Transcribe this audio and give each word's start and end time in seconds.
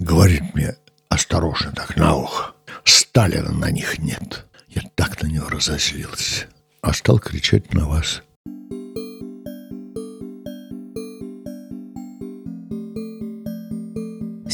говорит 0.00 0.54
мне 0.54 0.76
осторожно 1.08 1.72
так 1.72 1.96
на 1.96 2.16
ухо. 2.16 2.54
Сталина 2.84 3.52
на 3.52 3.70
них 3.70 3.98
нет. 3.98 4.46
Я 4.68 4.82
так 4.96 5.22
на 5.22 5.28
него 5.28 5.48
разозлился. 5.48 6.46
А 6.80 6.92
стал 6.92 7.18
кричать 7.18 7.72
на 7.74 7.86
вас. 7.86 8.22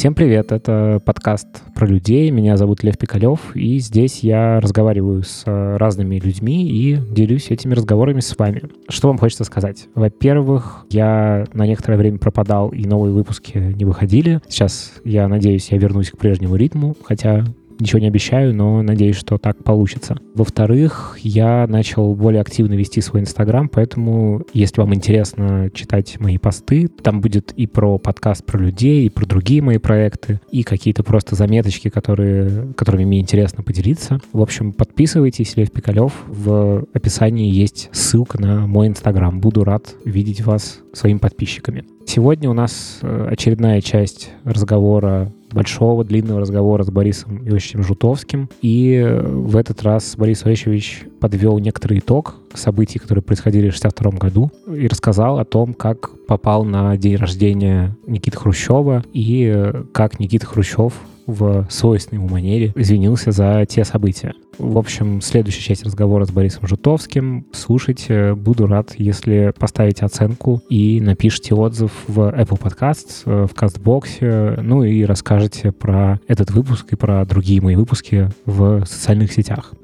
Всем 0.06 0.14
привет, 0.14 0.52
это 0.52 1.02
подкаст 1.04 1.48
про 1.74 1.84
людей. 1.84 2.30
Меня 2.30 2.56
зовут 2.56 2.84
Лев 2.84 2.96
Пикалев, 2.96 3.56
и 3.56 3.80
здесь 3.80 4.20
я 4.20 4.60
разговариваю 4.60 5.24
с 5.24 5.42
э, 5.46 5.76
разными 5.78 6.20
людьми 6.20 6.64
и 6.64 6.94
делюсь 6.94 7.50
этими 7.50 7.74
разговорами 7.74 8.20
с 8.20 8.38
вами. 8.38 8.62
Что 8.88 9.08
вам 9.08 9.18
хочется 9.18 9.42
сказать? 9.42 9.88
Во-первых, 9.96 10.86
я 10.90 11.44
на 11.52 11.66
некоторое 11.66 11.96
время 11.96 12.18
пропадал, 12.18 12.68
и 12.68 12.86
новые 12.86 13.12
выпуски 13.12 13.58
не 13.58 13.84
выходили. 13.84 14.40
Сейчас, 14.46 14.92
я 15.02 15.26
надеюсь, 15.26 15.72
я 15.72 15.78
вернусь 15.78 16.12
к 16.12 16.18
прежнему 16.18 16.54
ритму, 16.54 16.94
хотя 17.02 17.44
Ничего 17.78 18.00
не 18.00 18.08
обещаю, 18.08 18.54
но 18.54 18.82
надеюсь, 18.82 19.16
что 19.16 19.38
так 19.38 19.62
получится. 19.62 20.16
Во-вторых, 20.34 21.18
я 21.22 21.66
начал 21.66 22.14
более 22.14 22.40
активно 22.40 22.74
вести 22.74 23.00
свой 23.00 23.22
Инстаграм, 23.22 23.68
поэтому, 23.68 24.42
если 24.52 24.80
вам 24.80 24.94
интересно 24.94 25.70
читать 25.72 26.18
мои 26.20 26.38
посты, 26.38 26.88
там 26.88 27.20
будет 27.20 27.52
и 27.52 27.66
про 27.66 27.98
подкаст 27.98 28.44
про 28.44 28.58
людей, 28.58 29.06
и 29.06 29.10
про 29.10 29.26
другие 29.26 29.62
мои 29.62 29.78
проекты, 29.78 30.40
и 30.50 30.62
какие-то 30.62 31.02
просто 31.02 31.34
заметочки, 31.34 31.88
которые, 31.88 32.72
которыми 32.74 33.04
мне 33.04 33.20
интересно 33.20 33.62
поделиться. 33.62 34.20
В 34.32 34.40
общем, 34.40 34.72
подписывайтесь, 34.72 35.56
Лев 35.56 35.70
Пикалев. 35.70 36.12
В 36.26 36.86
описании 36.92 37.52
есть 37.52 37.88
ссылка 37.92 38.40
на 38.40 38.66
мой 38.66 38.88
Инстаграм. 38.88 39.40
Буду 39.40 39.64
рад 39.64 39.94
видеть 40.04 40.40
вас 40.40 40.80
своими 40.92 41.18
подписчиками. 41.18 41.84
Сегодня 42.06 42.48
у 42.48 42.52
нас 42.52 43.00
э, 43.02 43.28
очередная 43.30 43.80
часть 43.80 44.30
разговора 44.44 45.32
большого 45.50 46.04
длинного 46.04 46.40
разговора 46.40 46.84
с 46.84 46.90
Борисом 46.90 47.38
Иосифовичем 47.38 47.82
Жутовским. 47.82 48.48
И 48.62 48.94
э, 48.94 49.20
в 49.20 49.56
этот 49.56 49.82
раз 49.82 50.14
Борис 50.16 50.46
Иосифович 50.46 51.04
подвел 51.20 51.58
некоторый 51.58 51.98
итог 51.98 52.36
событий, 52.54 53.00
которые 53.00 53.22
происходили 53.22 53.70
в 53.70 53.76
1962 53.76 54.18
году, 54.18 54.52
и 54.72 54.86
рассказал 54.86 55.40
о 55.40 55.44
том, 55.44 55.74
как 55.74 56.10
попал 56.26 56.64
на 56.64 56.96
день 56.96 57.16
рождения 57.16 57.96
Никиты 58.06 58.38
Хрущева 58.38 59.04
и 59.12 59.52
э, 59.52 59.84
как 59.92 60.20
Никита 60.20 60.46
Хрущев 60.46 60.94
в 61.26 61.66
свойственной 61.70 62.20
ему 62.20 62.28
манере 62.28 62.72
извинился 62.74 63.32
за 63.32 63.64
те 63.68 63.84
события. 63.84 64.32
В 64.58 64.78
общем, 64.78 65.20
следующая 65.20 65.62
часть 65.62 65.84
разговора 65.84 66.24
с 66.24 66.30
Борисом 66.30 66.66
Жутовским. 66.66 67.46
Слушайте. 67.52 68.34
Буду 68.34 68.66
рад, 68.66 68.94
если 68.96 69.52
поставите 69.58 70.04
оценку 70.04 70.62
и 70.70 71.00
напишите 71.00 71.54
отзыв 71.54 71.92
в 72.06 72.20
Apple 72.20 72.60
Podcasts, 72.60 73.22
э, 73.26 73.46
в 73.46 73.54
CastBox, 73.54 74.62
ну 74.62 74.82
и 74.82 75.04
расскажете 75.04 75.72
про 75.72 76.20
этот 76.26 76.50
выпуск 76.50 76.92
и 76.92 76.96
про 76.96 77.24
другие 77.24 77.60
мои 77.60 77.76
выпуски 77.76 78.30
в 78.46 78.84
социальных 78.86 79.32
сетях. 79.32 79.74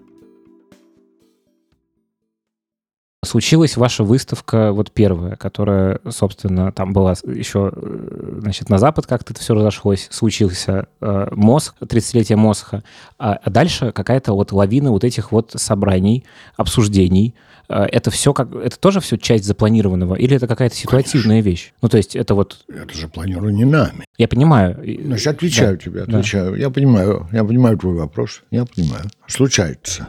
Случилась 3.25 3.77
ваша 3.77 4.03
выставка, 4.03 4.73
вот 4.73 4.91
первая, 4.91 5.37
которая, 5.37 6.01
собственно, 6.11 6.73
там 6.73 6.93
была 6.93 7.13
еще, 7.25 7.73
э, 7.75 8.39
значит, 8.41 8.69
на 8.69 8.79
Запад 8.79 9.07
как-то 9.07 9.33
это 9.33 9.41
все 9.41 9.55
разошлось, 9.55 10.09
случился 10.11 10.89
э, 11.01 11.29
мозг, 11.31 11.75
30-летие 11.81 12.37
Мосха, 12.37 12.83
а, 13.19 13.35
а 13.35 13.51
дальше 13.51 13.93
какая-то 13.93 14.33
вот 14.33 14.51
лавина 14.51 14.91
вот 14.91 15.05
этих 15.05 15.31
вот 15.31 15.53
собраний, 15.55 16.25
обсуждений, 16.57 17.37
э, 17.69 17.85
это 17.85 18.11
все 18.11 18.33
как, 18.33 18.53
это 18.57 18.77
тоже 18.79 18.99
все 19.01 19.17
часть 19.17 19.45
запланированного, 19.45 20.17
или 20.17 20.35
это 20.35 20.49
какая-то 20.49 20.75
ситуативная 20.75 21.43
Конечно. 21.43 21.49
вещь? 21.49 21.73
Ну, 21.81 21.89
то 21.89 21.99
есть 21.99 22.17
это 22.17 22.35
вот... 22.35 22.65
Это 22.69 22.93
же 22.93 23.07
планировано 23.07 23.51
не 23.51 23.65
нами. 23.65 24.05
Я 24.19 24.27
понимаю. 24.27 24.83
Значит, 25.05 25.29
отвечаю 25.29 25.77
да. 25.77 25.85
тебе, 25.85 26.03
отвечаю. 26.03 26.53
Да. 26.53 26.59
Я 26.59 26.71
понимаю, 26.71 27.29
я 27.31 27.45
понимаю 27.45 27.79
твой 27.79 27.95
вопрос, 27.95 28.43
я 28.51 28.65
понимаю. 28.65 29.05
Случается 29.29 30.09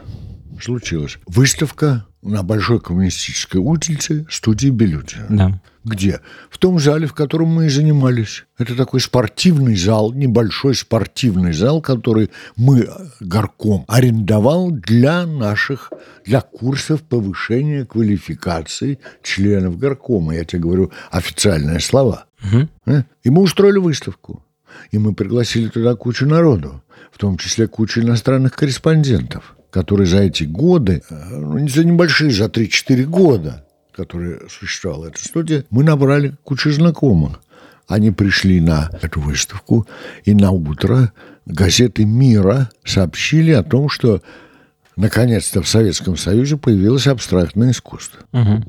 случилось. 0.60 1.18
Выставка 1.26 2.06
на 2.24 2.42
Большой 2.42 2.80
коммунистической 2.80 3.60
улице 3.60 4.26
студии 4.30 4.68
Белютина. 4.68 5.26
Да. 5.28 5.60
Где? 5.84 6.20
В 6.48 6.56
том 6.56 6.80
зале, 6.80 7.06
в 7.06 7.12
котором 7.12 7.48
мы 7.48 7.66
и 7.66 7.68
занимались. 7.68 8.46
Это 8.56 8.74
такой 8.74 9.00
спортивный 9.00 9.76
зал, 9.76 10.14
небольшой 10.14 10.74
спортивный 10.74 11.52
зал, 11.52 11.82
который 11.82 12.30
мы 12.56 12.88
горком 13.20 13.84
арендовал 13.86 14.70
для 14.70 15.26
наших, 15.26 15.92
для 16.24 16.40
курсов 16.40 17.02
повышения 17.02 17.84
квалификации 17.84 18.98
членов 19.22 19.78
горкома. 19.78 20.34
Я 20.34 20.46
тебе 20.46 20.62
говорю 20.62 20.90
официальные 21.10 21.80
слова. 21.80 22.24
Угу. 22.42 23.04
И 23.24 23.30
мы 23.30 23.42
устроили 23.42 23.78
выставку. 23.78 24.42
И 24.90 24.98
мы 24.98 25.14
пригласили 25.14 25.68
туда 25.68 25.94
кучу 25.96 26.26
народу, 26.26 26.82
в 27.12 27.18
том 27.18 27.36
числе 27.36 27.68
кучу 27.68 28.00
иностранных 28.00 28.54
корреспондентов 28.54 29.54
который 29.74 30.06
за 30.06 30.18
эти 30.18 30.44
годы, 30.44 31.02
э, 31.10 31.28
ну, 31.30 31.58
не 31.58 31.68
за 31.68 31.82
небольшие, 31.82 32.30
за 32.30 32.44
3-4 32.44 33.06
года, 33.06 33.66
которые 33.92 34.48
существовала 34.48 35.06
эта 35.06 35.18
студия, 35.18 35.64
мы 35.68 35.82
набрали 35.82 36.36
кучу 36.44 36.70
знакомых. 36.70 37.40
Они 37.88 38.12
пришли 38.12 38.60
на 38.60 38.88
эту 39.02 39.20
выставку, 39.20 39.88
и 40.24 40.32
на 40.32 40.52
утро 40.52 41.12
газеты 41.44 42.04
«Мира» 42.04 42.70
сообщили 42.84 43.50
о 43.50 43.64
том, 43.64 43.88
что 43.88 44.22
наконец-то 44.94 45.60
в 45.60 45.68
Советском 45.68 46.16
Союзе 46.16 46.56
появилось 46.56 47.08
абстрактное 47.08 47.72
искусство. 47.72 48.20
Угу. 48.32 48.62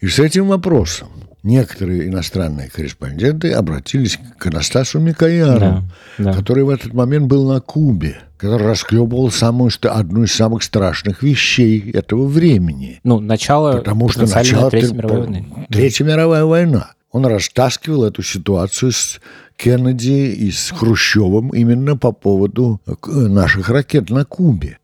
И 0.00 0.08
с 0.08 0.18
этим 0.18 0.46
вопросом 0.48 1.08
некоторые 1.44 2.08
иностранные 2.08 2.68
корреспонденты 2.68 3.52
обратились 3.52 4.18
к 4.38 4.46
Анастасу 4.46 4.98
Микояну, 4.98 5.58
да, 5.60 5.84
да. 6.18 6.32
который 6.32 6.64
в 6.64 6.70
этот 6.70 6.92
момент 6.94 7.26
был 7.26 7.48
на 7.48 7.60
Кубе, 7.60 8.16
который 8.36 8.66
расхлебывал 8.66 9.30
самую, 9.30 9.70
одну 9.82 10.24
из 10.24 10.32
самых 10.32 10.62
страшных 10.64 11.22
вещей 11.22 11.92
этого 11.92 12.26
времени. 12.26 13.00
Ну, 13.04 13.20
начало, 13.20 13.76
Потому 13.76 14.08
что 14.08 14.26
начало 14.26 14.70
Третьей 14.70 14.94
мировой 14.94 15.20
войны. 15.20 15.46
Третья 15.70 16.04
мировая 16.04 16.44
война. 16.44 16.90
Он 17.12 17.26
растаскивал 17.26 18.04
эту 18.04 18.22
ситуацию 18.22 18.90
с 18.90 19.20
Кеннеди 19.56 20.34
и 20.34 20.50
с 20.50 20.72
Хрущевым 20.72 21.50
именно 21.50 21.96
по 21.96 22.10
поводу 22.10 22.80
наших 23.06 23.68
ракет 23.68 24.10
на 24.10 24.24
Кубе. 24.24 24.78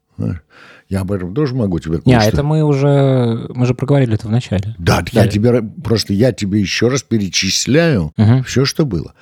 Я 0.90 1.02
об 1.02 1.12
этом 1.12 1.32
тоже 1.32 1.54
могу 1.54 1.78
тебе 1.78 2.00
Не, 2.04 2.14
а 2.14 2.24
это 2.24 2.42
мы 2.42 2.64
уже, 2.64 3.46
мы 3.54 3.64
же 3.64 3.74
проговорили 3.74 4.14
это 4.14 4.26
в 4.26 4.30
начале. 4.30 4.74
Да, 4.76 5.02
да, 5.02 5.22
я 5.22 5.28
тебе 5.28 5.62
просто 5.62 6.12
я 6.12 6.32
тебе 6.32 6.60
еще 6.60 6.88
раз 6.88 7.04
перечисляю 7.04 8.12
угу. 8.18 8.42
все, 8.42 8.64
что 8.64 8.84
было. 8.84 9.14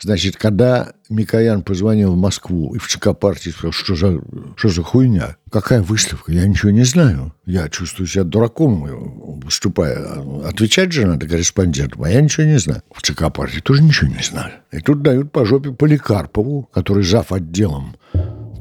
Значит, 0.00 0.36
когда 0.36 0.94
Микоян 1.08 1.62
позвонил 1.62 2.14
в 2.14 2.16
Москву 2.16 2.74
и 2.74 2.78
в 2.78 2.88
ЦК 2.88 3.16
партии 3.16 3.50
сказал, 3.50 3.70
что 3.70 3.94
за, 3.94 4.20
что 4.56 4.68
за 4.68 4.82
хуйня, 4.82 5.36
какая 5.48 5.80
выставка, 5.80 6.32
я 6.32 6.44
ничего 6.44 6.72
не 6.72 6.82
знаю. 6.82 7.32
Я 7.46 7.68
чувствую 7.68 8.08
себя 8.08 8.24
дураком, 8.24 9.40
выступая. 9.44 10.04
Отвечать 10.44 10.90
же 10.90 11.06
надо 11.06 11.28
корреспондентам, 11.28 12.02
а 12.02 12.10
я 12.10 12.20
ничего 12.20 12.46
не 12.46 12.58
знаю. 12.58 12.82
В 12.92 13.00
ЦК 13.00 13.32
партии 13.32 13.60
тоже 13.60 13.84
ничего 13.84 14.10
не 14.10 14.24
знаю. 14.24 14.50
И 14.72 14.80
тут 14.80 15.02
дают 15.02 15.30
по 15.30 15.44
жопе 15.44 15.70
Поликарпову, 15.70 16.68
который 16.72 17.04
зав. 17.04 17.30
отделом 17.30 17.94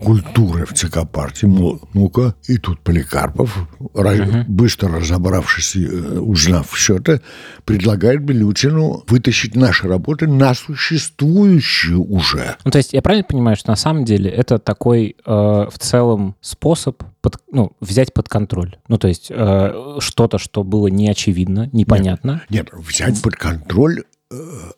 культуры 0.03 0.65
в 0.65 0.73
ЦК 0.73 1.07
партии. 1.09 1.47
Ну-ка, 1.93 2.35
и 2.47 2.57
тут 2.57 2.81
Поликарпов, 2.81 3.67
uh-huh. 3.79 4.45
быстро 4.47 4.99
разобравшись 4.99 5.75
э, 5.75 6.19
узнав 6.19 6.71
все 6.71 6.97
это, 6.97 7.21
предлагает 7.65 8.21
Белютину 8.23 9.03
вытащить 9.07 9.55
наши 9.55 9.87
работы 9.87 10.27
на 10.27 10.53
существующую 10.53 12.03
уже. 12.03 12.55
Ну, 12.63 12.71
то 12.71 12.77
есть 12.77 12.93
я 12.93 13.01
правильно 13.01 13.23
понимаю, 13.23 13.55
что 13.55 13.71
на 13.71 13.75
самом 13.75 14.05
деле 14.05 14.29
это 14.29 14.59
такой 14.59 15.15
э, 15.25 15.31
в 15.31 15.77
целом 15.79 16.35
способ 16.41 17.03
под, 17.21 17.37
ну, 17.51 17.73
взять 17.79 18.13
под 18.13 18.27
контроль? 18.27 18.77
Ну, 18.87 18.97
то 18.97 19.07
есть 19.07 19.27
э, 19.29 19.97
что-то, 19.99 20.37
что 20.37 20.63
было 20.63 20.87
неочевидно, 20.87 21.69
непонятно? 21.71 22.41
Нет, 22.49 22.71
нет 22.73 22.85
взять 22.85 23.21
под 23.21 23.35
контроль 23.35 24.03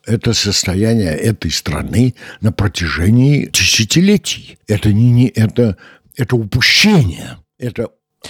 это 0.04 0.32
состояние 0.32 1.12
этой 1.12 1.50
страны 1.50 2.14
на 2.40 2.52
протяжении 2.52 3.46
десятилетий. 3.46 4.58
Это 4.66 4.92
не, 4.92 5.10
не 5.10 5.26
это, 5.28 5.76
это 6.16 6.36
упущение. 6.36 7.38
Это 7.58 7.88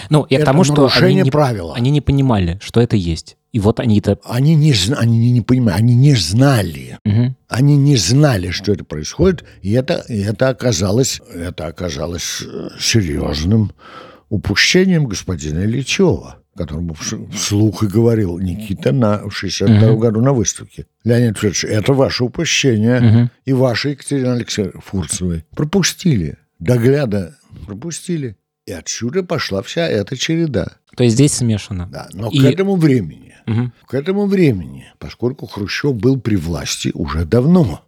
ну, 0.09 0.25
я 0.29 0.37
это 0.37 0.45
к 0.45 0.47
тому, 0.47 0.63
что 0.63 0.89
они 0.93 1.15
не, 1.15 1.31
правила. 1.31 1.73
они 1.75 1.89
не 1.89 2.01
понимали, 2.01 2.59
что 2.61 2.81
это 2.81 2.95
есть. 2.95 3.37
И 3.53 3.59
вот 3.59 3.79
они-то... 3.79 4.19
Они 4.25 4.53
не, 4.53 4.73
они 4.97 5.17
не, 5.17 5.31
не 5.31 5.41
понимали, 5.41 5.77
они 5.77 5.95
не 5.95 6.13
знали. 6.15 6.99
Угу. 7.05 7.35
Они 7.47 7.77
не 7.77 7.95
знали, 7.95 8.49
что 8.49 8.73
это 8.73 8.83
происходит, 8.83 9.45
и 9.61 9.71
это, 9.71 10.03
и 10.09 10.19
это, 10.21 10.49
оказалось, 10.49 11.21
это 11.33 11.67
оказалось 11.67 12.41
э, 12.41 12.69
серьезным 12.77 13.71
упущением 14.29 15.05
господина 15.05 15.59
Ильичева 15.59 16.39
которому 16.55 16.93
вслух 16.93 17.83
и 17.83 17.87
говорил 17.87 18.39
Никита 18.39 18.91
на, 18.93 19.27
в 19.27 19.31
62 19.31 19.77
uh-huh. 19.77 19.97
году 19.97 20.21
на 20.21 20.31
выставке. 20.31 20.87
Леонид 21.03 21.37
Федорович, 21.37 21.65
это 21.65 21.93
ваше 21.93 22.23
упущение. 22.23 22.99
Uh-huh. 22.99 23.29
И 23.45 23.53
ваша 23.53 23.89
Екатерина 23.89 24.33
Алексеевна 24.33 24.79
Фурцевой. 24.79 25.45
Пропустили. 25.55 26.37
Догляда 26.59 27.37
пропустили. 27.65 28.37
И 28.65 28.71
отсюда 28.71 29.23
пошла 29.23 29.61
вся 29.61 29.87
эта 29.87 30.17
череда. 30.17 30.77
То 30.95 31.03
есть 31.03 31.15
здесь 31.15 31.33
смешано. 31.33 31.87
Да, 31.91 32.07
но 32.13 32.29
и... 32.29 32.39
к 32.39 32.45
этому 32.45 32.77
времени, 32.77 33.35
угу. 33.45 33.71
к 33.85 33.93
этому 33.93 34.25
времени, 34.25 34.87
поскольку 34.97 35.45
Хрущев 35.45 35.95
был 35.95 36.19
при 36.19 36.35
власти 36.35 36.91
уже 36.93 37.25
давно, 37.25 37.83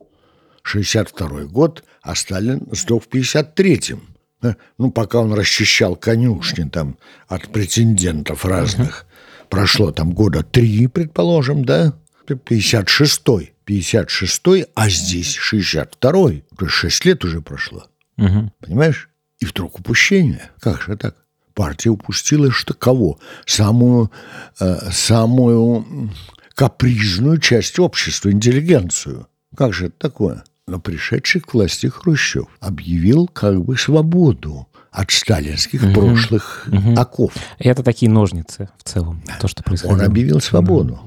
62 0.64 1.46
год, 1.46 1.84
а 2.02 2.16
Сталин 2.16 2.68
сдох 2.72 3.06
в 3.06 3.08
53-м. 3.08 4.02
Э, 4.42 4.54
ну, 4.78 4.92
пока 4.92 5.20
он 5.20 5.34
расчищал 5.34 5.96
конюшни 5.96 6.70
там 6.70 6.98
от 7.28 7.50
претендентов 7.50 8.46
разных. 8.46 9.06
Прошло 9.50 9.92
там 9.92 10.12
года 10.12 10.44
три, 10.44 10.88
предположим, 10.88 11.66
да? 11.66 11.94
56-й. 12.28 13.54
56-й, 13.66 14.66
а 14.76 14.90
здесь 14.90 15.38
62-й. 15.38 16.46
То 16.58 16.66
есть 16.66 16.76
6 16.76 17.06
лет 17.06 17.26
уже 17.26 17.42
прошло. 17.42 17.86
Uh-huh. 18.18 18.50
Понимаешь? 18.62 19.10
И 19.40 19.46
вдруг 19.46 19.80
упущение. 19.80 20.52
Как 20.60 20.82
же 20.82 20.96
так? 20.98 21.16
Партия 21.54 21.90
упустила 21.90 22.52
что 22.52 22.74
кого? 22.74 23.20
Самую, 23.46 24.12
э, 24.60 24.92
самую 24.92 26.12
капризную 26.54 27.40
часть 27.40 27.80
общества, 27.80 28.32
интеллигенцию. 28.32 29.28
Как 29.56 29.74
же 29.74 29.88
это 29.88 29.96
такое? 29.98 30.44
Но 30.68 30.80
пришедший 30.80 31.40
к 31.40 31.54
власти 31.54 31.88
Хрущев 31.88 32.48
объявил 32.60 33.28
как 33.28 33.64
бы 33.64 33.78
свободу 33.78 34.68
от 34.92 35.12
сталинских 35.12 35.82
угу. 35.82 35.94
прошлых 35.94 36.68
угу. 36.70 37.00
оков. 37.00 37.34
И 37.60 37.70
это 37.70 37.84
такие 37.84 38.12
ножницы 38.12 38.70
в 38.78 38.84
целом, 38.84 39.22
то, 39.40 39.48
что 39.48 39.64
происходит. 39.64 39.96
Он 39.96 40.02
объявил 40.02 40.42
свободу. 40.42 41.00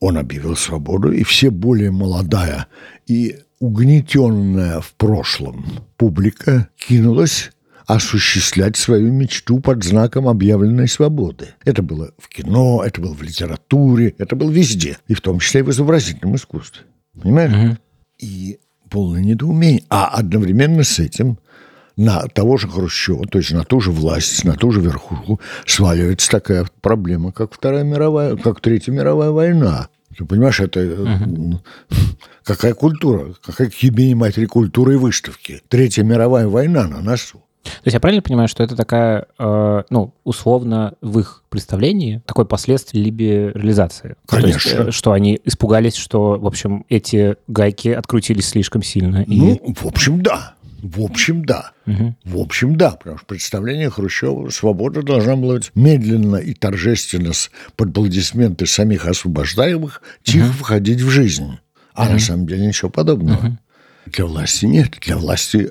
Он 0.00 0.16
объявил 0.18 0.56
свободу, 0.56 1.12
и 1.12 1.22
все 1.22 1.50
более 1.50 1.90
молодая 1.90 2.66
и 3.06 3.38
угнетенная 3.60 4.80
в 4.80 4.94
прошлом 4.94 5.66
публика 5.96 6.68
кинулась 6.76 7.52
осуществлять 7.86 8.76
свою 8.76 9.12
мечту 9.12 9.60
под 9.60 9.84
знаком 9.84 10.26
объявленной 10.28 10.88
свободы. 10.88 11.48
Это 11.64 11.82
было 11.82 12.12
в 12.18 12.28
кино, 12.28 12.82
это 12.84 13.00
было 13.00 13.14
в 13.14 13.22
литературе, 13.22 14.14
это 14.18 14.36
было 14.36 14.50
везде, 14.50 14.98
и 15.06 15.14
в 15.14 15.20
том 15.20 15.40
числе 15.40 15.60
и 15.60 15.62
в 15.64 15.70
изобразительном 15.70 16.36
искусстве. 16.36 16.82
Понимаешь? 17.20 17.52
Угу. 17.52 17.78
И 18.20 18.58
полное 18.90 19.22
недоумение. 19.22 19.84
А 19.88 20.08
одновременно 20.08 20.84
с 20.84 20.98
этим 20.98 21.38
на 21.96 22.22
того 22.28 22.56
же 22.56 22.68
Хрущева, 22.68 23.26
то 23.26 23.38
есть 23.38 23.52
на 23.52 23.64
ту 23.64 23.80
же 23.80 23.90
власть, 23.90 24.44
на 24.44 24.54
ту 24.54 24.70
же 24.72 24.80
верхушку 24.80 25.40
сваливается 25.66 26.30
такая 26.30 26.66
проблема, 26.80 27.32
как 27.32 27.54
Вторая 27.54 27.84
мировая, 27.84 28.36
как 28.36 28.60
Третья 28.60 28.92
мировая 28.92 29.30
война. 29.30 29.88
Ты 30.16 30.24
понимаешь, 30.24 30.60
это 30.60 30.80
uh 30.80 31.56
какая 32.42 32.74
культура, 32.74 33.34
какая 33.42 33.70
к 33.70 33.74
матери 34.14 34.46
культуры 34.46 34.94
и 34.94 34.96
выставки. 34.96 35.62
Третья 35.68 36.02
мировая 36.02 36.48
война 36.48 36.88
на 36.88 37.00
носу. 37.00 37.44
То 37.62 37.70
есть 37.84 37.94
я 37.94 38.00
правильно 38.00 38.22
понимаю, 38.22 38.48
что 38.48 38.62
это 38.62 38.74
такая, 38.74 39.26
э, 39.38 39.82
ну, 39.90 40.14
условно, 40.24 40.94
в 41.00 41.18
их 41.18 41.44
представлении 41.48 42.22
такое 42.26 42.46
последствие 42.46 43.04
либерализации? 43.04 44.16
Конечно. 44.26 44.68
есть, 44.68 44.88
э, 44.88 44.90
что 44.90 45.12
они 45.12 45.40
испугались, 45.44 45.96
что, 45.96 46.38
в 46.38 46.46
общем, 46.46 46.84
эти 46.88 47.36
гайки 47.48 47.88
открутились 47.88 48.48
слишком 48.48 48.82
сильно? 48.82 49.22
И... 49.22 49.38
Ну, 49.38 49.74
в 49.78 49.86
общем, 49.86 50.22
да. 50.22 50.54
В 50.82 51.02
общем, 51.02 51.44
да. 51.44 51.72
Угу. 51.86 52.16
В 52.24 52.38
общем, 52.38 52.76
да. 52.76 52.92
Потому 52.92 53.18
что 53.18 53.26
представление 53.26 53.90
Хрущева 53.90 54.48
свобода 54.48 55.02
должна 55.02 55.36
была 55.36 55.54
быть 55.56 55.70
медленно 55.74 56.36
и 56.36 56.54
торжественно 56.54 57.32
под 57.76 57.90
аплодисменты 57.90 58.66
самих 58.66 59.06
освобождаемых 59.06 60.00
тихо 60.22 60.46
угу. 60.46 60.52
входить 60.54 61.02
в 61.02 61.10
жизнь. 61.10 61.58
А 61.92 62.04
угу. 62.04 62.12
на 62.12 62.18
самом 62.18 62.46
деле 62.46 62.66
ничего 62.66 62.90
подобного. 62.90 63.46
Угу. 63.46 63.58
Для 64.06 64.26
власти 64.26 64.66
нет. 64.66 64.98
Для 65.00 65.16
власти 65.16 65.70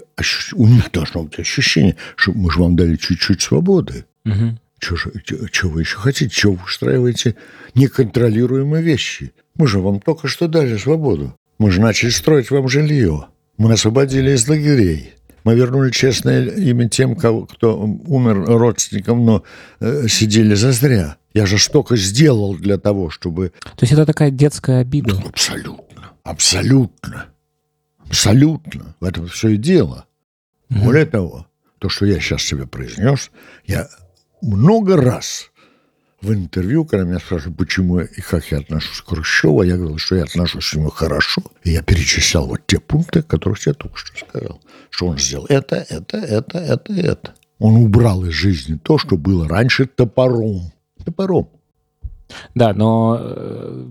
у 0.54 0.68
них 0.68 0.92
должно 0.92 1.24
быть 1.24 1.40
ощущение, 1.40 1.96
что 2.16 2.32
мы 2.34 2.52
же 2.52 2.60
вам 2.60 2.76
дали 2.76 2.96
чуть-чуть 2.96 3.42
свободы. 3.42 4.06
Угу. 4.26 4.58
Что 4.80 5.68
вы 5.70 5.82
еще 5.82 5.98
хотите? 5.98 6.30
Чего 6.30 6.54
вы 6.54 6.64
устраиваете 6.64 7.36
неконтролируемые 7.76 8.82
вещи? 8.82 9.34
Мы 9.56 9.68
же 9.68 9.80
вам 9.80 10.00
только 10.00 10.28
что 10.28 10.48
дали 10.48 10.78
свободу. 10.78 11.36
Мы 11.58 11.72
же 11.72 11.82
начали 11.82 12.10
строить 12.10 12.50
вам 12.50 12.70
жилье. 12.70 13.28
Мы 13.58 13.74
освободили 13.74 14.32
из 14.32 14.48
лагерей. 14.48 15.14
Мы 15.44 15.56
вернули 15.56 15.92
честное 15.92 16.48
имя 16.48 16.88
тем, 16.88 17.16
кого, 17.16 17.46
кто 17.46 17.78
умер 17.78 18.46
родственникам, 18.46 19.26
но 19.26 19.44
э, 19.80 20.08
сидели 20.08 20.54
зазря. 20.54 21.18
Я 21.34 21.46
же 21.46 21.58
столько 21.60 21.96
сделал 21.96 22.56
для 22.56 22.78
того, 22.78 23.10
чтобы... 23.10 23.52
То 23.76 23.82
есть 23.82 23.94
это 23.94 24.06
такая 24.06 24.32
детская 24.32 24.80
обида? 24.82 25.22
Абсолютно. 25.28 26.12
Абсолютно. 26.24 27.26
Абсолютно. 28.10 28.96
В 29.00 29.06
этом 29.06 29.28
все 29.28 29.50
и 29.50 29.58
дело. 29.58 30.06
Mm-hmm. 30.70 30.84
Более 30.84 31.06
того, 31.06 31.48
то, 31.78 31.90
что 31.90 32.06
я 32.06 32.20
сейчас 32.20 32.44
себе 32.44 32.68
произнес, 32.68 33.32
я 33.66 33.88
много 34.42 34.98
раз 34.98 35.52
в 36.22 36.34
интервью, 36.34 36.86
когда 36.86 37.06
меня 37.06 37.20
спрашивают, 37.20 37.58
почему 37.58 38.00
и 38.02 38.22
как 38.22 38.46
я 38.52 38.58
отношусь 38.58 39.02
к 39.02 39.08
Хрущеву, 39.08 39.64
я 39.64 39.78
говорил, 39.78 39.98
что 39.98 40.16
я 40.16 40.24
отношусь 40.24 40.70
к 40.70 40.76
нему 40.76 40.90
хорошо. 40.90 41.42
И 41.64 41.72
я 41.72 41.82
перечислял 41.82 42.48
вот 42.48 42.62
те 42.68 42.80
пункты, 42.80 43.22
которых 43.22 43.66
я 43.66 43.74
только 43.74 43.98
что 43.98 44.18
сказал. 44.18 44.60
Что 44.90 45.08
он 45.08 45.18
сделал 45.18 45.46
это, 45.48 45.78
это, 45.78 46.18
это, 46.18 46.58
это, 46.58 46.94
это. 46.94 47.34
Он 47.60 47.76
убрал 47.76 48.26
из 48.26 48.34
жизни 48.34 48.78
то, 48.78 48.98
что 48.98 49.18
было 49.18 49.48
раньше 49.48 49.86
топором. 49.86 50.72
Топором. 51.06 51.50
Да, 52.54 52.74
но 52.74 53.18
э, 53.20 53.88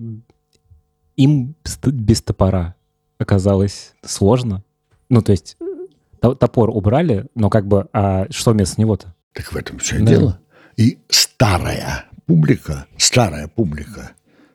им 1.16 1.54
без 1.64 2.22
топора 2.22 2.74
оказалось 3.18 3.94
сложно. 4.04 4.62
Ну, 5.08 5.22
то 5.22 5.32
есть 5.32 5.56
топор 6.20 6.70
убрали, 6.70 7.26
но 7.34 7.50
как 7.50 7.66
бы, 7.66 7.88
а 7.92 8.26
что 8.30 8.52
вместо 8.52 8.80
него-то? 8.80 9.14
Так 9.32 9.52
в 9.52 9.56
этом 9.56 9.78
все 9.78 9.98
да. 9.98 10.06
дело. 10.06 10.40
И 10.76 10.98
старая 11.08 12.06
публика, 12.26 12.86
старая 12.96 13.48
публика, 13.48 14.12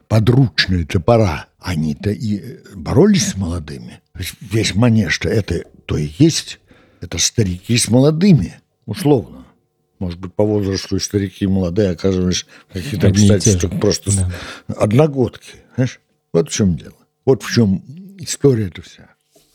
подручные 0.07 0.85
топора, 0.85 1.47
они-то 1.59 2.11
и 2.11 2.59
боролись 2.75 3.29
с 3.29 3.35
молодыми. 3.35 4.01
Весь 4.41 4.75
манеж-то 4.75 5.29
это 5.29 5.63
то 5.85 5.97
и 5.97 6.09
есть. 6.17 6.59
Это 7.01 7.17
старики 7.17 7.77
с 7.77 7.89
молодыми, 7.89 8.55
условно. 8.85 9.45
Может 9.99 10.19
быть, 10.19 10.33
по 10.33 10.45
возрасту 10.45 10.95
и 10.95 10.99
старики 10.99 11.45
и 11.45 11.47
молодые 11.47 11.91
оказывались 11.91 12.45
какие-то 12.71 13.07
обстоятельства 13.07 13.67
просто 13.67 14.11
да. 14.15 14.31
одногодки. 14.75 15.55
Знаешь? 15.75 15.99
Вот 16.31 16.49
в 16.49 16.53
чем 16.53 16.77
дело. 16.77 16.95
Вот 17.25 17.43
в 17.43 17.51
чем 17.51 17.83
история 18.23 18.67
эта 18.67 18.81
вся. 18.81 19.09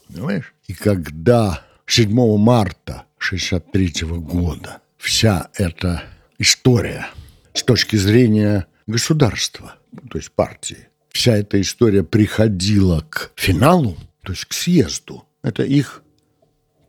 Понимаешь? 0.09 0.55
И 0.67 0.75
когда 0.75 1.65
7 1.87 2.11
марта 2.39 3.05
1963 3.19 4.07
года 4.19 4.81
вся 4.97 5.51
эта 5.55 6.03
история 6.39 7.09
с 7.55 7.63
точки 7.63 7.97
зрения 7.97 8.67
государства, 8.87 9.77
то 10.11 10.19
есть 10.19 10.31
партии, 10.33 10.89
вся 11.11 11.37
эта 11.37 11.61
история 11.61 12.03
приходила 12.03 13.05
к 13.09 13.33
финалу, 13.37 13.97
то 14.23 14.33
есть 14.33 14.45
к 14.45 14.53
съезду. 14.53 15.25
Это 15.43 15.63
их 15.63 16.03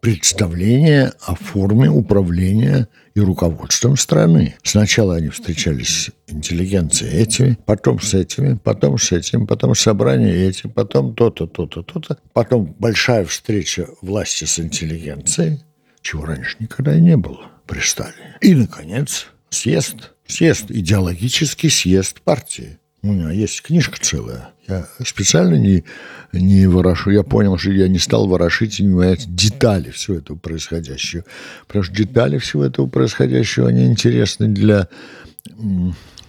представление 0.02 1.14
о 1.22 1.36
форме 1.36 1.89
управления 1.89 2.88
и 3.20 3.24
руководством 3.26 3.98
страны. 3.98 4.56
Сначала 4.64 5.16
они 5.16 5.30
встречались 5.30 6.06
с 6.06 6.12
интеллигенцией 6.28 7.22
этими, 7.22 7.58
потом 7.66 8.00
с 8.00 8.14
этими, 8.14 8.56
потом 8.56 8.98
с 8.98 9.12
этим, 9.12 9.46
потом 9.46 9.76
собрание 9.76 10.48
этим, 10.48 10.72
потом 10.72 11.14
то-то, 11.14 11.48
то-то, 11.48 11.84
то-то. 11.84 12.18
Потом 12.34 12.76
большая 12.80 13.26
встреча 13.26 13.88
власти 14.02 14.46
с 14.46 14.60
интеллигенцией, 14.60 15.62
чего 16.02 16.26
раньше 16.26 16.56
никогда 16.60 16.96
и 16.96 17.02
не 17.02 17.18
было 17.18 17.52
при 17.68 17.80
Сталине. 17.80 18.38
И, 18.42 18.56
наконец, 18.56 19.28
съезд. 19.50 20.14
Съезд, 20.26 20.66
идеологический 20.70 21.70
съезд 21.70 22.22
партии. 22.22 22.78
У 23.01 23.13
меня 23.13 23.32
есть 23.32 23.62
книжка 23.62 23.98
целая. 24.00 24.50
Я 24.68 24.88
специально 25.06 25.56
не, 25.56 25.86
не 26.34 26.68
ворошу. 26.68 27.12
Я 27.12 27.24
понял, 27.24 27.58
что 27.58 27.72
я 27.72 27.88
не 27.88 27.98
стал 27.98 28.27
ворошить 28.27 28.79
и 28.79 28.84
не 28.84 28.89
менять 28.89 29.34
детали 29.34 29.89
всего 29.91 30.18
этого 30.18 30.38
происходящего. 30.38 31.24
Потому 31.68 31.84
что 31.84 31.96
детали 31.96 32.38
всего 32.39 32.65
этого 32.65 32.88
происходящего, 32.88 33.70
они 33.70 33.86
интересны 33.86 34.50
для, 34.50 34.89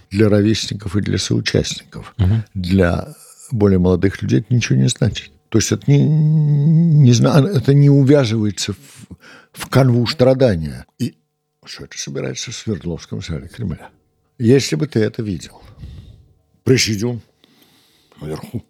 для 0.09 0.29
ровесников 0.29 0.95
и 0.95 1.01
для 1.01 1.17
соучастников. 1.17 2.15
Угу. 2.17 2.43
Для 2.53 3.15
более 3.51 3.79
молодых 3.79 4.21
людей 4.21 4.39
это 4.39 4.53
ничего 4.53 4.79
не 4.79 4.87
значит. 4.87 5.31
То 5.49 5.57
есть 5.57 5.73
это 5.73 5.83
не, 5.91 6.05
не, 6.05 7.11
это 7.11 7.73
не 7.73 7.89
увязывается 7.89 8.71
в, 8.71 8.77
в 9.51 9.67
канву 9.67 10.07
страдания. 10.07 10.85
И 10.99 11.15
что 11.65 11.83
это 11.83 11.97
собирается 11.97 12.51
в 12.51 12.55
Свердловском 12.55 13.21
зале 13.21 13.49
Кремля. 13.49 13.89
Если 14.39 14.77
бы 14.77 14.87
ты 14.87 15.01
это 15.01 15.21
видел– 15.21 15.61
президиум 16.63 17.21
наверху, 18.21 18.63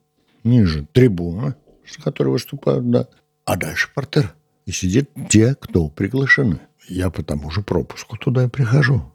ниже 0.43 0.87
трибуна, 0.91 1.55
с 1.85 2.01
которой 2.01 2.29
выступают, 2.29 2.89
да, 2.89 3.07
а 3.45 3.57
дальше 3.57 3.89
портер. 3.93 4.33
И 4.65 4.71
сидят 4.71 5.09
те, 5.29 5.55
кто 5.55 5.89
приглашены. 5.89 6.59
Я 6.87 7.09
по 7.09 7.23
тому 7.23 7.51
же 7.51 7.61
пропуску 7.61 8.17
туда 8.17 8.45
и 8.45 8.49
прихожу. 8.49 9.11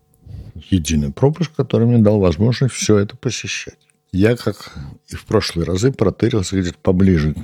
Единый 0.71 1.13
пропуск, 1.13 1.53
который 1.55 1.87
мне 1.87 1.99
дал 1.99 2.19
возможность 2.21 2.75
все 2.75 2.99
это 2.99 3.17
посещать. 3.17 3.79
Я, 4.13 4.37
как 4.37 4.75
и 5.09 5.15
в 5.15 5.25
прошлые 5.25 5.67
разы, 5.67 5.93
протырился 5.93 6.59
где-то 6.59 6.79
поближе 6.79 7.35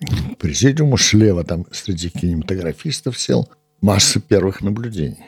к 0.00 0.36
президиуму. 0.38 0.96
Слева 0.96 1.44
там 1.44 1.66
среди 1.72 2.08
кинематографистов 2.08 3.18
сел. 3.18 3.48
Масса 3.80 4.20
первых 4.20 4.60
наблюдений. 4.60 5.24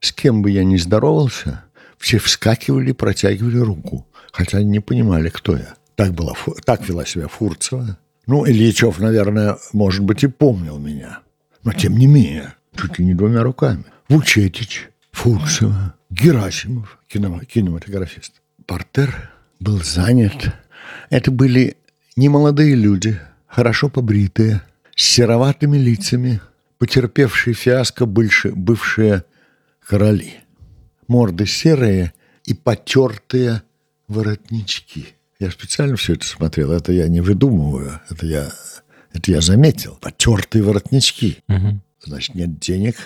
С 0.00 0.12
кем 0.12 0.42
бы 0.42 0.50
я 0.50 0.64
ни 0.64 0.76
здоровался, 0.76 1.64
все 1.98 2.18
вскакивали, 2.18 2.92
протягивали 2.92 3.58
руку 3.58 4.06
хотя 4.32 4.58
они 4.58 4.68
не 4.68 4.80
понимали, 4.80 5.28
кто 5.28 5.56
я. 5.56 5.74
Так, 5.94 6.12
была, 6.12 6.34
так 6.64 6.88
вела 6.88 7.04
себя 7.04 7.28
Фурцева, 7.28 7.98
Ну, 8.26 8.46
Ильичев, 8.46 8.98
наверное, 9.00 9.58
может 9.72 10.02
быть, 10.04 10.24
и 10.24 10.28
помнил 10.28 10.78
меня. 10.78 11.20
Но, 11.64 11.72
тем 11.72 11.98
не 11.98 12.06
менее, 12.06 12.54
чуть 12.76 12.98
ли 12.98 13.04
не 13.04 13.14
двумя 13.14 13.42
руками. 13.42 13.84
Вучетич, 14.08 14.88
Фурсова, 15.12 15.94
Герасимов, 16.10 16.98
кинематографист. 17.08 18.34
Портер 18.66 19.30
был 19.58 19.82
занят. 19.82 20.54
Это 21.10 21.30
были 21.30 21.76
немолодые 22.16 22.74
люди, 22.74 23.20
хорошо 23.46 23.88
побритые, 23.88 24.62
с 24.96 25.02
сероватыми 25.02 25.76
лицами, 25.76 26.40
потерпевшие 26.78 27.54
фиаско 27.54 28.06
бывшие, 28.06 28.54
бывшие 28.54 29.24
короли. 29.86 30.34
Морды 31.08 31.46
серые 31.46 32.12
и 32.44 32.54
потертые 32.54 33.62
воротнички. 34.10 35.14
Я 35.38 35.50
специально 35.50 35.96
все 35.96 36.14
это 36.14 36.26
смотрел. 36.26 36.72
Это 36.72 36.92
я 36.92 37.08
не 37.08 37.20
выдумываю. 37.20 38.00
Это 38.10 38.26
я, 38.26 38.52
это 39.12 39.30
я 39.30 39.40
заметил. 39.40 39.96
Потертые 40.00 40.62
воротнички. 40.62 41.38
Угу. 41.48 41.80
Значит, 42.04 42.34
нет 42.34 42.58
денег 42.58 42.96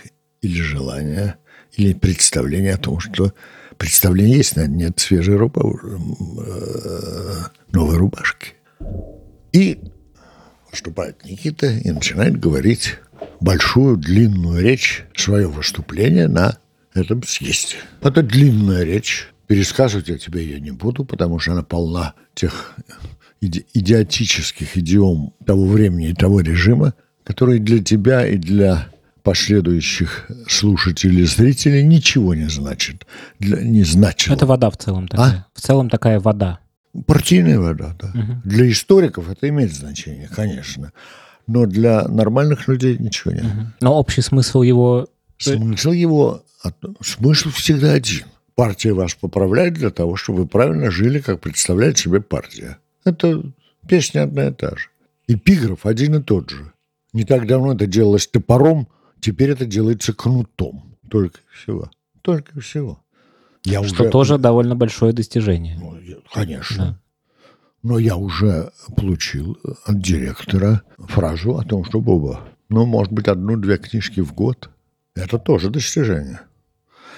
или 0.40 0.60
желания, 0.60 1.36
или 1.72 1.92
представления 1.92 2.74
о 2.74 2.78
том, 2.78 3.00
что 3.00 3.32
представление 3.76 4.38
есть, 4.38 4.56
но 4.56 4.66
нет 4.66 4.98
свежей 4.98 5.36
руба, 5.36 5.62
э, 5.62 7.42
новой 7.72 7.96
рубашки. 7.96 8.54
И 9.52 9.78
выступает 10.70 11.24
Никита 11.24 11.66
и 11.66 11.90
начинает 11.90 12.38
говорить 12.38 12.98
большую 13.40 13.96
длинную 13.96 14.62
речь, 14.62 15.04
свое 15.14 15.46
выступление 15.46 16.28
на 16.28 16.58
этом 16.94 17.22
съезде. 17.22 17.76
Это 18.00 18.22
длинная 18.22 18.84
речь. 18.84 19.28
Пересказывать 19.46 20.08
я 20.08 20.18
тебе 20.18 20.42
ее 20.44 20.60
не 20.60 20.70
буду, 20.70 21.04
потому 21.04 21.38
что 21.38 21.52
она 21.52 21.62
полна 21.62 22.14
тех 22.34 22.74
иди 23.40 23.66
идиотических 23.74 24.76
идиом 24.76 25.34
того 25.44 25.66
времени 25.66 26.10
и 26.10 26.14
того 26.14 26.40
режима, 26.40 26.94
которые 27.24 27.60
для 27.60 27.82
тебя 27.82 28.26
и 28.26 28.36
для 28.36 28.88
последующих 29.22 30.30
слушателей 30.46 31.22
и 31.22 31.26
зрителей 31.26 31.82
ничего 31.82 32.34
не 32.34 32.48
значит. 32.48 33.06
Для, 33.38 33.60
не 33.60 33.82
значит. 33.82 34.32
Это 34.32 34.46
вода 34.46 34.70
в 34.70 34.76
целом 34.76 35.08
такая. 35.08 35.30
А? 35.30 35.46
В 35.54 35.60
целом 35.60 35.88
такая 35.88 36.20
вода. 36.20 36.60
Партийная 37.06 37.58
вода, 37.58 37.96
да. 37.98 38.08
Угу. 38.08 38.42
Для 38.44 38.70
историков 38.70 39.28
это 39.30 39.48
имеет 39.48 39.74
значение, 39.74 40.28
конечно. 40.28 40.92
Но 41.46 41.66
для 41.66 42.06
нормальных 42.06 42.68
людей 42.68 42.96
ничего 42.98 43.32
нет. 43.32 43.44
Угу. 43.44 43.66
Но 43.80 43.94
общий 43.94 44.20
смысл 44.20 44.62
его... 44.62 45.08
Смысл 45.38 45.90
его... 45.90 46.44
Смысл 47.02 47.50
всегда 47.50 47.92
один. 47.92 48.24
Партия 48.54 48.92
вас 48.92 49.14
поправляет 49.14 49.74
для 49.74 49.90
того, 49.90 50.16
чтобы 50.16 50.40
вы 50.40 50.46
правильно 50.46 50.90
жили, 50.90 51.20
как 51.20 51.40
представляет 51.40 51.98
себе 51.98 52.20
партия. 52.20 52.78
Это 53.04 53.42
песня 53.88 54.22
одна 54.22 54.48
и 54.48 54.52
та 54.52 54.70
же. 54.76 54.88
Эпиграф 55.26 55.86
один 55.86 56.16
и 56.16 56.22
тот 56.22 56.50
же. 56.50 56.72
Не 57.12 57.24
так 57.24 57.46
давно 57.46 57.74
это 57.74 57.86
делалось 57.86 58.26
топором, 58.26 58.88
теперь 59.20 59.50
это 59.50 59.66
делается 59.66 60.12
кнутом. 60.12 60.96
Только 61.08 61.40
всего. 61.52 61.90
Только 62.22 62.60
всего. 62.60 63.00
Я 63.64 63.82
Что 63.82 64.02
уже... 64.02 64.10
тоже 64.10 64.38
довольно 64.38 64.76
большое 64.76 65.12
достижение. 65.12 65.78
Ну, 65.80 65.98
конечно. 66.32 66.76
Да. 66.84 67.00
Но 67.82 67.98
я 67.98 68.16
уже 68.16 68.72
получил 68.96 69.58
от 69.84 70.00
директора 70.00 70.82
фразу 70.98 71.56
о 71.56 71.64
том, 71.64 71.84
что 71.84 72.00
Боба, 72.00 72.40
ну, 72.68 72.86
может 72.86 73.12
быть, 73.12 73.28
одну-две 73.28 73.78
книжки 73.78 74.20
в 74.20 74.32
год. 74.34 74.70
Это 75.14 75.38
тоже 75.38 75.70
достижение. 75.70 76.40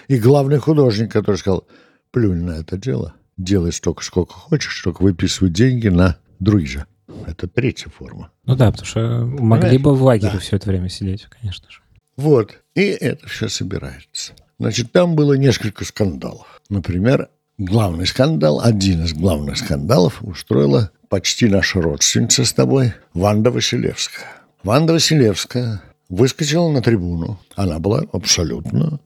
И 0.08 0.18
главный 0.18 0.58
художник, 0.58 1.12
который 1.12 1.36
сказал, 1.36 1.66
плюнь 2.10 2.44
на 2.44 2.52
это 2.60 2.76
дело, 2.76 3.14
делай 3.36 3.72
столько, 3.72 4.04
сколько 4.04 4.34
хочешь, 4.34 4.80
только 4.82 5.02
выписывай 5.02 5.50
деньги 5.50 5.88
на 5.88 6.16
дружа. 6.38 6.86
Это 7.26 7.48
третья 7.48 7.90
форма. 7.90 8.30
Ну 8.44 8.56
да, 8.56 8.70
потому 8.70 8.86
что 8.86 9.00
могли 9.24 9.62
Понимаешь? 9.62 9.80
бы 9.80 9.94
в 9.94 10.02
лагере 10.02 10.32
да. 10.34 10.38
все 10.38 10.56
это 10.56 10.68
время 10.68 10.88
сидеть, 10.88 11.26
конечно 11.28 11.70
же. 11.70 11.80
Вот. 12.16 12.58
И 12.74 12.82
это 12.82 13.28
все 13.28 13.48
собирается. 13.48 14.32
Значит, 14.58 14.92
там 14.92 15.14
было 15.14 15.34
несколько 15.34 15.84
скандалов. 15.84 16.62
Например, 16.68 17.28
главный 17.58 18.06
скандал, 18.06 18.60
один 18.60 19.04
из 19.04 19.12
главных 19.12 19.58
скандалов 19.58 20.22
устроила 20.22 20.90
почти 21.08 21.48
наша 21.48 21.80
родственница 21.80 22.44
с 22.44 22.52
тобой, 22.52 22.94
Ванда 23.12 23.50
Василевская. 23.50 24.26
Ванда 24.62 24.94
Василевская 24.94 25.82
выскочила 26.08 26.70
на 26.70 26.82
трибуну. 26.82 27.38
Она 27.54 27.78
была 27.78 28.02
абсолютно, 28.12 29.00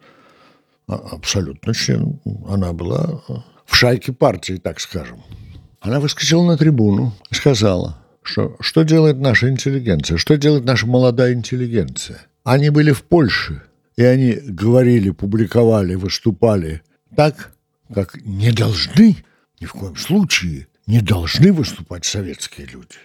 абсолютно 0.97 1.75
член. 1.75 2.21
Она 2.49 2.73
была 2.73 3.23
в 3.67 3.75
шайке 3.75 4.13
партии, 4.13 4.55
так 4.55 4.81
скажем. 4.81 5.23
Она 5.81 6.01
выскочила 6.01 6.45
на 6.45 6.57
трибуну 6.57 7.15
и 7.31 7.35
сказала, 7.35 7.99
что 8.23 8.57
что 8.61 8.83
делает 8.83 9.19
наша 9.19 9.49
интеллигенция, 9.49 10.19
что 10.19 10.37
делает 10.37 10.65
наша 10.65 10.87
молодая 10.87 11.33
интеллигенция. 11.33 12.27
Они 12.45 12.71
были 12.71 12.93
в 12.93 13.03
Польше– 13.05 13.63
и 14.01 14.03
они 14.03 14.33
говорили, 14.33 15.11
публиковали, 15.11 15.95
выступали 15.95 16.81
так, 17.15 17.53
как 17.93 18.17
не 18.25 18.51
должны, 18.51 19.17
ни 19.61 19.67
в 19.67 19.73
коем 19.73 19.97
случае, 19.97 20.69
не 20.87 21.03
должны 21.03 21.53
выступать 21.53 22.07
советские 22.07 22.67
люди. 22.69 22.97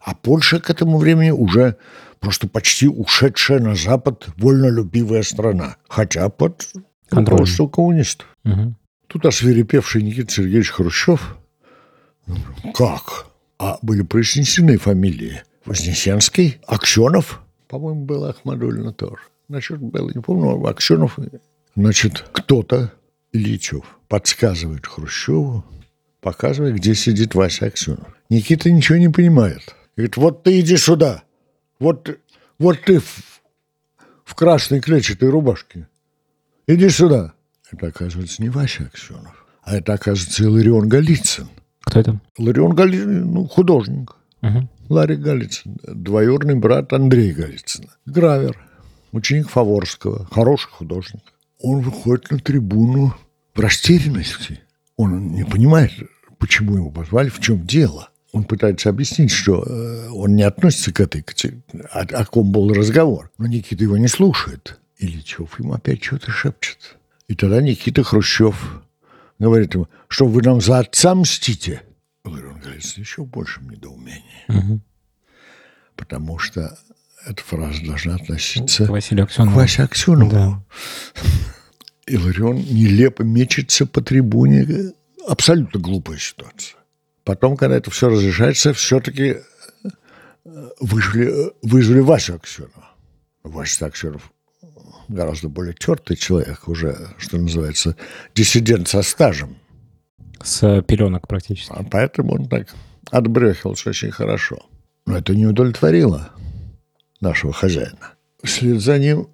А 0.00 0.16
Польша 0.16 0.58
к 0.58 0.68
этому 0.68 0.98
времени 0.98 1.30
уже 1.30 1.76
просто 2.18 2.48
почти 2.48 2.88
ушедшая 2.88 3.60
на 3.60 3.76
Запад 3.76 4.26
вольнолюбивая 4.36 5.22
страна, 5.22 5.76
хотя 5.88 6.28
под 6.28 6.68
руководством 7.12 7.68
коммунистов. 7.68 8.26
Угу. 8.44 8.74
Тут 9.06 9.26
освирепевший 9.26 10.02
Никита 10.02 10.32
Сергеевич 10.32 10.70
Хрущев, 10.70 11.36
как? 12.74 13.26
А 13.58 13.78
были 13.82 14.02
произнесены 14.02 14.78
фамилии 14.78 15.42
Вознесенский, 15.64 16.58
Аксенов, 16.66 17.42
по-моему, 17.68 18.04
был 18.04 18.24
Ахмадулина 18.24 18.92
тоже 18.92 19.22
насчет 19.52 19.78
было, 19.78 20.10
не 20.12 20.20
помню, 20.20 20.66
Аксенов, 20.66 21.18
значит, 21.76 22.24
кто-то, 22.32 22.92
Ильичев, 23.32 23.84
подсказывает 24.08 24.86
Хрущеву, 24.86 25.64
показывает, 26.20 26.74
где 26.76 26.94
сидит 26.94 27.34
Вася 27.34 27.66
Аксенов. 27.66 28.08
Никита 28.28 28.70
ничего 28.70 28.98
не 28.98 29.08
понимает. 29.08 29.76
Говорит, 29.96 30.16
вот 30.16 30.42
ты 30.42 30.60
иди 30.60 30.76
сюда. 30.76 31.22
Вот, 31.78 32.18
вот 32.58 32.78
ты 32.84 33.00
в, 33.00 33.40
в 34.24 34.34
красной 34.34 34.80
клетчатой 34.80 35.28
рубашке. 35.28 35.86
Иди 36.66 36.88
сюда. 36.88 37.32
Это, 37.70 37.86
оказывается, 37.86 38.42
не 38.42 38.48
Вася 38.48 38.84
Аксенов, 38.84 39.46
а 39.62 39.76
это, 39.76 39.94
оказывается, 39.94 40.44
Иларион 40.44 40.88
Голицын. 40.88 41.48
Кто 41.82 42.00
это? 42.00 42.20
Иларион 42.36 42.74
Голицын, 42.74 43.32
ну, 43.32 43.46
художник. 43.46 44.16
Угу. 44.42 44.68
Ларри 44.88 45.16
Голицын, 45.16 45.76
двоюродный 45.84 46.54
брат 46.54 46.92
Андрея 46.92 47.34
Голицына. 47.34 47.88
Гравер 48.06 48.58
ученик 49.12 49.48
Фаворского, 49.50 50.26
хороший 50.30 50.70
художник. 50.70 51.22
Он 51.60 51.80
выходит 51.80 52.30
на 52.30 52.38
трибуну 52.38 53.14
в 53.54 53.60
растерянности. 53.60 54.60
Он 54.96 55.32
не 55.32 55.44
понимает, 55.44 55.92
почему 56.38 56.76
его 56.76 56.90
позвали, 56.90 57.28
в 57.28 57.40
чем 57.40 57.64
дело. 57.64 58.08
Он 58.32 58.44
пытается 58.44 58.88
объяснить, 58.88 59.30
что 59.30 59.62
э, 59.62 60.08
он 60.10 60.34
не 60.34 60.42
относится 60.42 60.92
к 60.92 61.00
этой, 61.00 61.24
о, 61.92 62.00
о 62.00 62.24
ком 62.24 62.50
был 62.50 62.72
разговор. 62.72 63.30
Но 63.36 63.46
Никита 63.46 63.84
его 63.84 63.98
не 63.98 64.08
слушает. 64.08 64.80
Ильичев 65.02 65.58
ему 65.58 65.74
опять 65.74 66.02
что-то 66.02 66.30
шепчет. 66.30 66.96
И 67.28 67.34
тогда 67.34 67.60
Никита 67.60 68.02
Хрущев 68.02 68.82
говорит 69.38 69.74
ему, 69.74 69.88
что 70.08 70.26
вы 70.26 70.42
нам 70.42 70.60
за 70.60 70.78
отца 70.78 71.14
мстите. 71.14 71.82
Он 72.24 72.34
говорит, 72.34 72.84
еще 72.96 73.22
в 73.22 73.26
большем 73.26 73.70
недоумении. 73.70 74.44
Угу. 74.48 74.80
Потому 75.96 76.38
что 76.38 76.78
эта 77.26 77.42
фраза 77.42 77.84
должна 77.84 78.16
относиться 78.16 78.86
к 78.86 78.90
Василию 78.90 79.24
Аксенову. 79.24 79.52
К 79.52 79.56
Васе 79.56 79.82
Аксенову. 79.82 80.30
Да. 80.30 80.64
Иларион 82.06 82.56
нелепо 82.56 83.22
мечется 83.22 83.86
по 83.86 84.00
трибуне. 84.00 84.92
Абсолютно 85.26 85.80
глупая 85.80 86.18
ситуация. 86.18 86.78
Потом, 87.24 87.56
когда 87.56 87.76
это 87.76 87.90
все 87.90 88.08
разрешается, 88.08 88.74
все-таки 88.74 89.36
э, 90.44 90.68
вызвали, 90.80 91.52
вызвали 91.62 92.00
Васю 92.00 92.34
Аксенова. 92.34 92.90
Вася 93.44 93.86
Аксенов 93.86 94.32
гораздо 95.12 95.48
более 95.48 95.74
тертый 95.74 96.16
человек, 96.16 96.68
уже, 96.68 97.08
что 97.18 97.38
называется, 97.38 97.96
диссидент 98.34 98.88
со 98.88 99.02
стажем. 99.02 99.56
С 100.42 100.82
пеленок 100.82 101.28
практически. 101.28 101.72
А 101.72 101.84
поэтому 101.84 102.34
он 102.34 102.48
так 102.48 102.68
отбрехался 103.10 103.90
очень 103.90 104.10
хорошо. 104.10 104.66
Но 105.06 105.16
это 105.16 105.34
не 105.34 105.46
удовлетворило 105.46 106.30
нашего 107.20 107.52
хозяина. 107.52 108.14
Вслед 108.42 108.80
за 108.80 108.98
ним 108.98 109.28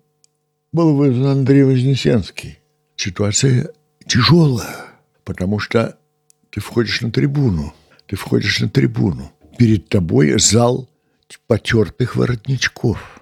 был 0.73 0.97
вызван 0.97 1.39
Андрей 1.39 1.63
Вознесенский. 1.63 2.59
Ситуация 2.97 3.71
тяжелая, 4.07 4.87
потому 5.25 5.59
что 5.59 5.97
ты 6.51 6.61
входишь 6.61 7.01
на 7.01 7.11
трибуну, 7.11 7.73
ты 8.07 8.17
входишь 8.17 8.61
на 8.61 8.69
трибуну. 8.69 9.33
Перед 9.57 9.89
тобой 9.89 10.39
зал 10.39 10.89
потертых 11.49 12.15
воротничков. 12.15 13.21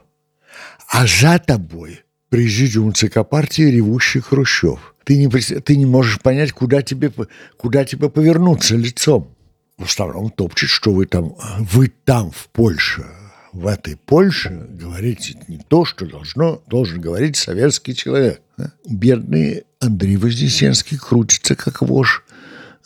А 0.89 1.07
за 1.07 1.39
тобой 1.39 2.03
президиум 2.37 2.93
ЦК 2.93 3.27
партии 3.27 3.63
ревущий 3.63 4.21
Хрущев. 4.21 4.95
Ты 5.05 5.17
не, 5.17 5.27
ты 5.31 5.75
не 5.75 5.87
можешь 5.87 6.21
понять, 6.21 6.53
куда 6.53 6.83
тебе, 6.83 7.11
куда 7.57 7.87
тебе 7.87 8.11
повернуться 8.11 8.77
лицом. 8.77 9.35
в 9.79 9.85
основном 9.85 10.29
топчет, 10.29 10.69
что 10.69 10.93
вы 10.93 11.07
там, 11.07 11.35
вы 11.59 11.91
там 12.05 12.31
в 12.31 12.49
Польше, 12.49 13.07
в 13.55 13.67
этой 13.67 13.97
Польше 13.97 14.67
говорите 14.69 15.39
не 15.49 15.61
то, 15.67 15.87
что 15.87 16.05
должно, 16.05 16.63
должен 16.67 17.01
говорить 17.01 17.37
советский 17.37 17.95
человек. 17.95 18.43
Бедный 18.87 19.65
Андрей 19.81 20.19
Вознесенский 20.19 20.99
крутится, 20.99 21.55
как 21.55 21.81
вож 21.81 22.23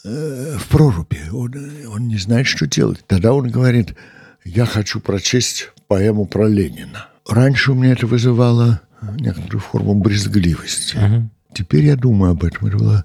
э, 0.05 0.59
в 0.61 0.69
проруби. 0.69 1.23
Он, 1.33 1.53
он 1.93 2.07
не 2.07 2.19
знает, 2.19 2.47
что 2.47 2.69
делать. 2.69 3.01
Тогда 3.09 3.33
он 3.33 3.51
говорит, 3.51 3.97
я 4.45 4.65
хочу 4.65 5.01
прочесть 5.01 5.71
поэму 5.89 6.27
про 6.27 6.47
Ленина. 6.47 7.09
Раньше 7.29 7.73
у 7.73 7.75
меня 7.75 7.95
это 7.95 8.07
вызывало 8.07 8.81
некоторую 9.19 9.61
форму 9.61 9.95
брезгливости. 9.95 10.97
Угу. 10.97 11.31
Теперь 11.55 11.85
я 11.87 11.97
думаю 11.97 12.33
об 12.33 12.45
этом. 12.45 12.69
Это 12.69 12.77
было 12.77 13.05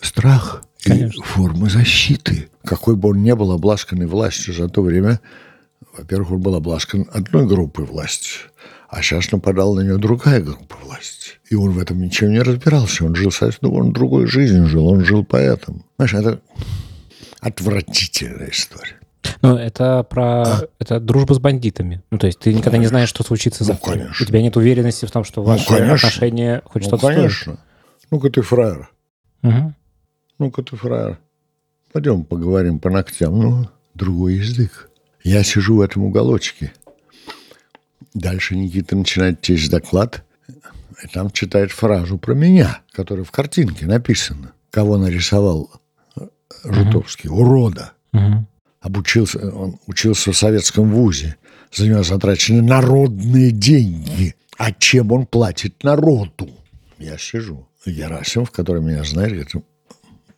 страх 0.00 0.64
Конечно. 0.82 1.20
и 1.20 1.24
форма 1.24 1.68
защиты. 1.68 2.48
Какой 2.64 2.96
бы 2.96 3.10
он 3.10 3.22
ни 3.22 3.32
был 3.32 3.52
обласканный 3.52 4.06
властью 4.06 4.54
за 4.54 4.68
то 4.68 4.82
время, 4.82 5.20
во-первых, 5.96 6.32
он 6.32 6.40
был 6.40 6.54
обласкан 6.54 7.08
одной 7.12 7.46
группой 7.46 7.84
власти, 7.84 8.30
а 8.88 9.02
сейчас 9.02 9.30
нападала 9.30 9.80
на 9.80 9.86
него 9.86 9.98
другая 9.98 10.40
группа 10.40 10.76
власти. 10.82 11.32
И 11.50 11.54
он 11.54 11.70
в 11.70 11.78
этом 11.78 12.00
ничем 12.00 12.30
не 12.30 12.40
разбирался. 12.40 13.04
Он 13.04 13.14
жил 13.14 13.30
совсем 13.30 13.72
он 13.72 13.92
другой 13.92 14.26
жизнью 14.26 14.66
жил, 14.66 14.86
он 14.86 15.04
жил 15.04 15.24
поэтом. 15.24 15.84
Знаешь, 15.96 16.14
это 16.14 16.40
отвратительная 17.40 18.50
история. 18.50 19.01
Ну, 19.40 19.56
это 19.56 20.02
про... 20.04 20.42
А? 20.42 20.60
Это 20.78 21.00
дружба 21.00 21.34
с 21.34 21.38
бандитами. 21.38 22.02
Ну, 22.10 22.18
то 22.18 22.26
есть 22.26 22.38
ты 22.38 22.52
никогда 22.52 22.78
не 22.78 22.86
знаешь, 22.86 23.08
что 23.08 23.24
случится 23.24 23.64
завтра. 23.64 23.90
Ну, 23.90 23.96
конечно. 23.98 24.24
У 24.24 24.26
тебя 24.26 24.42
нет 24.42 24.56
уверенности 24.56 25.04
в 25.06 25.10
том, 25.10 25.24
что 25.24 25.42
ваши 25.42 25.64
ну, 25.70 25.76
конечно. 25.76 25.94
отношения 25.94 26.62
хоть 26.64 26.82
ну, 26.82 26.88
что-то 26.88 27.06
конечно. 27.08 27.58
Ну-ка 28.10 28.30
ты 28.30 28.42
фраер. 28.42 28.90
Угу. 29.42 29.74
Ну-ка 30.38 30.62
ты 30.62 30.76
фраер. 30.76 31.18
Пойдем 31.92 32.24
поговорим 32.24 32.78
по 32.78 32.90
ногтям. 32.90 33.38
Ну, 33.38 33.68
другой 33.94 34.34
язык. 34.34 34.90
Я 35.22 35.42
сижу 35.44 35.76
в 35.76 35.80
этом 35.80 36.04
уголочке. 36.04 36.72
Дальше 38.14 38.56
Никита 38.56 38.96
начинает 38.96 39.40
честь 39.40 39.70
доклад, 39.70 40.24
и 41.02 41.08
там 41.08 41.30
читает 41.30 41.72
фразу 41.72 42.18
про 42.18 42.34
меня, 42.34 42.80
которая 42.92 43.24
в 43.24 43.30
картинке 43.30 43.86
написана. 43.86 44.52
Кого 44.70 44.96
нарисовал 44.96 45.70
Житовский? 46.64 47.28
Uh-huh. 47.28 47.40
Урода. 47.40 47.92
Uh-huh. 48.14 48.44
Обучился, 48.82 49.38
он 49.54 49.78
учился 49.86 50.32
в 50.32 50.36
советском 50.36 50.90
вузе. 50.90 51.36
За 51.72 51.88
него 51.88 52.02
затрачены 52.02 52.62
народные 52.62 53.50
деньги. 53.50 54.34
А 54.58 54.72
чем 54.72 55.12
он 55.12 55.26
платит 55.26 55.82
народу? 55.82 56.50
Я 56.98 57.16
сижу. 57.16 57.66
Герасимов, 57.86 58.50
который 58.50 58.82
меня 58.82 59.02
знает, 59.04 59.30
говорит, 59.30 59.54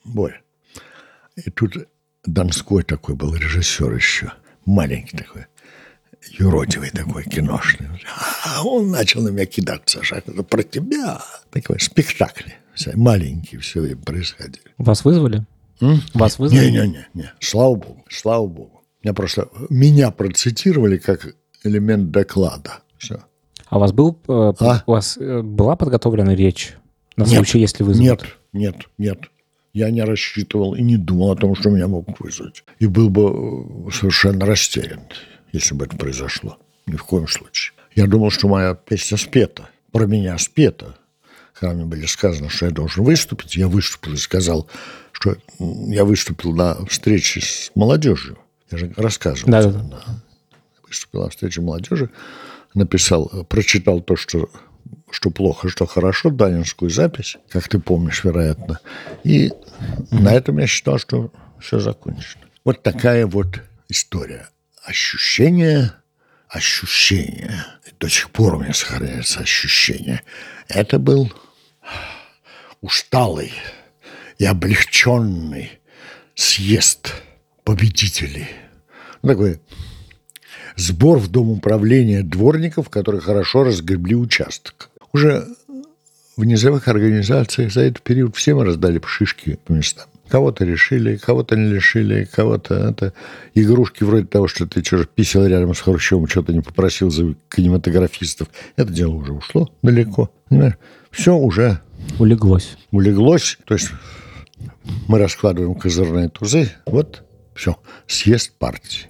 Боря. 0.04 0.40
И 1.36 1.50
тут 1.50 1.76
Донской 2.24 2.84
такой 2.84 3.16
был 3.16 3.34
режиссер 3.34 3.92
еще– 3.92 4.32
маленький 4.66 5.16
такой, 5.16 5.46
юродивый 6.38 6.90
такой, 6.90 7.24
киношный. 7.24 7.88
А 8.44 8.64
он 8.64 8.90
начал 8.90 9.22
на 9.22 9.28
меня 9.28 9.46
кидаться, 9.46 10.02
шаг, 10.02 10.24
это 10.26 10.42
про 10.42 10.62
тебя. 10.62 11.20
Такой 11.50 11.80
спектакль. 11.80 12.50
Маленький 12.94 13.58
все 13.58 13.80
время 13.80 14.00
происходили. 14.02 14.64
Вас 14.78 15.04
вызвали? 15.04 15.44
М? 15.80 16.00
Вас 16.14 16.38
вызвали? 16.38 16.70
Не-не-не, 16.70 17.06
не. 17.14 17.32
слава 17.40 17.74
богу, 17.74 18.04
слава 18.10 18.46
богу. 18.46 18.82
Меня 19.02 19.14
просто, 19.14 19.48
меня 19.70 20.10
процитировали 20.10 20.98
как 20.98 21.34
элемент 21.62 22.10
доклада. 22.10 22.80
Все. 22.96 23.20
А 23.66 23.76
у 23.76 23.80
вас, 23.80 23.92
был, 23.92 24.18
э, 24.28 24.52
а? 24.60 24.82
у 24.86 24.92
вас 24.92 25.16
э, 25.18 25.42
была 25.42 25.76
подготовлена 25.76 26.34
речь 26.34 26.74
на 27.16 27.26
случай, 27.26 27.58
нет, 27.58 27.70
если 27.70 27.82
вызовут? 27.84 28.06
Нет, 28.06 28.24
нет, 28.52 28.76
нет 28.98 29.18
я 29.74 29.90
не 29.90 30.02
рассчитывал 30.02 30.74
и 30.74 30.82
не 30.82 30.96
думал 30.96 31.32
о 31.32 31.36
том, 31.36 31.54
что 31.56 31.68
меня 31.68 31.88
могут 31.88 32.20
вызвать. 32.20 32.64
И 32.78 32.86
был 32.86 33.10
бы 33.10 33.88
э, 33.88 33.90
совершенно 33.90 34.46
растерян, 34.46 35.00
если 35.52 35.74
бы 35.74 35.84
это 35.84 35.96
произошло. 35.96 36.56
Ни 36.86 36.94
в 36.94 37.02
коем 37.02 37.26
случае. 37.26 37.74
Я 37.94 38.06
думал, 38.06 38.30
что 38.30 38.48
моя 38.48 38.74
песня 38.74 39.18
спета, 39.18 39.68
про 39.90 40.06
меня 40.06 40.38
спета. 40.38 40.96
Когда 41.54 41.74
мне 41.74 41.84
были 41.84 42.06
сказано, 42.06 42.48
что 42.50 42.66
я 42.66 42.72
должен 42.72 43.04
выступить, 43.04 43.56
я 43.56 43.68
выступил 43.68 44.14
и 44.14 44.16
сказал, 44.16 44.68
что 45.12 45.36
я 45.58 46.04
выступил 46.04 46.52
на 46.52 46.84
встрече 46.86 47.40
с 47.40 47.70
молодежью. 47.74 48.38
Я 48.70 48.78
же 48.78 48.92
рассказывал. 48.96 49.50
Да, 49.50 49.62
да. 49.62 49.78
да. 49.78 50.04
Выступил 50.86 51.22
на 51.22 51.30
встрече 51.30 51.60
молодежи, 51.60 52.10
написал, 52.74 53.28
прочитал 53.48 54.00
то, 54.00 54.16
что 54.16 54.50
что 55.10 55.30
плохо, 55.30 55.68
что 55.68 55.86
хорошо, 55.86 56.30
данинскую 56.30 56.90
запись, 56.90 57.36
как 57.48 57.68
ты 57.68 57.78
помнишь, 57.78 58.24
вероятно. 58.24 58.80
И 59.22 59.52
на 60.10 60.34
этом 60.34 60.58
я 60.58 60.66
считал, 60.66 60.98
что 60.98 61.30
все 61.60 61.78
закончено. 61.78 62.42
Вот 62.64 62.82
такая 62.82 63.26
вот 63.26 63.60
история. 63.88 64.48
Ощущение, 64.82 65.92
ощущение. 66.48 67.64
До 68.00 68.08
сих 68.08 68.30
пор 68.30 68.56
у 68.56 68.60
меня 68.60 68.74
сохраняется 68.74 69.40
ощущение. 69.40 70.22
Это 70.68 70.98
был 70.98 71.32
усталый 72.80 73.52
и 74.38 74.44
облегченный 74.44 75.78
съезд 76.34 77.14
победителей. 77.64 78.48
Такой 79.22 79.60
сбор 80.76 81.18
в 81.18 81.28
Дом 81.28 81.50
управления 81.50 82.22
дворников, 82.22 82.90
которые 82.90 83.20
хорошо 83.20 83.64
разгребли 83.64 84.14
участок. 84.14 84.90
Уже 85.12 85.46
в 86.36 86.44
низовых 86.44 86.88
организациях 86.88 87.72
за 87.72 87.82
этот 87.82 88.02
период 88.02 88.36
всем 88.36 88.60
раздали 88.60 89.00
шишки 89.06 89.58
по 89.64 89.72
местам. 89.72 90.06
Кого-то 90.28 90.64
решили, 90.64 91.16
кого-то 91.16 91.54
не 91.54 91.68
лишили, 91.68 92.24
кого-то 92.24 92.74
это... 92.74 93.12
Игрушки 93.54 94.02
вроде 94.02 94.26
того, 94.26 94.48
что 94.48 94.66
ты 94.66 94.82
что-то 94.82 95.06
писал 95.06 95.46
рядом 95.46 95.74
с 95.74 95.80
Хрущевым, 95.80 96.26
что-то 96.26 96.52
не 96.52 96.60
попросил 96.60 97.10
за 97.10 97.34
кинематографистов. 97.54 98.48
Это 98.74 98.90
дело 98.90 99.14
уже 99.14 99.32
ушло 99.32 99.70
далеко. 99.82 100.30
Понимаешь? 100.48 100.74
Все 101.14 101.36
уже... 101.36 101.80
Улеглось. 102.18 102.76
Улеглось. 102.90 103.58
То 103.66 103.74
есть 103.74 103.90
мы 105.06 105.18
раскладываем 105.18 105.74
козырные 105.76 106.28
тузы. 106.28 106.70
Вот 106.86 107.24
все. 107.54 107.78
Съезд 108.06 108.52
партии. 108.58 109.06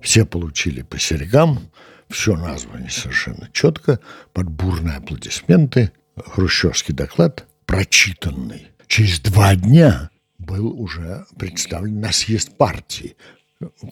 Все 0.00 0.24
получили 0.24 0.82
по 0.82 0.98
серьгам, 0.98 1.60
все 2.08 2.36
названо 2.36 2.88
совершенно 2.88 3.48
четко, 3.52 4.00
под 4.32 4.48
бурные 4.48 4.96
аплодисменты. 4.96 5.92
Хрущевский 6.16 6.94
доклад, 6.94 7.46
прочитанный. 7.66 8.68
Через 8.86 9.20
два 9.20 9.54
дня 9.54 10.10
был 10.38 10.80
уже 10.80 11.26
представлен 11.38 12.00
на 12.00 12.12
съезд 12.12 12.56
партии, 12.56 13.14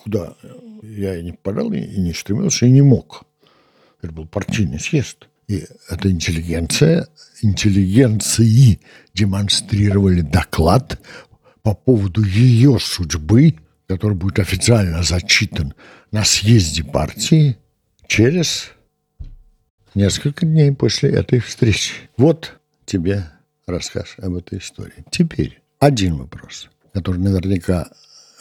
куда 0.03 0.35
я 0.83 1.16
и 1.16 1.23
не 1.23 1.33
попадал, 1.33 1.73
и 1.73 2.01
не 2.01 2.12
стремился, 2.12 2.66
и 2.66 2.70
не 2.70 2.83
мог. 2.83 3.23
Это 4.03 4.12
был 4.12 4.27
партийный 4.27 4.81
съезд. 4.81 5.30
И 5.50 5.66
эта 5.88 6.08
интеллигенция, 6.08 7.08
интеллигенции 7.42 8.78
демонстрировали 9.14 10.20
доклад 10.20 11.00
по 11.62 11.74
поводу 11.74 12.22
ее 12.22 12.78
судьбы, 12.78 13.56
который 13.88 14.16
будет 14.16 14.38
официально 14.38 15.02
зачитан 15.02 15.74
на 16.12 16.22
съезде 16.22 16.84
партии 16.84 17.58
через 18.06 18.70
несколько 19.96 20.46
дней 20.46 20.70
после 20.70 21.10
этой 21.10 21.40
встречи. 21.40 21.94
Вот 22.16 22.60
тебе 22.84 23.24
рассказ 23.66 24.14
об 24.18 24.36
этой 24.36 24.60
истории. 24.60 25.04
Теперь 25.10 25.60
один 25.80 26.14
вопрос, 26.14 26.70
который 26.94 27.18
наверняка 27.18 27.90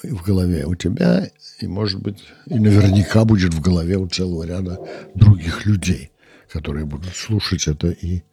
в 0.04 0.24
голове 0.24 0.64
у 0.68 0.76
тебя, 0.76 1.28
и, 1.60 1.66
может 1.66 2.04
быть, 2.04 2.24
и 2.46 2.60
наверняка 2.60 3.26
будет 3.26 3.56
в 3.56 3.62
голове 3.62 3.98
у 3.98 4.06
целого 4.06 4.44
ряда 4.44 4.78
других 5.16 5.66
людей, 5.66 6.12
которые 6.52 6.86
будут 6.86 7.16
слушать 7.16 7.68
это 7.68 7.90
и 7.90 8.24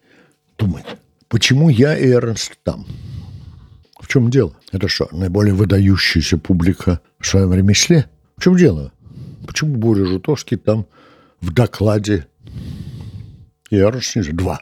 думать. 0.58 0.86
Почему 1.28 1.68
я 1.68 1.96
и 1.96 2.08
Эрнст 2.08 2.58
там? 2.62 2.86
В 3.98 4.08
чем 4.08 4.30
дело? 4.30 4.54
Это 4.72 4.88
что, 4.88 5.08
наиболее 5.12 5.54
выдающаяся 5.54 6.38
публика 6.38 7.00
в 7.18 7.26
своем 7.26 7.52
ремесле? 7.52 8.06
В 8.36 8.42
чем 8.42 8.56
дело? 8.56 8.92
Почему 9.46 9.76
Боря 9.76 10.04
Жутовский 10.04 10.56
там 10.56 10.86
в 11.40 11.52
докладе 11.52 12.26
и 13.70 13.76
Эрнст 13.76 14.16
два? 14.32 14.60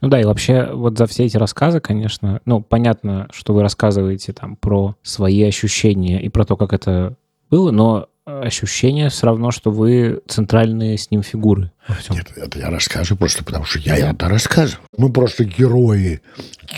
Ну 0.00 0.08
да, 0.08 0.20
и 0.20 0.24
вообще 0.24 0.70
вот 0.72 0.98
за 0.98 1.06
все 1.06 1.24
эти 1.24 1.36
рассказы, 1.36 1.80
конечно, 1.80 2.40
ну, 2.44 2.60
понятно, 2.60 3.28
что 3.32 3.54
вы 3.54 3.62
рассказываете 3.62 4.32
там 4.32 4.56
про 4.56 4.96
свои 5.02 5.42
ощущения 5.42 6.22
и 6.22 6.28
про 6.28 6.44
то, 6.44 6.56
как 6.56 6.72
это 6.72 7.16
было, 7.50 7.70
но 7.70 8.08
ощущение 8.24 9.08
все 9.08 9.26
равно, 9.26 9.50
что 9.50 9.70
вы 9.70 10.20
центральные 10.28 10.98
с 10.98 11.10
ним 11.10 11.22
фигуры. 11.22 11.72
Нет, 12.10 12.32
это 12.36 12.58
я 12.58 12.70
рассказываю 12.70 13.18
просто 13.18 13.44
потому, 13.44 13.64
что 13.64 13.78
я 13.78 13.96
это 13.96 14.28
рассказываю. 14.28 14.84
Мы 14.96 15.12
просто 15.12 15.44
герои, 15.44 16.20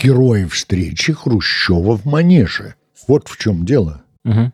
герои 0.01 0.45
встречи 0.45 1.13
Хрущева 1.13 1.97
в 1.97 2.05
Манеже. 2.05 2.75
Вот 3.07 3.27
в 3.27 3.37
чем 3.37 3.65
дело. 3.65 4.03
Угу. 4.25 4.51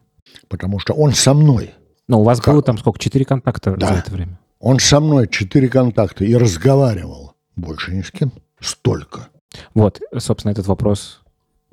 Потому 0.47 0.79
что 0.79 0.93
он 0.93 1.13
со 1.13 1.33
мной. 1.33 1.73
Но 2.07 2.21
у 2.21 2.23
вас 2.23 2.41
как? 2.41 2.53
было 2.53 2.63
там 2.63 2.77
сколько? 2.77 2.99
Четыре 2.99 3.25
контакта 3.25 3.75
да. 3.75 3.87
за 3.87 3.93
это 3.95 4.11
время? 4.11 4.39
Он 4.59 4.79
со 4.79 4.99
мной 4.99 5.27
четыре 5.27 5.69
контакта 5.69 6.25
и 6.25 6.35
разговаривал. 6.35 7.35
Больше 7.55 7.93
ни 7.93 8.01
с 8.01 8.11
кем. 8.11 8.33
Столько. 8.59 9.29
Вот, 9.73 10.01
собственно, 10.17 10.51
этот 10.51 10.67
вопрос. 10.67 11.21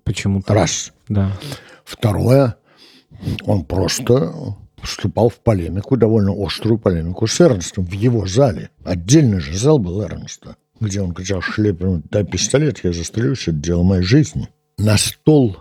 Почему 0.05 0.41
так? 0.43 0.57
Раз. 0.57 0.93
Да. 1.09 1.33
Второе. 1.85 2.57
Он 3.45 3.65
просто 3.65 4.35
вступал 4.83 5.29
в 5.29 5.37
полемику, 5.41 5.97
довольно 5.97 6.33
острую 6.33 6.79
полемику 6.79 7.27
с 7.27 7.41
Эрнстом 7.41 7.85
в 7.85 7.93
его 7.93 8.27
зале. 8.27 8.71
Отдельный 8.85 9.41
же 9.41 9.57
зал 9.57 9.79
был 9.79 10.03
Эрнста, 10.03 10.57
где 10.81 11.01
он 11.01 11.13
кричал 11.13 11.41
шлепом, 11.41 12.03
дай 12.11 12.25
пистолет, 12.25 12.85
я 12.85 12.93
застрелюсь, 12.93 13.43
это 13.43 13.53
дело 13.57 13.83
моей 13.83 14.03
жизни. 14.03 14.49
На 14.79 14.97
стол 14.99 15.57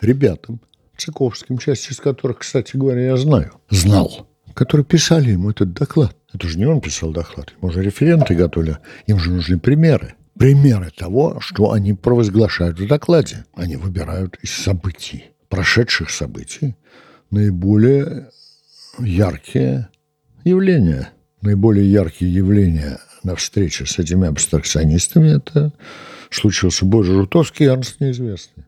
ребятам, 0.00 0.60
Цыковским, 0.96 1.58
часть 1.58 1.90
из 1.90 1.98
которых, 1.98 2.40
кстати 2.40 2.76
говоря, 2.76 3.00
я 3.00 3.16
знаю, 3.16 3.52
знал, 3.70 4.26
которые 4.54 4.84
писали 4.84 5.30
ему 5.30 5.50
этот 5.50 5.72
доклад. 5.72 6.16
Это 6.32 6.46
же 6.46 6.58
не 6.58 6.66
он 6.66 6.80
писал 6.80 7.10
доклад, 7.10 7.54
ему 7.60 7.72
же 7.72 7.82
референты 7.82 8.34
готовили, 8.34 8.78
им 9.06 9.18
же 9.18 9.30
нужны 9.30 9.58
примеры. 9.58 10.14
Примеры 10.38 10.90
того, 10.96 11.38
что 11.40 11.72
они 11.72 11.92
провозглашают 11.92 12.78
в 12.78 12.86
докладе. 12.86 13.44
Они 13.54 13.76
выбирают 13.76 14.38
из 14.40 14.50
событий, 14.52 15.32
прошедших 15.48 16.08
событий, 16.08 16.76
наиболее 17.30 18.30
яркие 18.98 19.88
явления. 20.44 21.10
Наиболее 21.42 21.90
яркие 21.90 22.32
явления 22.32 23.00
на 23.22 23.34
встрече 23.34 23.86
с 23.86 23.98
этими 23.98 24.28
абстракционистами 24.28 25.36
это 25.36 25.72
случился 26.30 26.84
Божий 26.84 27.14
Жутовский 27.14 27.66
и 27.66 27.68
Арнст 27.68 28.00
Неизвестный. 28.00 28.64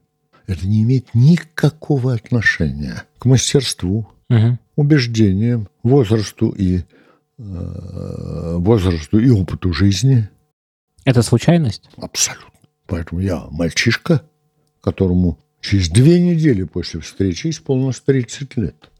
Это 0.46 0.66
не 0.66 0.82
имеет 0.82 1.14
никакого 1.14 2.14
отношения 2.14 3.04
к 3.18 3.26
мастерству, 3.26 4.08
угу. 4.28 4.58
убеждениям, 4.76 5.68
возрасту 5.82 6.50
и 6.50 6.78
э, 7.38 8.54
возрасту 8.58 9.18
и 9.18 9.30
опыту 9.30 9.72
жизни. 9.72 10.28
Это 11.04 11.22
случайность? 11.22 11.88
Абсолютно. 11.96 12.48
Поэтому 12.86 13.20
я 13.20 13.46
мальчишка, 13.50 14.22
которому 14.80 15.38
через 15.62 15.88
две 15.88 16.20
недели 16.20 16.64
после 16.64 17.00
встречи 17.00 17.48
исполнилось 17.48 18.00
30 18.00 18.56
лет. 18.58 18.90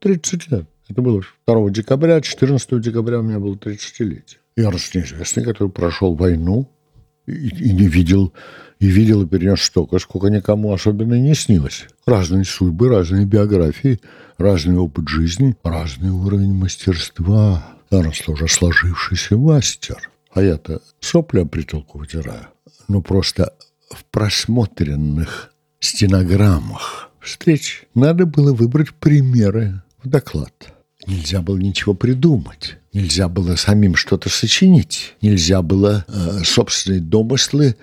30 0.00 0.50
лет. 0.50 0.64
Это 0.88 1.02
было 1.02 1.22
2 1.46 1.70
декабря, 1.70 2.20
14 2.20 2.80
декабря 2.80 3.20
у 3.20 3.22
меня 3.22 3.38
было 3.38 3.54
30-летие. 3.54 4.38
Я 4.56 4.70
раз 4.70 4.92
неизвестный, 4.92 5.44
который 5.44 5.68
прошел 5.68 6.14
войну 6.14 6.68
и, 7.26 7.48
и 7.48 7.72
не 7.72 7.86
видел, 7.86 8.32
и 8.80 8.86
видел 8.86 9.22
и 9.22 9.26
перенес 9.26 9.62
столько, 9.62 9.98
сколько 10.00 10.28
никому 10.28 10.72
особенно 10.72 11.14
не 11.14 11.34
снилось. 11.34 11.86
Разные 12.06 12.44
судьбы, 12.44 12.88
разные 12.88 13.24
биографии, 13.26 14.00
разный 14.38 14.78
опыт 14.78 15.08
жизни, 15.08 15.54
разный 15.62 16.10
уровень 16.10 16.54
мастерства. 16.54 17.76
Эрнст 17.92 18.28
уже 18.28 18.48
сложившийся 18.48 19.36
мастер. 19.36 20.10
А 20.32 20.42
я-то 20.42 20.80
сопля 21.00 21.44
притолку 21.44 21.98
вытираю. 21.98 22.46
Ну, 22.88 23.02
просто 23.02 23.52
в 23.90 24.04
просмотренных 24.04 25.52
стенограммах 25.80 27.10
встреч 27.20 27.84
надо 27.94 28.26
было 28.26 28.52
выбрать 28.52 28.92
примеры 28.94 29.82
в 30.02 30.08
доклад. 30.08 30.52
Нельзя 31.06 31.40
было 31.40 31.58
ничего 31.58 31.94
придумать. 31.94 32.76
Нельзя 32.92 33.28
было 33.28 33.56
самим 33.56 33.94
что-то 33.94 34.28
сочинить. 34.28 35.14
Нельзя 35.22 35.62
было 35.62 36.04
э, 36.08 36.44
собственные 36.44 37.00
домыслы 37.00 37.76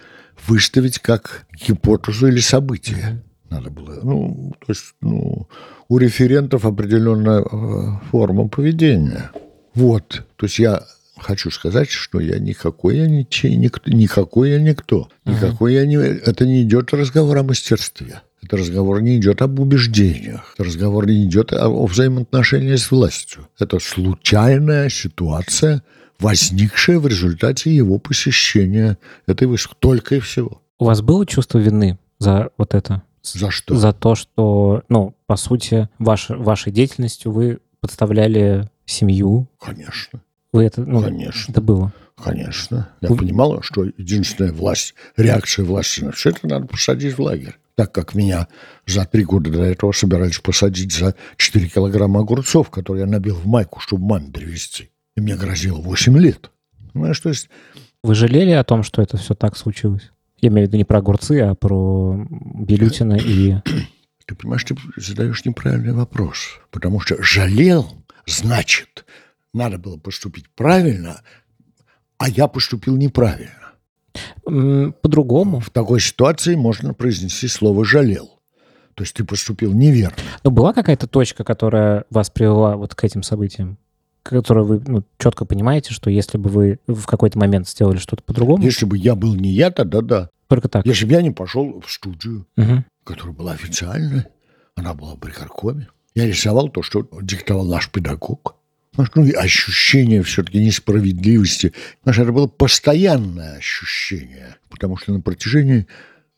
выставить 0.47 0.99
как 0.99 1.47
гипотезу 1.67 2.27
или 2.27 2.39
событие. 2.39 3.23
Надо 3.49 3.69
было, 3.69 3.99
ну, 4.03 4.53
то 4.59 4.65
есть, 4.71 4.93
ну, 5.01 5.47
у 5.87 5.97
референтов 5.97 6.65
определенная 6.65 7.41
э, 7.41 7.99
форма 8.11 8.49
поведения. 8.49 9.31
Вот, 9.73 10.25
то 10.35 10.45
есть 10.45 10.59
я 10.59 10.83
хочу 11.19 11.51
сказать, 11.51 11.89
что 11.89 12.19
я 12.19 12.39
никакой 12.39 12.97
я 12.97 13.07
ничей, 13.07 13.55
никто, 13.55 13.89
никакой 13.91 14.51
я 14.51 14.59
никто, 14.59 15.09
никакой 15.25 15.73
я 15.73 15.85
не, 15.85 15.95
это 15.95 16.45
не 16.45 16.63
идет 16.63 16.93
разговор 16.93 17.37
о 17.37 17.43
мастерстве. 17.43 18.21
Это 18.43 18.57
разговор 18.57 19.01
не 19.01 19.17
идет 19.17 19.41
об 19.41 19.59
убеждениях. 19.59 20.53
Это 20.53 20.63
разговор 20.63 21.07
не 21.07 21.25
идет 21.25 21.51
о, 21.51 21.85
взаимоотношении 21.85 22.75
с 22.75 22.91
властью. 22.91 23.47
Это 23.59 23.79
случайная 23.79 24.89
ситуация, 24.89 25.83
возникшая 26.19 26.99
в 26.99 27.07
результате 27.07 27.75
его 27.75 27.97
посещения 27.97 28.97
этой 29.25 29.47
выставки. 29.47 29.77
Только 29.79 30.15
и 30.15 30.19
всего. 30.19 30.61
У 30.79 30.85
вас 30.85 31.01
было 31.01 31.25
чувство 31.25 31.57
вины 31.57 31.97
за 32.19 32.51
вот 32.57 32.73
это? 32.73 33.01
За 33.23 33.51
что? 33.51 33.75
За 33.75 33.91
то, 33.91 34.15
что, 34.15 34.83
ну, 34.87 35.15
по 35.25 35.35
сути, 35.35 35.89
ваш, 35.99 36.29
вашей 36.29 36.71
деятельностью 36.71 37.31
вы 37.31 37.59
подставляли 37.81 38.69
семью. 38.85 39.47
Конечно. 39.59 40.21
Вы 40.57 40.65
это, 40.65 40.81
ну, 40.81 41.03
Конечно. 41.03 41.51
это 41.51 41.61
было. 41.61 41.93
Конечно. 42.15 42.89
Я 43.01 43.09
вы... 43.09 43.17
понимала, 43.17 43.61
что 43.61 43.83
единственная 43.83 44.51
власть, 44.51 44.95
реакция 45.15 45.65
власти 45.65 46.03
на 46.03 46.11
все 46.11 46.31
это 46.31 46.47
надо 46.47 46.65
посадить 46.65 47.15
в 47.15 47.21
лагерь. 47.21 47.55
Так 47.75 47.91
как 47.91 48.15
меня 48.15 48.47
за 48.87 49.05
три 49.05 49.23
года 49.23 49.51
до 49.51 49.61
этого 49.61 49.91
собирались 49.91 50.39
посадить 50.39 50.91
за 50.91 51.13
4 51.35 51.67
килограмма 51.67 52.21
огурцов, 52.21 52.71
которые 52.71 53.05
я 53.05 53.07
набил 53.07 53.35
в 53.35 53.45
майку, 53.45 53.79
чтобы 53.79 54.07
маме 54.07 54.31
привезти. 54.31 54.89
И 55.15 55.21
мне 55.21 55.35
грозило 55.35 55.77
8 55.77 56.17
лет. 56.17 56.49
Знаешь, 56.95 57.19
то 57.19 57.29
есть... 57.29 57.51
Вы 58.03 58.15
жалели 58.15 58.49
о 58.49 58.63
том, 58.63 58.81
что 58.81 59.03
это 59.03 59.17
все 59.17 59.35
так 59.35 59.55
случилось? 59.55 60.11
Я 60.41 60.49
имею 60.49 60.65
в 60.65 60.69
виду 60.69 60.77
не 60.77 60.85
про 60.85 60.97
огурцы, 60.97 61.39
а 61.41 61.53
про 61.53 62.27
Белютина 62.31 63.13
и... 63.13 63.57
Ты 64.25 64.33
понимаешь, 64.33 64.63
ты 64.63 64.75
задаешь 64.95 65.45
неправильный 65.45 65.93
вопрос. 65.93 66.59
Потому 66.71 66.99
что 66.99 67.21
жалел, 67.21 67.93
значит, 68.25 69.05
надо 69.53 69.77
было 69.77 69.97
поступить 69.97 70.49
правильно, 70.55 71.21
а 72.17 72.29
я 72.29 72.47
поступил 72.47 72.97
неправильно. 72.97 73.73
По-другому. 74.43 75.59
В 75.59 75.69
такой 75.69 75.99
ситуации 75.99 76.55
можно 76.55 76.93
произнести 76.93 77.47
слово 77.47 77.85
«жалел». 77.85 78.39
То 78.95 79.03
есть 79.03 79.13
ты 79.13 79.23
поступил 79.23 79.73
неверно. 79.73 80.17
Но 80.43 80.49
была 80.49 80.73
какая-то 80.73 81.05
точка, 81.05 81.43
которая 81.43 82.05
вас 82.09 82.31
привела 82.31 82.75
вот 82.75 82.95
к 82.95 83.03
этим 83.03 83.23
событиям? 83.23 83.77
которую 84.23 84.65
вы 84.65 84.83
ну, 84.85 85.03
четко 85.17 85.45
понимаете, 85.45 85.93
что 85.93 86.09
если 86.09 86.37
бы 86.37 86.49
вы 86.49 86.79
в 86.85 87.05
какой-то 87.05 87.39
момент 87.39 87.65
сделали 87.65 87.95
что-то 87.95 88.23
по-другому... 88.23 88.61
Если 88.61 88.85
бы 88.85 88.97
я 88.97 89.15
был 89.15 89.35
не 89.35 89.51
я, 89.51 89.71
тогда 89.71 90.01
да. 90.01 90.29
Только 90.47 90.67
так? 90.67 90.85
Если 90.85 91.05
бы 91.05 91.13
я 91.13 91.21
не 91.21 91.31
пошел 91.31 91.79
в 91.79 91.89
студию, 91.89 92.45
угу. 92.57 92.83
которая 93.05 93.33
была 93.33 93.53
официальная, 93.53 94.27
она 94.75 94.93
была 94.93 95.15
при 95.15 95.31
Каркоме. 95.31 95.87
Я 96.13 96.25
рисовал 96.25 96.67
то, 96.67 96.83
что 96.83 97.07
диктовал 97.21 97.65
наш 97.65 97.89
педагог 97.89 98.56
ну, 98.97 99.25
и 99.25 99.31
ощущение 99.31 100.23
все-таки 100.23 100.63
несправедливости. 100.63 101.73
Знаешь, 102.03 102.19
это 102.19 102.31
было 102.31 102.47
постоянное 102.47 103.57
ощущение, 103.57 104.57
потому 104.69 104.97
что 104.97 105.13
на 105.13 105.21
протяжении 105.21 105.87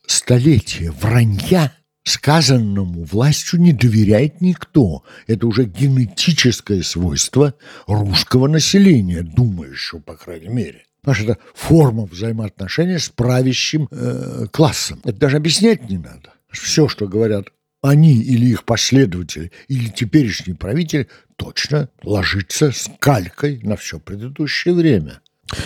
столетия 0.06 0.91
вранья 0.91 1.74
сказанному 2.04 3.04
властью 3.06 3.60
не 3.62 3.72
доверяет 3.72 4.41
никто. 4.41 5.04
Это 5.28 5.48
уже 5.48 5.65
генетическое 5.65 6.82
свойство 6.84 7.54
русского 7.88 8.48
населения, 8.48 9.22
думающего, 9.22 10.00
по 10.00 10.15
крайней 10.15 10.50
мере. 10.50 10.84
Потому 11.02 11.32
это 11.32 11.39
форма 11.54 12.06
взаимоотношения 12.06 13.00
с 13.00 13.10
правящим 13.10 13.88
э, 13.91 14.48
классом. 14.52 15.00
Это 15.04 15.17
даже 15.17 15.38
объяснять 15.38 15.89
не 15.89 15.98
надо. 15.98 16.34
Все, 16.52 16.88
что 16.88 17.08
говорят 17.08 17.48
они 17.82 18.22
или 18.22 18.48
их 18.48 18.65
последователи, 18.65 19.52
или 19.67 19.88
теперешний 19.88 20.54
правитель 20.54 21.08
точно 21.39 21.89
ложится 22.04 22.71
с 22.71 22.91
калькой 22.99 23.62
на 23.63 23.78
все 23.78 23.99
предыдущее 23.99 24.73
время. 24.73 25.21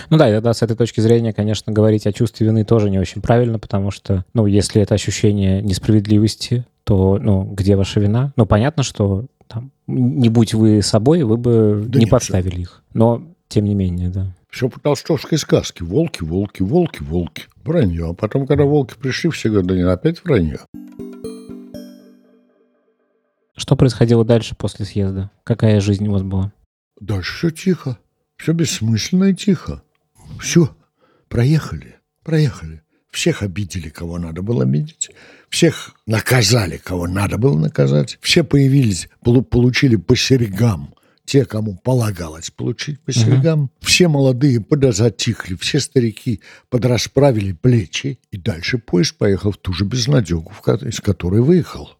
Ну 0.09 0.17
да, 0.17 0.29
и 0.29 0.33
тогда 0.33 0.53
с 0.53 0.61
этой 0.61 0.77
точки 0.77 1.01
зрения, 1.01 1.33
конечно, 1.33 1.73
говорить 1.73 2.07
о 2.07 2.13
чувстве 2.13 2.47
вины 2.47 2.63
тоже 2.63 2.89
не 2.89 2.99
очень 2.99 3.21
правильно, 3.21 3.59
потому 3.59 3.91
что, 3.91 4.23
ну, 4.33 4.45
если 4.45 4.81
это 4.81 4.93
ощущение 4.93 5.61
несправедливости, 5.61 6.65
то, 6.85 7.17
ну, 7.19 7.43
где 7.43 7.75
ваша 7.75 7.99
вина? 7.99 8.31
Ну, 8.37 8.45
понятно, 8.45 8.83
что 8.83 9.25
там, 9.47 9.71
не 9.87 10.29
будь 10.29 10.53
вы 10.53 10.81
собой, 10.81 11.23
вы 11.23 11.35
бы 11.35 11.83
да 11.85 11.99
не 11.99 12.05
нет, 12.05 12.11
подставили 12.11 12.61
их. 12.61 12.81
Но, 12.93 13.23
тем 13.49 13.65
не 13.65 13.75
менее, 13.75 14.09
да. 14.09 14.33
Все 14.49 14.69
по 14.69 14.79
толстовской 14.79 15.37
сказке. 15.37 15.83
Волки, 15.83 16.23
волки, 16.23 16.61
волки, 16.61 17.01
волки. 17.01 17.43
Вранье. 17.65 18.11
А 18.11 18.13
потом, 18.13 18.45
когда 18.45 18.63
волки 18.63 18.93
пришли, 18.99 19.31
все 19.31 19.49
говорят, 19.49 19.67
да 19.67 19.91
опять 19.91 20.23
вранье. 20.23 20.59
Что 23.55 23.75
происходило 23.75 24.25
дальше 24.25 24.55
после 24.55 24.85
съезда? 24.85 25.31
Какая 25.43 25.79
жизнь 25.79 26.07
у 26.07 26.11
вас 26.11 26.23
была? 26.23 26.51
Дальше 26.99 27.35
все 27.35 27.49
тихо. 27.51 27.97
Все 28.37 28.53
бессмысленно 28.53 29.25
и 29.25 29.35
тихо. 29.35 29.83
Все. 30.39 30.75
Проехали. 31.27 31.95
Проехали. 32.23 32.81
Всех 33.11 33.43
обидели, 33.43 33.89
кого 33.89 34.17
надо 34.17 34.41
было 34.41 34.63
обидеть. 34.63 35.11
Всех 35.49 35.93
наказали, 36.07 36.77
кого 36.77 37.07
надо 37.07 37.37
было 37.37 37.57
наказать. 37.57 38.17
Все 38.21 38.43
появились, 38.43 39.07
получили 39.21 39.97
по 39.97 40.15
серьгам 40.15 40.95
те, 41.25 41.45
кому 41.45 41.75
полагалось 41.75 42.49
получить 42.49 42.99
по 43.01 43.13
серьгам. 43.13 43.65
Uh-huh. 43.65 43.85
Все 43.85 44.07
молодые 44.07 44.61
подозатихли, 44.61 45.55
все 45.55 45.79
старики 45.79 46.41
подрасправили 46.69 47.53
плечи. 47.53 48.19
И 48.31 48.37
дальше 48.37 48.77
поезд 48.77 49.15
поехал 49.17 49.51
в 49.51 49.57
ту 49.57 49.73
же 49.73 49.85
безнадегу, 49.85 50.51
из 50.81 50.99
которой 50.99 51.41
выехал. 51.41 51.91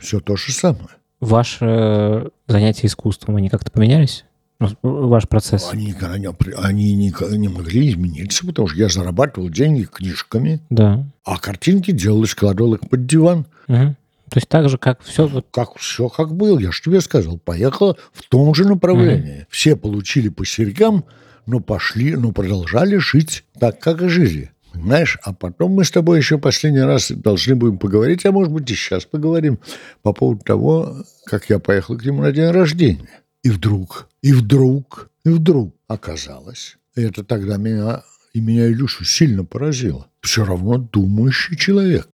Все 0.00 0.20
то 0.20 0.36
же 0.36 0.52
самое. 0.52 0.88
Ваши 1.20 1.64
э, 1.64 2.28
занятия 2.48 2.86
искусством, 2.86 3.36
они 3.36 3.50
как-то 3.50 3.70
поменялись? 3.70 4.24
Ну, 4.58 4.68
ваш 4.82 5.28
процесс? 5.28 5.70
Они 5.72 5.86
никогда 5.86 6.18
не, 6.18 6.28
они 6.56 6.94
никогда 6.94 7.36
не 7.36 7.48
могли 7.48 7.90
измениться, 7.90 8.46
потому 8.46 8.68
что 8.68 8.78
я 8.78 8.88
зарабатывал 8.88 9.48
деньги 9.48 9.84
книжками, 9.84 10.60
да. 10.68 11.04
а 11.24 11.38
картинки 11.38 11.92
делал 11.92 12.24
и 12.24 12.26
складывал 12.26 12.74
их 12.74 12.80
под 12.80 13.06
диван. 13.06 13.46
Угу. 13.68 13.96
То 14.30 14.36
есть 14.36 14.48
так 14.48 14.68
же, 14.68 14.78
как 14.78 15.02
все... 15.02 15.42
Как 15.50 15.76
все 15.76 16.08
как 16.08 16.34
был, 16.34 16.58
я 16.58 16.70
же 16.70 16.82
тебе 16.82 17.00
сказал. 17.00 17.38
Поехала 17.38 17.96
в 18.12 18.22
том 18.28 18.54
же 18.54 18.64
направлении. 18.64 19.40
Mm-hmm. 19.40 19.46
Все 19.50 19.74
получили 19.74 20.28
по 20.28 20.46
серьгам, 20.46 21.04
но 21.46 21.58
пошли, 21.58 22.14
но 22.14 22.30
продолжали 22.30 22.96
жить 22.96 23.44
так, 23.58 23.80
как 23.80 24.02
и 24.02 24.08
жили. 24.08 24.52
Понимаешь? 24.72 25.18
А 25.22 25.32
потом 25.32 25.72
мы 25.72 25.84
с 25.84 25.90
тобой 25.90 26.18
еще 26.18 26.38
последний 26.38 26.80
раз 26.80 27.10
должны 27.10 27.54
будем 27.54 27.78
поговорить, 27.78 28.24
а 28.24 28.32
может 28.32 28.52
быть 28.52 28.70
и 28.70 28.74
сейчас 28.74 29.04
поговорим 29.04 29.58
по 30.02 30.12
поводу 30.12 30.44
того, 30.44 31.04
как 31.24 31.50
я 31.50 31.58
поехал 31.58 31.96
к 31.96 32.04
нему 32.04 32.22
на 32.22 32.32
день 32.32 32.50
рождения. 32.50 33.08
И 33.42 33.50
вдруг, 33.50 34.08
и 34.22 34.32
вдруг, 34.32 35.10
и 35.24 35.30
вдруг 35.30 35.74
оказалось, 35.88 36.76
и 36.94 37.02
это 37.02 37.24
тогда 37.24 37.56
меня 37.56 38.02
и 38.32 38.40
меня 38.40 38.68
Илюшу 38.68 39.04
сильно 39.04 39.44
поразило. 39.44 40.06
Все 40.20 40.44
равно 40.44 40.78
думающий 40.78 41.56
человек. 41.56 42.08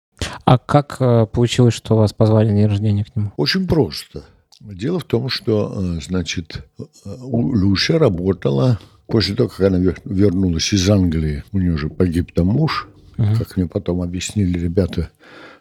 А 0.45 0.57
как 0.57 0.97
э, 0.99 1.25
получилось, 1.25 1.73
что 1.73 1.97
вас 1.97 2.13
позвали 2.13 2.49
на 2.51 2.57
день 2.57 2.67
рождения 2.67 3.03
к 3.03 3.15
нему? 3.15 3.31
Очень 3.37 3.67
просто. 3.67 4.23
Дело 4.59 4.99
в 4.99 5.05
том, 5.05 5.29
что, 5.29 5.73
э, 5.75 6.01
значит, 6.01 6.65
э, 6.77 6.83
Люся 7.05 7.97
работала 7.97 8.79
после 9.07 9.35
того, 9.35 9.49
как 9.49 9.67
она 9.67 9.79
вернулась 10.05 10.73
из 10.73 10.89
Англии. 10.89 11.43
У 11.51 11.59
нее 11.59 11.73
уже 11.73 11.89
погиб 11.89 12.31
там 12.33 12.47
муж. 12.47 12.87
Угу. 13.17 13.35
Как 13.37 13.57
мне 13.57 13.67
потом 13.67 14.01
объяснили 14.01 14.57
ребята, 14.57 15.09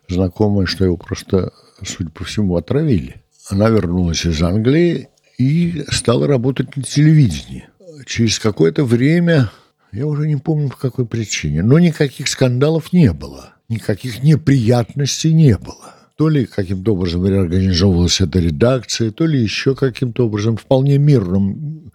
знакомые, 0.09 0.67
что 0.67 0.85
его 0.85 0.97
просто, 0.97 1.53
судя 1.85 2.11
по 2.11 2.25
всему, 2.25 2.57
отравили. 2.57 3.23
Она 3.49 3.69
вернулась 3.69 4.25
из 4.25 4.43
Англии 4.43 5.09
и 5.39 5.85
стала 5.91 6.27
работать 6.27 6.77
на 6.77 6.83
телевидении. 6.83 7.69
Через 8.07 8.39
какое-то 8.39 8.85
время 8.85 9.51
я 9.93 10.07
уже 10.07 10.27
не 10.27 10.37
помню 10.37 10.71
по 10.71 10.77
какой 10.77 11.07
причине. 11.07 11.63
Но 11.63 11.79
никаких 11.79 12.29
скандалов 12.29 12.93
не 12.93 13.13
было. 13.13 13.55
Никаких 13.69 14.23
неприятностей 14.23 15.33
не 15.35 15.57
было. 15.59 15.95
То 16.17 16.29
ли 16.29 16.47
каким-то 16.47 16.93
образом 16.93 17.27
реорганизовывалась 17.27 18.21
эта 18.21 18.39
редакция, 18.39 19.11
то 19.11 19.27
ли 19.27 19.41
еще 19.41 19.75
каким-то 19.75 20.27
образом 20.27 20.57
вполне 20.57 20.99
мирным. 20.99 21.93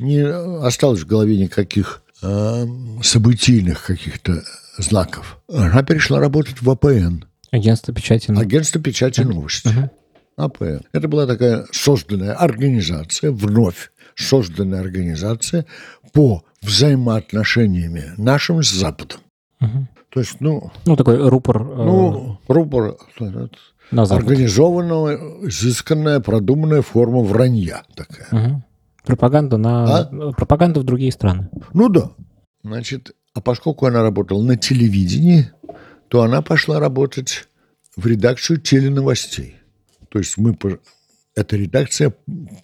Не 0.00 0.24
осталось 0.64 1.00
в 1.00 1.06
голове 1.06 1.36
никаких 1.36 2.02
э, 2.22 2.66
событийных 3.02 3.84
каких-то 3.84 4.42
знаков. 4.78 5.38
Она 5.52 5.82
перешла 5.82 6.20
работать 6.20 6.62
в 6.62 6.70
АПН. 6.70 7.24
Агентство 7.50 7.92
печати 7.92 8.30
новости. 8.30 8.46
Агентство 8.46 8.80
печати 8.80 9.20
новости. 9.20 9.68
Uh-huh. 9.68 9.90
АПН. 10.36 10.86
Это 10.92 11.06
была 11.06 11.26
такая 11.26 11.66
созданная 11.70 12.34
организация, 12.34 13.30
вновь 13.30 13.90
созданная 14.14 14.80
организация 14.80 15.66
по 16.12 16.44
взаимоотношениями 16.62 18.12
нашим 18.16 18.62
с 18.62 18.70
Западом. 18.70 19.20
Угу. 19.60 19.86
То 20.10 20.20
есть, 20.20 20.36
ну... 20.40 20.72
Ну, 20.86 20.96
такой 20.96 21.28
рупор... 21.28 21.62
Э, 21.62 21.64
ну, 21.64 22.38
рупор... 22.48 22.96
На 23.90 24.04
Организованная, 24.04 25.16
изысканная, 25.48 26.20
продуманная 26.20 26.80
форма 26.82 27.20
вранья 27.20 27.82
такая. 27.94 28.28
Угу. 28.30 28.62
Пропаганда 29.04 29.56
на... 29.56 29.98
А? 29.98 30.32
Пропаганда 30.32 30.80
в 30.80 30.84
другие 30.84 31.12
страны. 31.12 31.48
Ну 31.72 31.88
да. 31.88 32.10
Значит, 32.62 33.14
а 33.34 33.40
поскольку 33.40 33.86
она 33.86 34.02
работала 34.02 34.42
на 34.42 34.56
телевидении, 34.56 35.50
то 36.08 36.22
она 36.22 36.42
пошла 36.42 36.80
работать 36.80 37.48
в 37.96 38.06
редакцию 38.06 38.60
теленовостей. 38.60 39.56
То 40.08 40.18
есть 40.18 40.36
мы... 40.36 40.56
Эта 41.36 41.56
редакция 41.56 42.12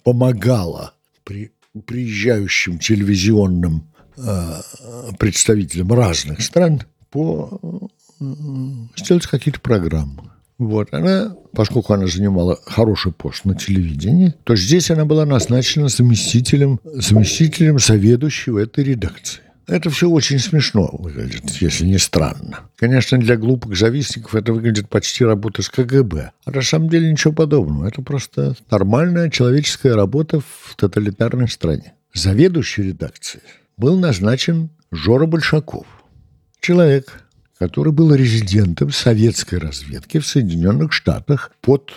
помогала 0.03 0.93
при 1.23 1.51
приезжающим 1.85 2.79
телевизионным 2.79 3.87
э, 4.17 4.61
представителям 5.19 5.93
разных 5.93 6.41
стран 6.41 6.81
по 7.09 7.89
э, 8.19 8.25
сделать 8.95 9.27
какие-то 9.27 9.61
программы. 9.61 10.31
Вот, 10.57 10.91
она, 10.91 11.35
поскольку 11.53 11.93
она 11.93 12.07
занимала 12.07 12.59
хороший 12.65 13.11
пост 13.11 13.45
на 13.45 13.53
телевидении, 13.55 14.33
то 14.43 14.55
здесь 14.55 14.89
она 14.89 15.05
была 15.05 15.25
назначена 15.25 15.87
заместителем, 15.87 16.79
заместителем 16.83 17.77
заведующего 17.77 18.59
этой 18.59 18.83
редакции. 18.83 19.41
Это 19.67 19.89
все 19.89 20.09
очень 20.09 20.39
смешно 20.39 20.89
выглядит, 20.93 21.49
если 21.59 21.85
не 21.85 21.97
странно. 21.97 22.61
Конечно, 22.77 23.17
для 23.17 23.35
глупых 23.35 23.77
завистников 23.77 24.33
это 24.33 24.53
выглядит 24.53 24.87
почти 24.87 25.25
работа 25.25 25.61
с 25.61 25.69
КГБ. 25.69 26.31
А 26.45 26.51
на 26.51 26.61
самом 26.61 26.87
деле 26.87 27.11
ничего 27.11 27.33
подобного. 27.33 27.85
Это 27.85 28.01
просто 28.01 28.55
нормальная 28.71 29.29
человеческая 29.29 29.95
работа 29.95 30.39
в 30.39 30.75
тоталитарной 30.77 31.49
стране. 31.49 31.93
Заведующий 32.13 32.83
редакцией 32.83 33.43
был 33.75 33.99
назначен 33.99 34.69
Жора 34.89 35.25
Большаков. 35.25 35.85
Человек, 36.61 37.25
который 37.59 37.91
был 37.91 38.13
резидентом 38.13 38.91
советской 38.91 39.55
разведки 39.55 40.19
в 40.19 40.27
Соединенных 40.27 40.93
Штатах 40.93 41.51
под 41.61 41.91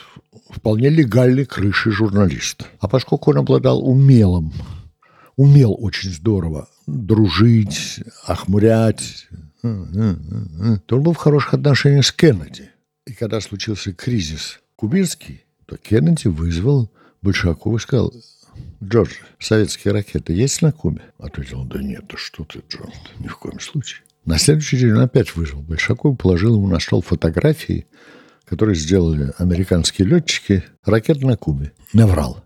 вполне 0.49 0.89
легальной 0.89 1.45
крышей 1.45 1.93
журналиста. 1.93 2.67
А 2.81 2.89
поскольку 2.89 3.31
он 3.31 3.39
обладал 3.39 3.87
умелым, 3.87 4.53
умел 5.37 5.77
очень 5.79 6.11
здорово 6.11 6.69
дружить, 6.87 8.01
охмурять. 8.25 9.29
То 9.63 10.97
он 10.97 11.03
был 11.03 11.13
в 11.13 11.19
хороших 11.19 11.55
отношениях 11.55 12.07
с 12.07 12.13
Кеннеди. 12.13 12.71
И 13.07 13.13
когда 13.13 13.41
случился 13.41 13.93
кризис 13.93 14.61
кубинский, 14.77 15.45
то 15.67 15.77
Кеннеди 15.77 16.29
вызвал 16.29 16.91
Большакова 17.23 17.77
и 17.77 17.81
сказал, 17.81 18.15
Джордж, 18.83 19.13
советские 19.39 19.93
ракеты 19.93 20.33
есть 20.33 20.63
на 20.63 20.73
Кубе? 20.73 21.03
Ответил 21.19 21.61
он, 21.61 21.69
да 21.69 21.83
нет, 21.83 22.05
да 22.09 22.17
что 22.17 22.45
ты, 22.45 22.63
Джордж, 22.69 22.95
ни 23.19 23.29
в 23.29 23.37
коем 23.37 23.61
случае. 23.61 24.03
На 24.25 24.39
следующий 24.39 24.79
день 24.79 24.93
он 24.93 25.01
опять 25.01 25.35
вызвал 25.35 25.63
Большакова, 25.63 26.15
положил 26.15 26.57
ему 26.57 26.69
на 26.69 26.79
стол 26.79 27.03
фотографии, 27.03 27.87
которые 28.45 28.77
сделали 28.77 29.33
американские 29.39 30.09
летчики 30.09 30.65
ракет 30.85 31.23
на 31.23 31.37
Кубе. 31.37 31.73
Наврал. 31.93 32.45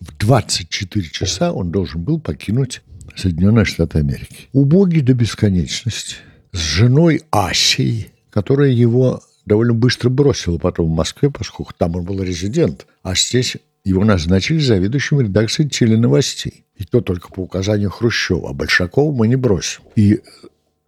В 0.00 0.16
24 0.18 1.08
часа 1.10 1.52
он 1.52 1.70
должен 1.70 2.02
был 2.02 2.20
покинуть 2.20 2.82
Соединенные 3.16 3.64
Штаты 3.64 3.98
Америки. 3.98 4.48
Убогий 4.52 5.00
до 5.00 5.14
бесконечности, 5.14 6.16
с 6.52 6.58
женой 6.58 7.22
Асей, 7.30 8.12
которая 8.30 8.70
его 8.70 9.22
довольно 9.46 9.74
быстро 9.74 10.08
бросила 10.10 10.58
потом 10.58 10.86
в 10.86 10.94
Москве, 10.94 11.30
поскольку 11.30 11.72
там 11.76 11.96
он 11.96 12.04
был 12.04 12.22
резидент, 12.22 12.86
а 13.02 13.14
здесь 13.14 13.56
его 13.84 14.04
назначили 14.04 14.58
заведующим 14.58 15.20
редакцией 15.20 15.68
теленовостей. 15.68 16.64
И 16.76 16.84
то 16.84 17.00
только 17.00 17.28
по 17.28 17.40
указанию 17.40 17.90
Хрущева. 17.90 18.50
А 18.50 18.52
Большакова 18.52 19.14
мы 19.14 19.28
не 19.28 19.36
бросим. 19.36 19.82
И 19.94 20.20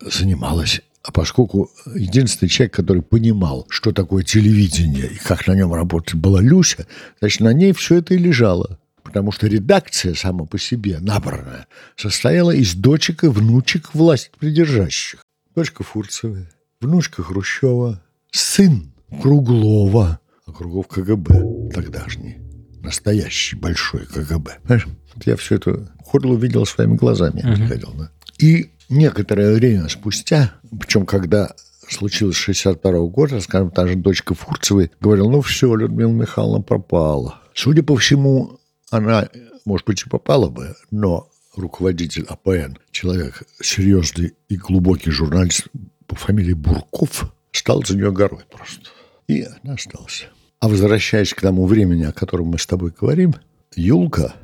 занималась 0.01 0.81
а 1.03 1.13
поскольку 1.13 1.71
единственный 1.95 2.49
человек, 2.49 2.75
который 2.75 3.01
понимал, 3.01 3.65
что 3.69 3.93
такое 3.93 4.25
телевидение 4.25 5.07
и 5.07 5.19
как 5.19 5.47
на 5.47 5.55
нем 5.55 5.73
работать, 5.73 6.17
была 6.17 6.41
Люся, 6.41 6.89
значит, 7.21 7.43
на 7.43 7.53
ней 7.53 7.73
все 7.73 7.99
это 7.99 8.15
и 8.15 8.19
лежало 8.19 8.81
потому 9.07 9.31
что 9.31 9.47
редакция 9.47 10.15
сама 10.15 10.47
по 10.47 10.59
себе, 10.59 10.99
набранная, 10.99 11.69
состояла 11.97 12.51
из 12.51 12.75
дочек 12.75 13.23
и 13.23 13.29
внучек 13.29 13.95
власть 13.95 14.33
придержащих. 14.39 15.25
Дочка 15.55 15.85
Фурцева, 15.85 16.49
внучка 16.81 17.23
Хрущева, 17.23 18.03
сын 18.33 18.93
Круглова, 19.23 20.21
а 20.45 20.53
Круглов 20.53 20.89
КГБ 20.89 21.73
тогдашний, 21.73 22.39
настоящий 22.83 23.55
большой 23.57 24.07
КГБ. 24.07 24.59
Понимаешь? 24.65 24.89
Я 25.25 25.37
все 25.37 25.55
это 25.55 25.95
хорло 26.05 26.33
увидел 26.33 26.67
своими 26.67 26.97
глазами, 26.97 27.43
я 27.43 27.55
приходил, 27.55 27.95
да. 27.97 28.11
И 28.39 28.71
некоторое 28.89 29.55
время 29.55 29.89
спустя, 29.89 30.55
причем 30.79 31.07
когда 31.07 31.55
случилось 31.89 32.37
62 32.37 32.91
-го 32.93 33.09
года, 33.09 33.41
скажем, 33.41 33.71
та 33.71 33.87
же 33.87 33.95
дочка 33.97 34.35
Фурцевой 34.35 34.91
говорила, 35.01 35.31
ну 35.31 35.41
все, 35.41 35.75
Людмила 35.75 36.11
Михайловна 36.11 36.63
пропала. 36.63 37.41
Судя 37.55 37.83
по 37.83 37.97
всему, 37.97 38.59
она, 38.91 39.29
может 39.65 39.87
быть, 39.87 40.03
и 40.03 40.09
попала 40.09 40.49
бы, 40.49 40.75
но 40.91 41.29
руководитель 41.55 42.27
АПН, 42.29 42.79
человек 42.91 43.43
серьезный 43.63 44.35
и 44.49 44.57
глубокий 44.57 45.11
журналист 45.11 45.69
по 46.07 46.17
фамилии 46.17 46.53
Бурков, 46.53 47.33
стал 47.53 47.85
за 47.85 47.97
нее 47.97 48.13
горой 48.13 48.45
просто. 48.51 48.91
И 49.29 49.43
она 49.43 49.75
осталась. 49.75 50.29
А 50.61 50.69
возвращаясь 50.69 51.35
к 51.35 51.41
тому 51.41 51.67
времени, 51.67 52.05
о 52.05 52.13
котором 52.13 52.49
мы 52.49 52.59
с 52.59 52.67
тобой 52.67 52.93
говорим, 52.99 53.35
Юлка 53.75 54.35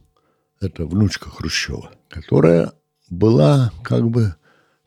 –это 0.60 0.86
внучка 0.86 1.30
Хрущева, 1.30 1.90
которая 2.08 2.72
была 3.10 3.72
как 3.82 4.08
бы 4.08 4.34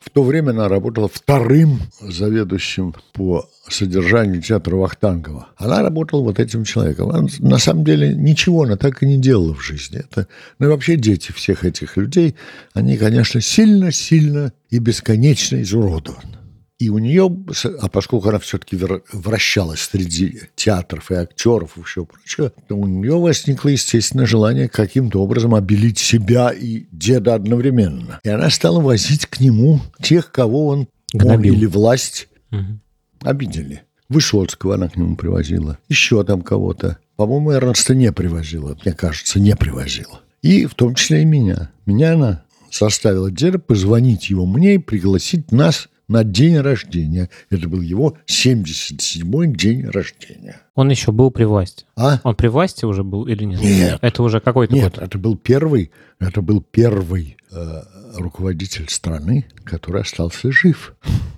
в 0.00 0.08
то 0.08 0.22
время 0.22 0.50
она 0.50 0.68
работала 0.68 1.08
вторым 1.08 1.80
заведующим 2.00 2.94
по 3.12 3.48
содержанию 3.68 4.40
театра 4.40 4.76
Вахтангова. 4.76 5.48
Она 5.56 5.82
работала 5.82 6.22
вот 6.22 6.40
этим 6.40 6.64
человеком. 6.64 7.10
Она, 7.10 7.28
на 7.40 7.58
самом 7.58 7.84
деле 7.84 8.14
ничего 8.14 8.62
она 8.62 8.76
так 8.76 9.02
и 9.02 9.06
не 9.06 9.18
делала 9.18 9.54
в 9.54 9.60
жизни. 9.60 9.98
Это, 9.98 10.26
ну 10.58 10.66
и 10.66 10.70
вообще 10.70 10.96
дети 10.96 11.32
всех 11.32 11.64
этих 11.64 11.98
людей, 11.98 12.34
они, 12.72 12.96
конечно, 12.96 13.42
сильно-сильно 13.42 14.54
и 14.70 14.78
бесконечно 14.78 15.60
изуродованы. 15.60 16.39
И 16.80 16.88
у 16.88 16.96
нее, 16.96 17.30
а 17.78 17.88
поскольку 17.90 18.30
она 18.30 18.38
все-таки 18.38 18.74
вращалась 19.12 19.80
среди 19.80 20.40
театров 20.56 21.10
и 21.10 21.14
актеров 21.14 21.76
и 21.76 21.82
всего 21.82 22.06
прочего, 22.06 22.54
то 22.68 22.74
у 22.74 22.86
нее 22.86 23.18
возникло, 23.18 23.68
естественно, 23.68 24.24
желание 24.24 24.66
каким-то 24.66 25.22
образом 25.22 25.54
обелить 25.54 25.98
себя 25.98 26.48
и 26.48 26.86
деда 26.90 27.34
одновременно. 27.34 28.18
И 28.24 28.30
она 28.30 28.48
стала 28.48 28.80
возить 28.80 29.26
к 29.26 29.40
нему 29.40 29.82
тех, 30.00 30.32
кого 30.32 30.68
он, 30.68 30.88
он 31.12 31.42
или 31.42 31.66
власть 31.66 32.28
угу. 32.50 32.80
обидели. 33.20 33.82
Высоцкого 34.08 34.76
она 34.76 34.88
к 34.88 34.96
нему 34.96 35.16
привозила. 35.16 35.78
Еще 35.90 36.24
там 36.24 36.40
кого-то. 36.40 36.96
По-моему, 37.16 37.52
Эрнста 37.52 37.94
не 37.94 38.10
привозила. 38.10 38.74
Мне 38.82 38.94
кажется, 38.94 39.38
не 39.38 39.54
привозила. 39.54 40.22
И 40.40 40.64
в 40.64 40.74
том 40.74 40.94
числе 40.94 41.22
и 41.22 41.26
меня. 41.26 41.72
Меня 41.84 42.14
она 42.14 42.42
заставила 42.72 43.30
деда 43.30 43.58
позвонить 43.58 44.30
его 44.30 44.46
мне 44.46 44.76
и 44.76 44.78
пригласить 44.78 45.52
нас 45.52 45.89
на 46.10 46.24
день 46.24 46.58
рождения. 46.58 47.30
Это 47.50 47.68
был 47.68 47.80
его 47.80 48.18
77-й 48.26 49.46
день 49.56 49.86
рождения. 49.86 50.60
Он 50.74 50.90
еще 50.90 51.12
был 51.12 51.30
при 51.30 51.44
власти. 51.44 51.86
А? 51.96 52.18
Он 52.24 52.34
при 52.34 52.48
власти 52.48 52.84
уже 52.84 53.04
был 53.04 53.26
или 53.26 53.44
нет? 53.44 53.62
Нет. 53.62 53.98
Это 54.02 54.22
уже 54.22 54.40
какой-то 54.40 54.74
Нет, 54.74 54.96
год. 54.96 55.02
это 55.04 55.18
был 55.18 55.36
первый, 55.36 55.92
это 56.18 56.42
был 56.42 56.62
первый 56.62 57.36
э, 57.52 57.82
руководитель 58.16 58.88
страны, 58.88 59.46
который 59.64 60.02
остался 60.02 60.50
жив. 60.50 60.94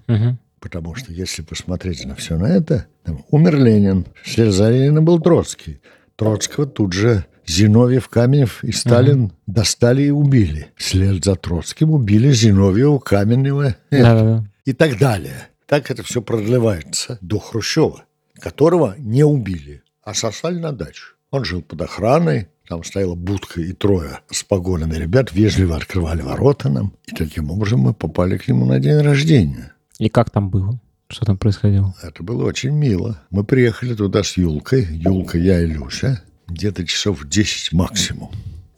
Мгм. 0.07 0.39
Потому 0.59 0.95
что 0.95 1.13
если 1.13 1.43
посмотреть 1.43 2.07
на 2.07 2.15
все 2.15 2.39
на 2.39 2.47
это, 2.47 2.87
там 3.05 3.25
умер 3.31 3.59
Ленин, 3.59 4.07
вслед 4.23 4.55
за 4.55 4.71
Лениным 4.71 5.05
был 5.05 5.21
Троцкий. 5.21 5.81
Троцкого 6.17 6.67
тут 6.67 6.95
же 6.95 7.27
Зиновьев, 7.47 8.09
Каменев 8.09 8.65
и 8.65 8.73
Сталин 8.73 9.33
достали 9.47 10.05
и 10.05 10.11
убили. 10.11 10.69
Вслед 10.77 11.25
за 11.25 11.35
Троцким 11.35 11.91
убили 11.91 12.31
Зиновьева, 12.31 12.99
Каменева 13.01 13.77
э, 13.91 14.03
Да-да-да. 14.03 14.45
И 14.64 14.72
так 14.72 14.98
далее. 14.98 15.48
Так 15.66 15.90
это 15.90 16.03
все 16.03 16.22
продлевается 16.22 17.18
до 17.20 17.38
Хрущева, 17.38 18.05
которого 18.35 18.94
не 18.98 19.25
убили, 19.25 19.83
а 20.03 20.14
сосали 20.14 20.59
на 20.59 20.72
дачу. 20.72 21.14
Он 21.31 21.44
жил 21.44 21.62
под 21.62 21.81
охраной, 21.83 22.48
там 22.68 22.85
стояла 22.85 23.14
будка 23.14 23.61
и 23.61 23.72
трое 23.72 24.20
с 24.31 24.44
погонами 24.44 24.94
ребят 24.94 25.33
вежливо 25.33 25.77
открывали 25.77 26.22
ворота 26.22 26.68
нам. 26.68 26.94
И 27.07 27.12
таким 27.14 27.51
образом 27.51 27.81
мы 27.81 27.94
попали 27.94 28.38
к 28.38 28.48
нему 28.48 28.66
на 28.66 28.79
день 28.79 28.98
рождения. 29.01 29.72
И 29.98 30.09
как 30.09 30.31
там 30.31 30.51
было? 30.51 30.79
Что 31.09 31.27
там 31.27 31.37
происходило? 31.37 31.94
Это 32.03 32.22
было 32.22 32.44
очень 32.44 32.70
мило. 32.70 33.20
Мы 33.31 33.44
приехали 33.44 33.94
туда 33.94 34.22
с 34.22 34.37
Юлкой. 34.37 34.87
Юлка, 34.90 35.38
я 35.38 35.61
и 35.61 35.66
Люся. 35.66 36.22
Где-то 36.48 36.87
часов 36.87 37.22
в 37.22 37.29
10 37.29 37.72
максимум. 37.72 38.31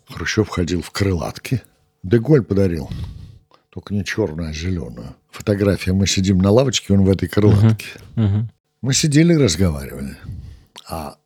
Хрущев 0.08 0.48
ходил 0.48 0.82
в 0.82 0.90
крылатке. 0.90 1.62
Деголь 2.02 2.42
подарил. 2.42 2.90
Только 3.74 3.92
не 3.92 4.04
черную, 4.04 4.50
а 4.50 4.52
зеленую. 4.52 5.16
Фотография. 5.32 5.92
Мы 5.92 6.06
сидим 6.06 6.38
на 6.38 6.52
лавочке, 6.52 6.94
он 6.94 7.02
в 7.02 7.10
этой 7.10 7.28
крылатке. 7.28 7.86
Мгм. 8.14 8.48
Мы 8.82 8.94
сидели 8.94 9.34
и 9.34 9.36
разговаривали. 9.36 10.16
А 10.88 11.16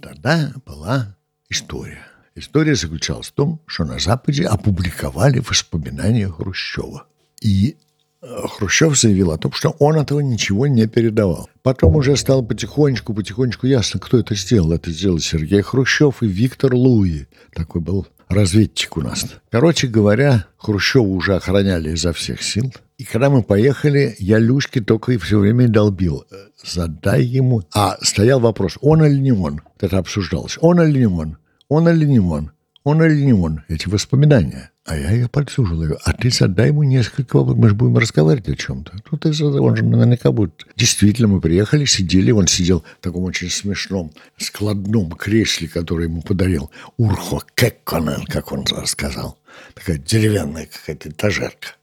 тогда 0.00 0.52
была 0.64 1.16
история. 1.48 2.04
История 2.36 2.76
заключалась 2.76 3.26
в 3.26 3.32
том, 3.32 3.60
что 3.66 3.84
на 3.84 3.98
Западе 3.98 4.44
опубликовали 4.44 5.40
воспоминания 5.40 6.28
Хрущева. 6.28 7.06
И 7.40 7.76
э, 8.22 8.26
Хрущев 8.46 8.96
заявил 8.96 9.32
о 9.32 9.38
том, 9.38 9.50
что 9.50 9.70
он 9.80 9.96
этого 9.96 10.20
ничего 10.20 10.68
не 10.68 10.86
передавал. 10.86 11.50
Потом 11.62 11.96
уже 11.96 12.16
стало 12.16 12.42
потихонечку, 12.42 13.12
потихонечку 13.12 13.66
ясно, 13.66 13.98
кто 13.98 14.18
это 14.18 14.36
сделал. 14.36 14.70
Это 14.70 14.92
сделал 14.92 15.18
Сергей 15.18 15.62
Хрущев 15.62 16.22
и 16.22 16.28
Виктор 16.28 16.72
Луи. 16.74 17.26
Такой 17.54 17.80
был 17.80 18.06
разведчик 18.28 18.96
у 18.96 19.02
нас. 19.02 19.26
Короче 19.50 19.86
говоря, 19.86 20.46
Хрущева 20.56 21.02
уже 21.02 21.36
охраняли 21.36 21.90
изо 21.90 22.12
всех 22.12 22.42
сил. 22.42 22.72
И 22.98 23.04
когда 23.04 23.30
мы 23.30 23.42
поехали, 23.42 24.16
я 24.18 24.38
Люське 24.38 24.80
только 24.80 25.12
и 25.12 25.18
все 25.18 25.38
время 25.38 25.68
долбил. 25.68 26.24
Э, 26.30 26.34
Задай 26.64 27.22
ему... 27.22 27.62
А, 27.74 27.96
стоял 28.02 28.40
вопрос, 28.40 28.76
он 28.80 29.04
или 29.04 29.18
не 29.18 29.32
он. 29.32 29.60
Это 29.78 29.98
обсуждалось. 29.98 30.58
Он 30.60 30.80
или 30.82 30.98
не 31.00 31.06
он? 31.06 31.38
Он 31.68 31.88
или 31.88 32.04
не 32.04 32.18
он? 32.18 32.50
Он 32.88 33.02
или 33.02 33.20
не 33.20 33.34
он? 33.34 33.64
Эти 33.68 33.86
воспоминания. 33.86 34.70
А 34.86 34.96
я 34.96 35.10
ее. 35.10 35.28
Я 35.30 35.62
говорю, 35.62 35.98
а 36.04 36.14
ты 36.14 36.30
задай 36.30 36.68
ему 36.68 36.84
несколько 36.84 37.36
вопросов. 37.36 37.60
Мы 37.60 37.68
же 37.68 37.74
будем 37.74 37.98
разговаривать 37.98 38.48
о 38.48 38.56
чем-то. 38.56 38.92
Ну, 39.10 39.18
ты 39.18 39.34
задай, 39.34 39.60
он 39.60 39.76
же 39.76 39.84
наверняка 39.84 40.32
будет. 40.32 40.66
Действительно, 40.74 41.28
мы 41.28 41.42
приехали, 41.42 41.84
сидели. 41.84 42.30
Он 42.30 42.46
сидел 42.46 42.82
в 42.98 43.02
таком 43.02 43.24
очень 43.24 43.50
смешном 43.50 44.10
складном 44.38 45.10
кресле, 45.10 45.68
которое 45.68 46.04
ему 46.04 46.22
подарил 46.22 46.70
Урхо 46.96 47.42
Кекконен, 47.54 48.24
как 48.24 48.52
он 48.52 48.64
сказал. 48.86 49.38
Такая 49.74 49.98
деревянная 49.98 50.64
какая-то 50.64 51.10
этажерка. 51.10 51.74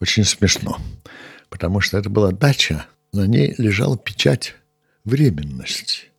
Очень 0.00 0.24
смешно. 0.24 0.78
Потому 1.50 1.80
что 1.80 1.98
это 1.98 2.08
была 2.08 2.32
дача, 2.32 2.86
на 3.12 3.26
ней 3.26 3.54
лежала 3.58 3.98
печать 3.98 4.54
временности. 5.04 6.13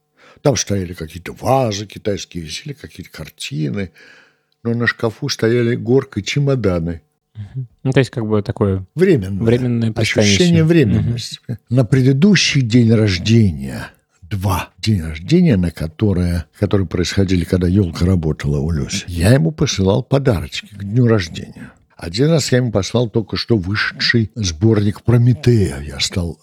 Там 0.45 0.55
стояли 0.57 0.93
какие-то 0.93 1.33
вазы 1.33 1.87
китайские, 1.87 2.43
висели 2.43 2.73
какие-то 2.73 3.11
картины, 3.11 3.89
но 4.61 4.75
на 4.75 4.85
шкафу 4.85 5.27
стояли 5.27 5.75
горкой 5.75 6.21
чемоданы. 6.21 7.01
Ну, 7.81 7.91
то 7.91 7.97
есть 7.97 8.11
как 8.11 8.27
бы 8.27 8.43
такое 8.43 8.85
Временно. 8.93 9.43
временное 9.43 9.91
пристанище. 9.91 10.35
Ощущение 10.35 10.63
временности. 10.63 11.39
На 11.71 11.83
предыдущий 11.83 12.61
день 12.61 12.93
рождения, 12.93 13.87
два 14.21 14.69
день 14.77 15.01
рождения, 15.01 15.57
на 15.57 15.71
которые, 15.71 16.45
которые 16.59 16.87
происходили, 16.87 17.43
когда 17.43 17.67
елка 17.67 18.05
работала 18.05 18.59
у 18.59 18.69
Люси, 18.69 19.03
я 19.07 19.33
ему 19.33 19.49
посылал 19.49 20.03
подарочки 20.03 20.75
к 20.75 20.83
дню 20.83 21.07
рождения. 21.07 21.71
Один 21.97 22.29
раз 22.29 22.51
я 22.51 22.59
ему 22.59 22.71
послал 22.71 23.09
только 23.09 23.35
что 23.35 23.57
вышедший 23.57 24.29
сборник 24.35 25.01
Прометея. 25.01 25.81
Я 25.81 25.99
стал 25.99 26.39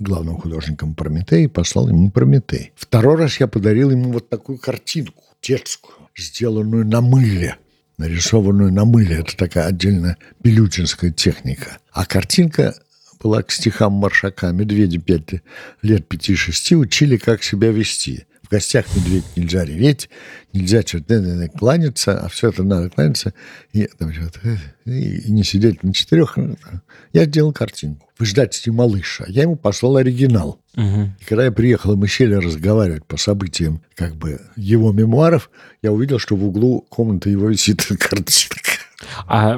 главным 0.00 0.38
художником 0.38 0.94
Прометея 0.94 1.44
и 1.44 1.48
послал 1.48 1.88
ему 1.88 2.10
Прометей. 2.10 2.72
Второй 2.74 3.16
раз 3.16 3.38
я 3.38 3.46
подарил 3.46 3.90
ему 3.90 4.12
вот 4.12 4.28
такую 4.28 4.58
картинку 4.58 5.24
детскую, 5.42 5.94
сделанную 6.16 6.86
на 6.86 7.00
мыле 7.00 7.56
нарисованную 8.00 8.72
на 8.72 8.84
мыле. 8.84 9.20
Это 9.20 9.36
такая 9.36 9.66
отдельная 9.66 10.16
белютинская 10.42 11.12
техника. 11.12 11.78
А 11.92 12.06
картинка 12.06 12.74
была 13.22 13.42
к 13.42 13.52
стихам 13.52 13.92
Маршака. 13.92 14.50
Медведи 14.52 14.98
пять 14.98 15.42
лет 15.82 16.08
пяти-шести 16.08 16.74
учили, 16.74 17.18
как 17.18 17.44
себя 17.44 17.70
вести. 17.70 18.24
В 18.50 18.52
гостях 18.52 18.84
медведь 18.96 19.24
нельзя 19.36 19.64
реветь, 19.64 20.10
нельзя 20.52 20.82
что-то 20.82 21.48
кланяться, 21.56 22.18
а 22.18 22.28
все 22.28 22.48
это 22.48 22.64
надо 22.64 22.90
кланяться 22.90 23.32
и, 23.72 23.88
там, 23.96 24.12
что-то, 24.12 24.40
и, 24.86 25.18
и 25.18 25.30
не 25.30 25.44
сидеть 25.44 25.84
на 25.84 25.94
четырех. 25.94 26.36
Я 27.12 27.26
делал 27.26 27.52
картинку. 27.52 28.08
Вы 28.18 28.26
ждете 28.26 28.72
малыша. 28.72 29.24
Я 29.28 29.42
ему 29.42 29.54
послал 29.54 29.98
оригинал. 29.98 30.58
Мгм. 30.74 31.14
И 31.20 31.24
когда 31.26 31.44
я 31.44 31.52
приехал, 31.52 31.92
и 31.92 31.96
мы 31.96 32.08
сели 32.08 32.34
разговаривать 32.34 33.04
по 33.06 33.16
событиям 33.16 33.82
как 33.94 34.16
бы 34.16 34.40
его 34.56 34.90
мемуаров, 34.90 35.48
я 35.80 35.92
увидел, 35.92 36.18
что 36.18 36.34
в 36.34 36.44
углу 36.44 36.84
комнаты 36.88 37.30
его 37.30 37.48
висит 37.48 37.86
картинка. 38.00 38.72
А 39.28 39.54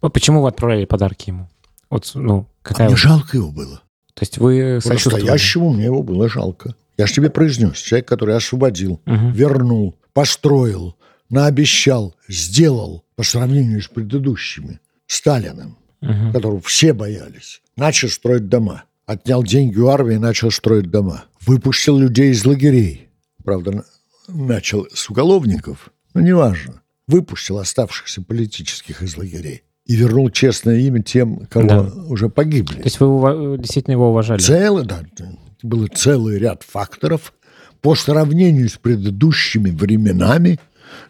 а 0.00 0.08
почему 0.08 0.40
вы 0.40 0.48
отправляли 0.48 0.86
подарки 0.86 1.28
ему? 1.28 1.50
Вот, 1.90 2.10
ну, 2.14 2.48
А 2.62 2.68
какая... 2.68 2.86
мне 2.86 2.94
вот- 2.94 2.98
жалко 2.98 3.36
его 3.36 3.50
было. 3.50 3.82
То 4.14 4.22
есть 4.22 4.38
вы 4.38 4.80
сочувствовали? 4.82 5.20
По-настоящему 5.20 5.74
мне 5.74 5.84
его 5.84 6.02
было 6.02 6.30
жалко. 6.30 6.74
Я 6.98 7.06
же 7.06 7.14
тебе 7.14 7.30
произнес. 7.30 7.78
Человек, 7.78 8.08
который 8.08 8.36
освободил, 8.36 9.00
Мгм. 9.06 9.32
вернул, 9.32 9.96
построил, 10.12 10.96
наобещал, 11.30 12.14
сделал 12.28 13.04
по 13.16 13.22
сравнению 13.22 13.80
с 13.82 13.88
предыдущими. 13.88 14.80
Сталиным, 15.06 15.76
Мгм. 16.00 16.32
которого 16.32 16.60
все 16.60 16.92
боялись. 16.92 17.62
Начал 17.76 18.08
строить 18.08 18.48
дома. 18.48 18.84
Отнял 19.06 19.42
деньги 19.42 19.78
у 19.78 19.88
армии 19.88 20.14
и 20.14 20.18
начал 20.18 20.50
строить 20.50 20.90
дома. 20.90 21.24
Выпустил 21.40 21.98
людей 21.98 22.30
из 22.30 22.44
лагерей. 22.44 23.08
Правда, 23.44 23.72
на- 23.72 23.84
начал 24.28 24.86
с 24.94 25.10
уголовников, 25.10 25.90
но 26.14 26.20
неважно. 26.20 26.82
Выпустил 27.08 27.58
оставшихся 27.58 28.22
политических 28.22 29.02
из 29.02 29.16
лагерей. 29.16 29.62
И 29.86 29.96
вернул 29.96 30.30
честное 30.30 30.76
имя 30.78 31.02
тем, 31.02 31.46
кого 31.46 31.66
Да. 31.66 31.80
уже 32.08 32.28
погибли. 32.28 32.74
То 32.76 32.84
есть 32.84 33.00
вы 33.00 33.08
ува- 33.08 33.58
действительно 33.58 33.94
его 33.94 34.10
уважали? 34.10 34.38
Целый, 34.40 34.84
да, 34.84 35.00
был 35.62 35.86
целый 35.88 36.38
ряд 36.38 36.62
факторов 36.62 37.32
по 37.80 37.94
сравнению 37.94 38.68
с 38.68 38.76
предыдущими 38.76 39.70
временами, 39.70 40.58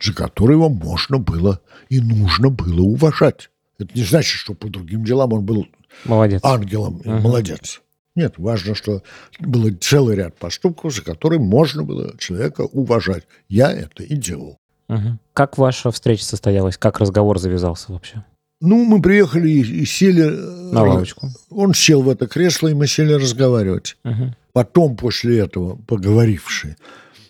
за 0.01 0.13
которые 0.13 0.57
его 0.57 0.69
можно 0.69 1.19
было 1.19 1.61
и 1.89 2.01
нужно 2.01 2.51
было 2.51 2.83
уважать. 2.83 3.51
Это 3.79 3.91
не 3.95 4.05
значит, 4.05 4.39
что 4.39 4.55
по 4.55 4.69
другим 4.69 5.05
делам 5.05 5.33
он 5.33 5.45
был 5.45 5.67
Молодец. 6.05 6.41
ангелом 6.45 6.99
и 6.99 7.09
молодец. 7.09 7.81
Нет, 8.15 8.35
важно, 8.39 8.75
что 8.75 9.03
был 9.39 9.71
целый 9.81 10.17
ряд 10.17 10.37
поступков, 10.37 10.95
за 10.95 11.03
которые 11.03 11.39
можно 11.41 11.83
было 11.83 12.15
человека 12.19 12.63
уважать. 12.63 13.25
Я 13.49 13.73
это 13.73 14.03
и 14.03 14.17
делал. 14.17 14.59
Мгм. 14.89 15.19
Как 15.33 15.57
ваша 15.57 15.91
встреча 15.91 16.25
состоялась? 16.25 16.77
Как 16.77 16.99
разговор 16.99 17.39
завязался 17.39 17.93
вообще? 17.93 18.25
Ну, 18.61 18.85
мы 18.85 19.01
приехали 19.01 19.49
и, 19.49 19.61
и 19.61 19.85
сели... 19.87 20.23
э, 20.25 20.73
На 20.73 20.83
лавочку. 20.83 21.29
Он 21.49 21.73
сел 21.73 22.03
в 22.03 22.11
это 22.11 22.27
кресло, 22.27 22.69
и 22.69 22.75
мы 22.75 22.87
сели 22.87 23.13
разговаривать. 23.15 23.97
Мгм. 24.05 24.35
Потом, 24.53 24.97
после 24.97 25.39
этого, 25.39 25.77
поговоривши, 25.87 26.77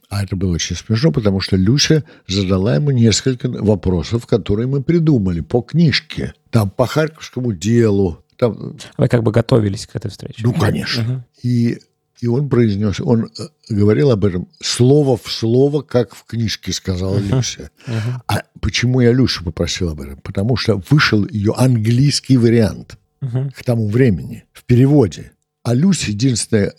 а 0.08 0.24
это 0.24 0.34
было 0.36 0.54
очень 0.54 0.74
смешно, 0.76 1.12
потому 1.12 1.40
что 1.40 1.56
Люся 1.56 2.04
задала 2.26 2.74
ему 2.74 2.90
несколько 2.90 3.48
вопросов, 3.48 4.26
которые 4.26 4.66
мы 4.66 4.82
придумали 4.82 5.40
по 5.40 5.60
книжке. 5.62 6.34
Там 6.50 6.68
по 6.70 6.86
Харьковскому 6.86 7.52
делу. 7.52 8.24
Там, 8.36 8.76
Вы 8.98 9.08
как 9.08 9.22
бы 9.22 9.30
готовились 9.32 9.86
к 9.86 9.94
этой 9.94 10.10
встрече? 10.10 10.42
ну, 10.42 10.52
конечно. 10.52 11.02
Мгм. 11.02 11.24
И, 11.42 11.78
и 12.20 12.26
он 12.26 12.48
произнес, 12.48 12.98
он 13.00 13.26
э, 13.26 13.28
говорил 13.68 14.10
об 14.10 14.24
этом 14.24 14.48
слово 14.60 15.16
в 15.16 15.30
слово, 15.30 15.82
как 15.82 16.14
в 16.16 16.24
книжке 16.24 16.72
сказала 16.72 17.18
Люся. 17.18 17.70
Мгм. 17.86 18.22
А 18.26 18.42
почему 18.60 19.00
я 19.00 19.12
Люсю 19.12 19.44
попросил 19.44 19.90
об 19.90 20.00
этом? 20.00 20.16
Потому 20.22 20.56
что 20.56 20.82
вышел 20.90 21.24
ее 21.28 21.52
английский 21.56 22.36
вариант 22.38 22.96
Мгм. 23.20 23.50
к 23.50 23.62
тому 23.62 23.88
времени 23.88 24.44
в 24.52 24.64
переводе. 24.64 25.32
А 25.62 25.74
Люся 25.74 26.10
единственное 26.10 26.72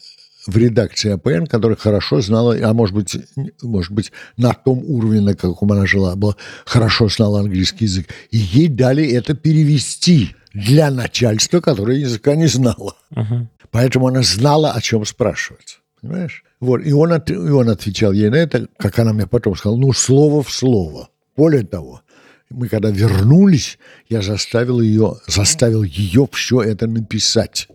в 0.48 0.58
редакции 0.58 1.12
АПН, 1.12 1.46
которая 1.46 1.78
хорошо 1.78 2.22
знала, 2.22 2.56
а 2.62 2.74
может 2.74 2.96
быть, 2.96 3.18
может 3.62 3.92
быть, 3.92 4.12
на 4.38 4.54
том 4.54 4.80
уровне, 4.86 5.22
на 5.22 5.36
каком 5.36 5.72
она 5.72 5.86
жила, 5.86 6.16
была, 6.16 6.36
хорошо 6.66 7.10
знала 7.10 7.40
английский 7.42 7.86
язык. 7.86 8.08
И 8.32 8.38
ей 8.38 8.68
дали 8.68 9.06
это 9.12 9.34
перевести 9.34 10.36
для 10.54 10.92
начальства, 10.92 11.62
которое 11.62 11.98
языка 12.00 12.36
не 12.36 12.48
знало. 12.48 12.96
Мгм. 13.12 13.50
Поэтому 13.70 14.08
она 14.08 14.22
знала, 14.24 14.72
о 14.72 14.82
чем 14.82 15.06
спрашивать. 15.06 15.80
Понимаешь? 16.02 16.44
Вот. 16.60 16.82
И 16.86 16.92
он, 16.92 17.14
от- 17.14 17.30
и 17.32 17.36
он 17.36 17.70
отвечал 17.70 18.12
ей 18.12 18.30
на 18.30 18.36
это, 18.36 18.68
как 18.78 19.00
она 19.00 19.14
мне 19.14 19.28
потом 19.28 19.56
сказала, 19.56 19.78
ну, 19.78 19.94
слово 19.94 20.42
в 20.44 20.52
слово. 20.52 21.10
Более 21.38 21.64
того, 21.64 22.02
мы 22.50 22.68
когда 22.68 22.90
вернулись, 22.90 23.78
я 24.10 24.22
заставил 24.22 24.82
ее, 24.82 25.16
заставил 25.28 25.84
ее 25.84 26.28
все 26.34 26.62
это 26.62 26.88
написать. 26.88 27.68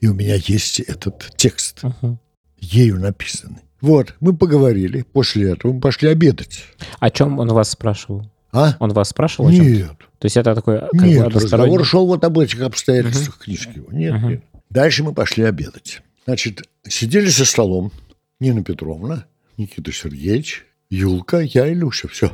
И 0.00 0.08
у 0.08 0.14
меня 0.14 0.34
есть 0.34 0.80
этот 0.80 1.32
текст, 1.36 1.82
Мгм. 1.82 2.18
ею 2.58 2.98
написанный. 3.00 3.60
Вот, 3.80 4.14
мы 4.20 4.36
поговорили. 4.36 5.02
После 5.02 5.52
этого 5.52 5.72
мы 5.72 5.80
пошли 5.80 6.08
обедать. 6.08 6.64
О 6.98 7.10
чем 7.10 7.38
он 7.38 7.48
вас 7.48 7.70
спрашивал? 7.70 8.30
А? 8.52 8.76
Он 8.80 8.92
вас 8.92 9.10
спрашивал 9.10 9.48
о 9.48 9.52
чем? 9.52 9.66
Нет. 9.66 9.92
То 10.18 10.26
есть 10.26 10.36
это 10.36 10.54
такой 10.54 10.80
как 10.80 10.92
бы 10.92 11.06
Нет, 11.06 11.26
односторонний- 11.26 11.44
разговор 11.44 11.84
шел 11.84 12.06
вот 12.06 12.24
об 12.24 12.38
этих 12.38 12.60
обстоятельствах 12.62 13.38
книжки 13.38 13.76
его. 13.76 13.92
Нет, 13.92 14.14
Мгм. 14.14 14.28
нет. 14.30 14.44
Дальше 14.70 15.02
мы 15.04 15.12
пошли 15.14 15.44
обедать. 15.44 16.00
Значит, 16.26 16.62
сидели 16.88 17.26
за 17.26 17.44
столом 17.44 17.92
Нина 18.40 18.64
Петровна, 18.64 19.26
Никита 19.56 19.92
Сергеевич, 19.92 20.64
Юлка, 20.90 21.40
я 21.40 21.66
и 21.68 21.74
Люся. 21.74 22.08
Все. 22.08 22.32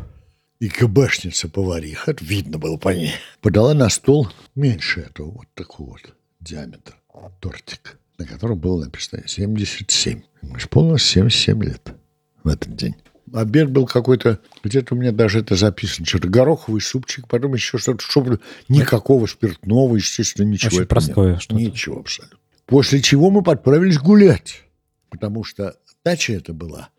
И 0.60 0.68
КБшница-повариха, 0.68 2.14
видно 2.20 2.58
было 2.58 2.76
по 2.76 2.90
ней, 2.90 3.12
подала 3.40 3.74
на 3.74 3.88
стол 3.88 4.28
меньше 4.54 5.00
этого, 5.00 5.30
вот 5.30 5.46
такой 5.54 5.86
вот 5.86 6.14
диаметр, 6.40 6.94
тортик, 7.40 7.98
на 8.18 8.26
котором 8.26 8.58
было 8.58 8.84
написано 8.84 9.22
77. 9.26 10.22
Ему 10.42 10.56
исполнилось 10.56 11.04
77 11.04 11.62
лет 11.62 11.94
в 12.44 12.48
этот 12.48 12.74
день. 12.74 12.94
Обед 13.32 13.70
был 13.70 13.86
какой-то, 13.86 14.40
где-то 14.62 14.94
у 14.94 14.98
меня 14.98 15.10
даже 15.10 15.40
это 15.40 15.56
записано, 15.56 16.04
что-то 16.04 16.28
гороховый 16.28 16.82
супчик, 16.82 17.26
потом 17.28 17.54
еще 17.54 17.78
что-то, 17.78 18.02
чтобы 18.02 18.40
никакого 18.68 19.26
спиртного, 19.26 19.96
естественно, 19.96 20.46
ничего. 20.46 20.76
Очень 20.76 20.86
простое 20.86 21.38
что-то. 21.38 21.60
Ничего 21.60 22.00
абсолютно. 22.00 22.38
После 22.66 23.00
чего 23.00 23.30
мы 23.30 23.40
отправились 23.50 23.98
гулять, 23.98 24.64
потому 25.08 25.44
что 25.44 25.76
дача 26.04 26.34
это 26.34 26.52
была. 26.52 26.90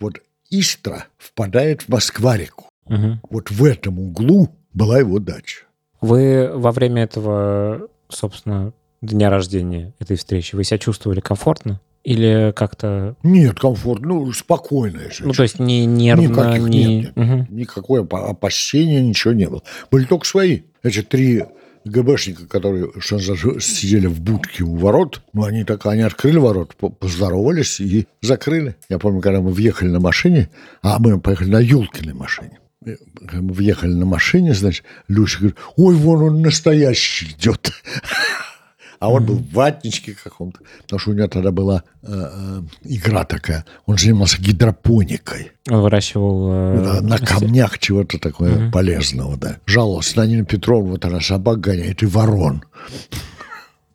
Вот 0.00 0.20
Истра 0.50 1.06
впадает 1.18 1.82
в 1.82 1.88
Москва-реку. 1.88 2.68
Мгм. 2.86 3.20
Вот 3.30 3.50
в 3.50 3.64
этом 3.64 3.98
углу 3.98 4.54
была 4.72 4.98
его 4.98 5.18
дача. 5.18 5.64
Вы 6.00 6.50
во 6.52 6.72
время 6.72 7.04
этого, 7.04 7.88
собственно, 8.08 8.72
дня 9.02 9.30
рождения 9.30 9.92
этой 9.98 10.16
встречи, 10.16 10.54
вы 10.54 10.64
себя 10.64 10.78
чувствовали 10.78 11.20
комфортно? 11.20 11.80
Или 12.04 12.52
как-то, 12.54 13.16
Нет, 13.24 13.58
комфортно, 13.58 14.06
ну, 14.08 14.32
спокойно. 14.32 15.00
ну, 15.20 15.32
то 15.32 15.42
есть 15.42 15.58
не 15.58 15.84
нервно, 15.86 16.28
Никаких 16.28 16.62
не... 16.68 16.84
нет, 16.84 17.02
нет. 17.04 17.16
Мгм. 17.16 17.46
Никакое 17.50 18.02
опа- 18.04 18.28
опасения, 18.30 19.00
ничего 19.02 19.34
не 19.34 19.48
было. 19.48 19.62
Были 19.90 20.04
только 20.04 20.24
свои. 20.24 20.60
Эти 20.84 21.02
три 21.02 21.42
ГБшника, 21.84 22.46
которые 22.46 22.92
что 22.98 23.18
сидели 23.18 24.06
в 24.06 24.20
будке 24.20 24.62
у 24.62 24.76
ворот, 24.76 25.20
ну, 25.32 25.42
они 25.44 25.64
так, 25.64 25.84
они 25.86 26.02
открыли 26.02 26.38
ворот, 26.38 26.76
по- 26.76 26.90
поздоровались 26.90 27.80
и 27.80 28.06
закрыли. 28.22 28.76
Я 28.88 29.00
помню, 29.00 29.20
когда 29.20 29.40
мы 29.40 29.50
въехали 29.50 29.88
на 29.88 29.98
машине, 29.98 30.48
а 30.82 31.00
мы 31.00 31.18
поехали 31.20 31.48
на 31.50 31.58
Юлкиной 31.60 32.14
машине. 32.14 32.60
Мы 32.84 33.52
въехали 33.52 33.92
на 33.92 34.06
машине, 34.06 34.54
значит, 34.54 34.84
Люся 35.08 35.38
говорит, 35.38 35.56
ой, 35.76 35.96
вон 35.96 36.22
он 36.22 36.42
настоящий 36.42 37.32
идет. 37.32 37.72
А 38.98 39.10
он 39.10 39.26
был 39.26 39.36
в 39.36 39.52
ватничке 39.52 40.14
каком-то, 40.22 40.60
потому 40.82 40.98
что 41.00 41.10
у 41.10 41.14
него 41.14 41.28
тогда 41.28 41.50
была 41.50 41.82
э, 42.02 42.06
э, 42.08 42.62
игра 42.84 43.24
такая. 43.24 43.64
Он 43.86 43.98
занимался 43.98 44.40
гидропоникой. 44.40 45.52
Он 45.70 45.82
выращивал... 45.82 46.50
э, 46.52 47.00
на 47.02 47.18
с- 47.18 47.20
камнях 47.20 47.78
чего-то 47.78 48.18
такое 48.18 48.70
полезного, 48.70 49.36
да. 49.36 49.58
Жаловался 49.66 50.18
на 50.18 50.26
Нину 50.26 50.44
Петровну, 50.46 50.92
вот 50.92 51.04
она 51.04 51.20
собак 51.20 51.60
гоняет 51.60 52.02
и 52.02 52.06
ворон. 52.06 52.62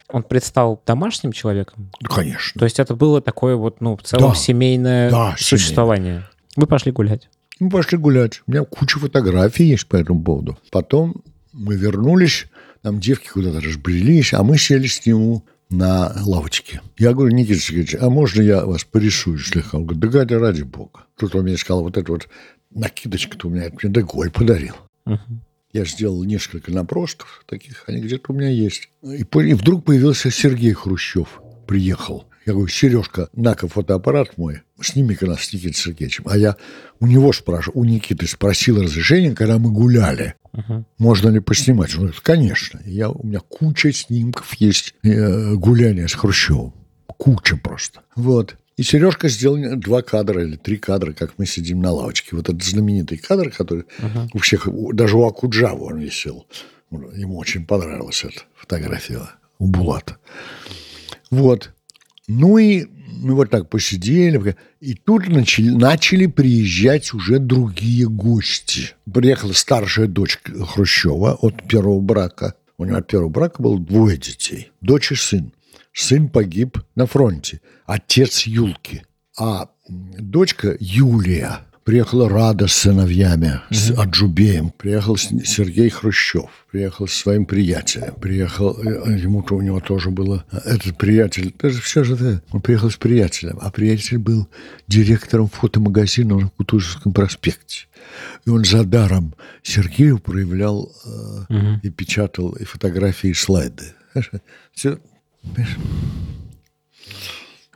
Он 0.09 0.23
предстал 0.23 0.81
домашним 0.85 1.31
человеком? 1.31 1.89
Ну, 2.01 2.09
конечно. 2.09 2.59
То 2.59 2.65
есть 2.65 2.79
это 2.79 2.95
было 2.95 3.21
такое 3.21 3.55
вот, 3.55 3.79
ну, 3.79 3.95
в 3.95 4.03
целом 4.03 4.31
Да. 4.31 4.35
семейное 4.35 5.09
Да, 5.09 5.35
существование. 5.37 6.27
Вы 6.57 6.67
пошли 6.67 6.91
гулять. 6.91 7.29
Мы 7.59 7.69
пошли 7.69 7.97
гулять. 7.97 8.41
У 8.45 8.51
меня 8.51 8.65
куча 8.65 8.99
фотографий 8.99 9.65
есть 9.65 9.87
по 9.87 9.95
этому 9.95 10.21
поводу. 10.21 10.57
Потом 10.69 11.23
мы 11.53 11.75
вернулись, 11.75 12.47
там 12.81 12.99
девки 12.99 13.27
куда-то 13.27 13.61
разбрелись, 13.61 14.33
а 14.33 14.43
мы 14.43 14.57
сели 14.57 14.87
с 14.87 15.05
ним 15.05 15.43
на 15.69 16.13
лавочке. 16.25 16.81
Я 16.97 17.13
говорю, 17.13 17.33
Никита 17.33 17.59
Сергеевич, 17.59 17.95
а 17.95 18.09
можно 18.09 18.41
я 18.41 18.65
вас 18.65 18.83
порисую 18.83 19.39
слегка? 19.39 19.77
Он 19.77 19.85
говорит, 19.85 20.01
да 20.01 20.07
Гадя, 20.09 20.39
ради 20.39 20.63
бога. 20.63 21.05
Тут 21.17 21.35
он 21.35 21.43
мне 21.43 21.57
сказал, 21.57 21.83
вот 21.83 21.97
эта 21.97 22.11
вот 22.11 22.27
накидочка-то 22.71 23.47
у 23.47 23.51
меня, 23.51 23.65
это 23.65 23.77
мне 23.81 23.93
Деголь 23.93 24.31
подарил. 24.31 24.75
Мгм. 25.05 25.41
Я 25.73 25.85
сделал 25.85 26.23
несколько 26.23 26.71
набросков 26.71 27.45
таких, 27.47 27.85
они 27.87 28.01
где-то 28.01 28.33
у 28.33 28.35
меня 28.35 28.49
есть. 28.49 28.89
И, 29.03 29.21
и 29.21 29.53
вдруг 29.53 29.85
появился 29.85 30.29
Сергей 30.29 30.73
Хрущев, 30.73 31.41
приехал. 31.65 32.25
Я 32.45 32.53
говорю, 32.53 32.67
Сережка, 32.67 33.29
на-ка 33.33 33.67
фотоаппарат 33.67 34.37
мой, 34.37 34.61
сними-ка 34.81 35.27
нас 35.27 35.41
с 35.41 35.53
Никитой 35.53 35.75
Сергеевичем. 35.75 36.23
А 36.27 36.37
я 36.37 36.57
у 36.99 37.05
него 37.05 37.33
спрашиваю, 37.33 37.79
у 37.79 37.85
Никиты 37.85 38.27
спросил 38.27 38.81
разрешение, 38.81 39.35
когда 39.35 39.59
мы 39.59 39.71
гуляли. 39.71 40.35
Мгм. 40.53 40.85
Можно 40.97 41.29
ли 41.29 41.39
поснимать? 41.39 41.93
Он 41.93 42.01
говорит, 42.01 42.19
конечно. 42.21 42.81
Я, 42.85 43.09
у 43.09 43.25
меня 43.25 43.39
куча 43.39 43.93
снимков 43.93 44.53
есть 44.55 44.95
э, 45.03 45.53
гуляния 45.53 46.07
с 46.07 46.13
Хрущевым. 46.13 46.73
Куча 47.05 47.57
просто. 47.57 48.01
Вот. 48.15 48.57
И 48.75 48.83
Сережка 48.83 49.29
сделал 49.29 49.75
два 49.75 50.01
кадра 50.01 50.43
или 50.43 50.55
три 50.55 50.77
кадра, 50.77 51.13
как 51.13 51.33
мы 51.37 51.45
сидим 51.45 51.81
на 51.81 51.91
лавочке. 51.91 52.35
Вот 52.35 52.49
этот 52.49 52.63
знаменитый 52.63 53.19
кадр, 53.19 53.51
который 53.51 53.85
у 54.33 54.39
всех, 54.39 54.67
даже 54.93 55.17
у 55.17 55.25
Акуджава 55.25 55.83
он 55.83 55.99
висел. 55.99 56.47
Ему 56.89 57.37
очень 57.37 57.65
понравилась 57.65 58.23
эта 58.23 58.41
фотография 58.55 59.21
у 59.59 59.67
Булата. 59.67 60.17
Вот. 61.29 61.71
Ну 62.27 62.57
и 62.57 62.85
мы 63.21 63.35
вот 63.35 63.49
так 63.49 63.69
посидели. 63.69 64.55
И 64.79 64.93
тут 64.93 65.27
начали, 65.27 65.69
начали 65.69 66.25
приезжать 66.27 67.13
уже 67.13 67.39
другие 67.39 68.07
гости. 68.07 68.91
Приехала 69.11 69.53
старшая 69.53 70.07
дочь 70.07 70.39
Хрущева 70.43 71.35
от 71.35 71.67
первого 71.67 71.99
брака. 71.99 72.55
У 72.77 72.85
него 72.85 72.97
от 72.97 73.07
первого 73.07 73.29
брака 73.29 73.61
было 73.61 73.79
двое 73.79 74.17
детей. 74.17 74.71
Дочь 74.81 75.11
и 75.11 75.15
сын. 75.15 75.53
Сын 75.93 76.29
погиб 76.29 76.77
на 76.95 77.05
фронте. 77.05 77.61
Отец 77.85 78.43
Юлки. 78.43 79.03
А 79.37 79.69
дочка 79.87 80.75
Юлия 80.79 81.59
приехала 81.83 82.29
Рада 82.29 82.67
с 82.67 82.73
сыновьями, 82.73 83.59
с 83.69 83.91
Аджубеем. 83.91 84.69
Приехал 84.71 85.17
с- 85.17 85.29
Сергей 85.45 85.89
Хрущев. 85.89 86.49
Приехал 86.71 87.07
со 87.07 87.17
своим 87.19 87.45
приятелем. 87.45 88.13
Приехал, 88.15 88.77
э, 88.79 89.17
ему-то 89.19 89.55
у 89.55 89.61
него 89.61 89.79
тоже 89.79 90.09
было 90.09 90.45
э, 90.51 90.57
этот 90.65 90.97
приятель. 90.97 91.53
Это 91.57 91.69
же 91.69 91.81
все 91.81 92.03
же 92.03 92.15
это. 92.15 92.41
Он 92.51 92.61
приехал 92.61 92.89
с 92.89 92.97
приятелем. 92.97 93.57
А 93.61 93.71
приятель 93.71 94.17
был 94.19 94.47
директором 94.87 95.49
фотомагазина 95.49 96.37
на 96.39 96.49
Кутузовском 96.49 97.13
проспекте. 97.13 97.87
И 98.45 98.49
он 98.49 98.63
за 98.63 98.83
даром 98.83 99.33
Сергею 99.63 100.19
проявлял 100.19 100.91
э, 101.49 101.77
и 101.83 101.89
печатал 101.89 102.51
и 102.53 102.63
фотографии, 102.63 103.29
и 103.31 103.33
слайды. 103.33 103.93
Все, 104.73 104.99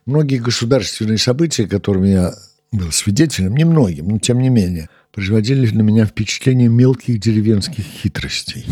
Многие 0.05 0.37
государственные 0.37 1.17
события, 1.17 1.67
которым 1.67 2.03
я 2.03 2.35
был 2.71 2.91
свидетелем, 2.91 3.55
немногим, 3.55 4.09
но 4.09 4.19
тем 4.19 4.39
не 4.39 4.49
менее, 4.49 4.89
производили 5.11 5.73
на 5.73 5.81
меня 5.81 6.05
впечатление 6.05 6.67
мелких 6.67 7.19
деревенских 7.19 7.83
хитростей. 7.83 8.65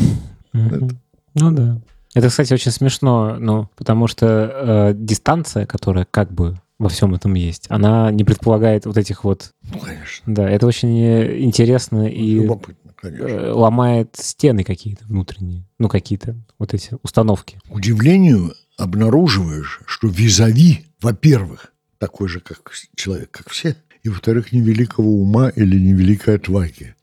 Мгм. 0.52 1.00
Ну 1.36 1.52
да. 1.52 1.82
Это, 2.14 2.30
кстати, 2.30 2.54
очень 2.54 2.72
смешно, 2.72 3.38
ну, 3.40 3.70
потому 3.76 4.08
что 4.08 4.92
э, 4.92 4.94
дистанция, 4.96 5.66
которая 5.66 6.06
как 6.10 6.32
бы 6.32 6.60
во 6.78 6.90
всем 6.90 7.16
этом 7.16 7.34
есть, 7.34 7.66
она 7.70 8.12
не 8.12 8.24
предполагает 8.24 8.86
вот 8.86 8.98
этих 8.98 9.24
вот... 9.24 9.52
Ну, 9.64 9.80
конечно. 9.80 10.24
Да, 10.34 10.48
это 10.48 10.68
очень 10.68 11.00
э, 11.00 11.40
интересно 11.42 12.08
и 12.08 12.36
Любопытно, 12.36 12.92
конечно. 12.96 13.26
э, 13.26 13.52
ломает 13.52 14.16
стены 14.16 14.64
какие-то 14.64 15.06
внутренние, 15.06 15.66
ну, 15.80 15.90
какие-то 15.90 16.36
вот 16.60 16.74
эти 16.74 16.92
установки. 17.02 17.60
К 17.68 17.74
удивлению, 17.74 18.54
обнаруживаешь, 18.78 19.82
что 19.88 20.08
визави, 20.08 20.86
во-первых, 21.02 21.73
такой 22.04 22.28
же, 22.28 22.42
как 22.42 22.74
человек, 22.96 23.32
как 23.32 23.50
все, 23.50 23.78
и, 24.04 24.10
во-вторых, 24.10 24.52
невеликого 24.52 25.08
ума 25.08 25.48
или 25.48 25.80
невеликой 25.80 26.36
отваги. 26.36 26.96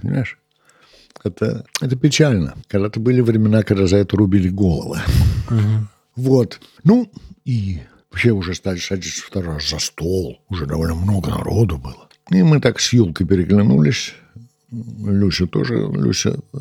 Понимаешь? 0.00 0.38
Это, 1.24 1.64
это 1.80 1.96
печально. 1.96 2.54
Когда-то 2.68 3.00
были 3.00 3.20
времена, 3.20 3.64
когда 3.64 3.88
за 3.88 3.96
это 3.96 4.16
рубили 4.16 4.48
головы. 4.48 5.00
Вот. 6.14 6.60
Ну, 6.84 7.10
и 7.44 7.80
вообще 8.10 8.30
уже 8.30 8.54
стали 8.54 8.78
садиться 8.78 9.22
второй 9.22 9.54
раз 9.54 9.70
за 9.70 9.80
стол. 9.80 10.40
Уже 10.48 10.66
довольно 10.66 10.94
много 10.94 11.30
народу 11.30 11.76
было. 11.76 12.08
И 12.30 12.44
мы 12.44 12.60
так 12.60 12.78
с 12.78 12.92
Юлкой 12.92 13.26
переглянулись. 13.26 14.14
Люся 14.70 15.48
тоже, 15.48 15.74
Люся 15.92 16.38
э, 16.52 16.58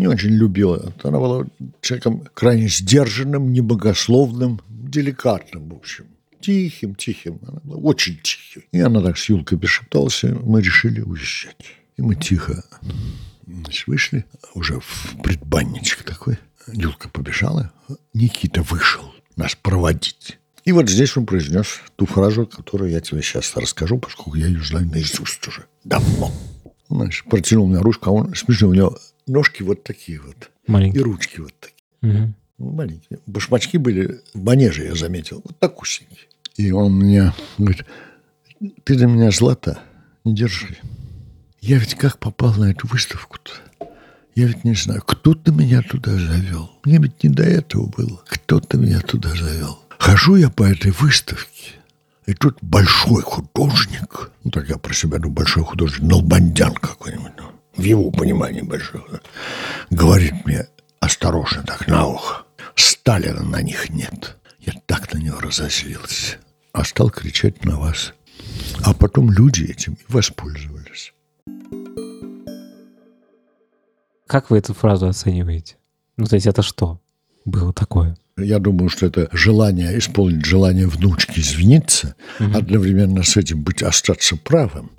не 0.00 0.06
очень 0.06 0.30
любила. 0.30 0.94
Она 1.02 1.18
была 1.18 1.44
человеком 1.82 2.22
крайне 2.32 2.68
сдержанным, 2.68 3.52
небогословным, 3.52 4.62
деликатным, 4.70 5.68
в 5.68 5.74
общем. 5.74 6.06
Тихим, 6.42 6.94
тихим. 6.94 7.38
Она 7.46 7.60
была 7.62 7.76
очень 7.78 8.18
тихим. 8.22 8.64
И 8.72 8.80
она 8.80 9.00
так 9.00 9.16
с 9.16 9.28
Юлкой 9.28 9.58
перешепталась, 9.58 10.22
мы 10.22 10.60
решили 10.60 11.00
уезжать. 11.00 11.56
И 11.96 12.02
мы 12.02 12.14
тихо 12.14 12.64
значит, 13.46 13.86
вышли, 13.86 14.24
уже 14.54 14.80
в 14.80 15.16
предбанничек 15.22 16.02
такой. 16.02 16.38
Юлка 16.66 17.08
побежала, 17.08 17.72
Никита 18.14 18.62
вышел 18.62 19.12
нас 19.36 19.54
проводить. 19.54 20.38
И 20.64 20.72
вот 20.72 20.88
здесь 20.88 21.16
он 21.16 21.26
произнес 21.26 21.80
ту 21.96 22.06
фразу, 22.06 22.46
которую 22.46 22.90
я 22.90 23.00
тебе 23.00 23.20
сейчас 23.22 23.56
расскажу, 23.56 23.98
поскольку 23.98 24.36
я 24.36 24.46
ее 24.46 24.62
знаю 24.62 24.86
наизусть 24.86 25.46
уже 25.48 25.66
давно. 25.84 26.32
Он, 26.88 26.98
значит, 26.98 27.24
протянул 27.26 27.66
мне 27.66 27.78
ручку, 27.78 28.10
а 28.10 28.12
он, 28.12 28.34
смешно, 28.34 28.68
у 28.68 28.74
него 28.74 28.98
ножки 29.26 29.62
вот 29.62 29.82
такие 29.82 30.20
вот. 30.20 30.50
Маленький. 30.66 30.98
И 30.98 31.02
ручки 31.02 31.40
вот 31.40 31.54
такие. 31.58 32.34
Ну, 32.58 32.70
маленькие. 32.70 33.18
Башмачки 33.26 33.76
были 33.76 34.20
в 34.34 34.44
манеже, 34.44 34.84
я 34.84 34.94
заметил. 34.94 35.40
Вот 35.44 35.58
такусенькие. 35.58 36.28
И 36.56 36.70
он 36.70 36.92
мне 36.92 37.32
говорит, 37.58 37.86
ты 38.84 38.96
для 38.96 39.06
меня 39.06 39.30
злата 39.30 39.80
не 40.24 40.34
держи. 40.34 40.76
Я 41.60 41.78
ведь 41.78 41.94
как 41.94 42.18
попал 42.18 42.54
на 42.54 42.70
эту 42.70 42.86
выставку-то? 42.86 43.52
Я 44.34 44.46
ведь 44.46 44.64
не 44.64 44.74
знаю, 44.74 45.02
кто-то 45.02 45.52
меня 45.52 45.82
туда 45.82 46.12
завел. 46.12 46.70
Мне 46.84 46.98
ведь 46.98 47.22
не 47.22 47.30
до 47.30 47.42
этого 47.42 47.86
было. 47.86 48.22
Кто-то 48.26 48.78
меня 48.78 49.00
туда 49.00 49.30
завел. 49.34 49.78
Хожу 49.98 50.34
я 50.36 50.50
по 50.50 50.64
этой 50.64 50.90
выставке, 50.90 51.74
и 52.26 52.34
тут 52.34 52.58
большой 52.60 53.22
художник, 53.22 54.30
ну 54.42 54.50
так 54.50 54.68
я 54.68 54.76
про 54.76 54.92
себя 54.92 55.18
думаю, 55.18 55.34
большой 55.34 55.62
художник, 55.62 56.02
Налбандян 56.02 56.74
какой-нибудь, 56.74 57.30
ну, 57.38 57.44
в 57.76 57.82
его 57.82 58.10
понимании 58.10 58.62
большой, 58.62 59.00
говорит 59.90 60.44
мне 60.44 60.66
осторожно 60.98 61.62
так 61.62 61.86
на 61.86 62.06
ухо, 62.06 62.42
Сталина 62.74 63.44
на 63.44 63.62
них 63.62 63.90
нет. 63.90 64.36
Я 64.62 64.72
так 64.86 65.12
на 65.12 65.18
него 65.18 65.40
разозлился, 65.40 66.36
а 66.72 66.84
стал 66.84 67.10
кричать 67.10 67.64
на 67.64 67.78
вас. 67.78 68.14
А 68.84 68.94
потом 68.94 69.30
люди 69.30 69.64
этим 69.64 69.94
и 69.94 70.12
воспользовались. 70.12 71.12
Как 74.26 74.50
вы 74.50 74.58
эту 74.58 74.72
фразу 74.72 75.08
оцениваете? 75.08 75.76
Ну, 76.16 76.26
то 76.26 76.36
есть 76.36 76.46
это 76.46 76.62
что 76.62 77.00
было 77.44 77.72
такое? 77.72 78.16
Я 78.38 78.58
думаю, 78.60 78.88
что 78.88 79.04
это 79.06 79.28
желание 79.32 79.98
исполнить 79.98 80.44
желание 80.46 80.86
внучки 80.86 81.40
извиниться, 81.40 82.14
одновременно 82.38 83.22
с 83.24 83.36
этим 83.36 83.62
быть 83.62 83.82
остаться 83.82 84.36
правым. 84.36 84.90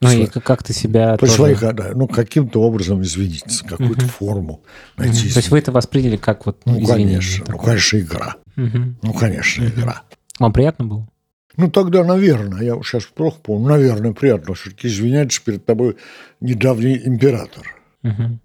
Ну 0.00 0.10
и 0.10 0.26
как, 0.26 0.44
как 0.44 0.62
ты 0.62 0.74
себя 0.74 1.12
То 1.16 1.20
тоже- 1.20 1.32
своих, 1.32 1.60
да, 1.60 1.92
ну, 1.94 2.06
каким-то 2.06 2.60
образом 2.62 3.00
извиниться, 3.02 3.64
какую-то 3.64 4.06
форму 4.06 4.62
Мгм. 4.98 5.06
найти. 5.06 5.30
То 5.32 5.38
есть 5.38 5.48
вы 5.50 5.58
это 5.58 5.72
восприняли 5.72 6.16
как 6.18 6.44
вот 6.44 6.60
ну, 6.66 6.74
Ну, 6.74 6.82
извинение 6.82 7.18
конечно, 7.20 7.44
ну, 7.46 7.52
такое? 7.52 7.66
конечно, 7.66 7.98
игра. 7.98 8.36
Мгм. 8.60 8.98
Ну, 9.02 9.12
конечно, 9.14 9.64
игра. 9.64 10.02
Вам 10.38 10.52
приятно 10.52 10.84
было? 10.84 11.08
Ну, 11.56 11.70
тогда, 11.70 12.04
наверное, 12.04 12.62
я 12.62 12.74
сейчас 12.82 13.04
плохо 13.04 13.38
помню, 13.42 13.68
наверное, 13.68 14.12
приятно 14.12 14.54
все-таки 14.54 14.88
извиняться 14.88 15.40
перед 15.44 15.64
тобой 15.64 15.96
недавний 16.40 17.00
император. 17.04 17.74
Мгм. 18.02 18.40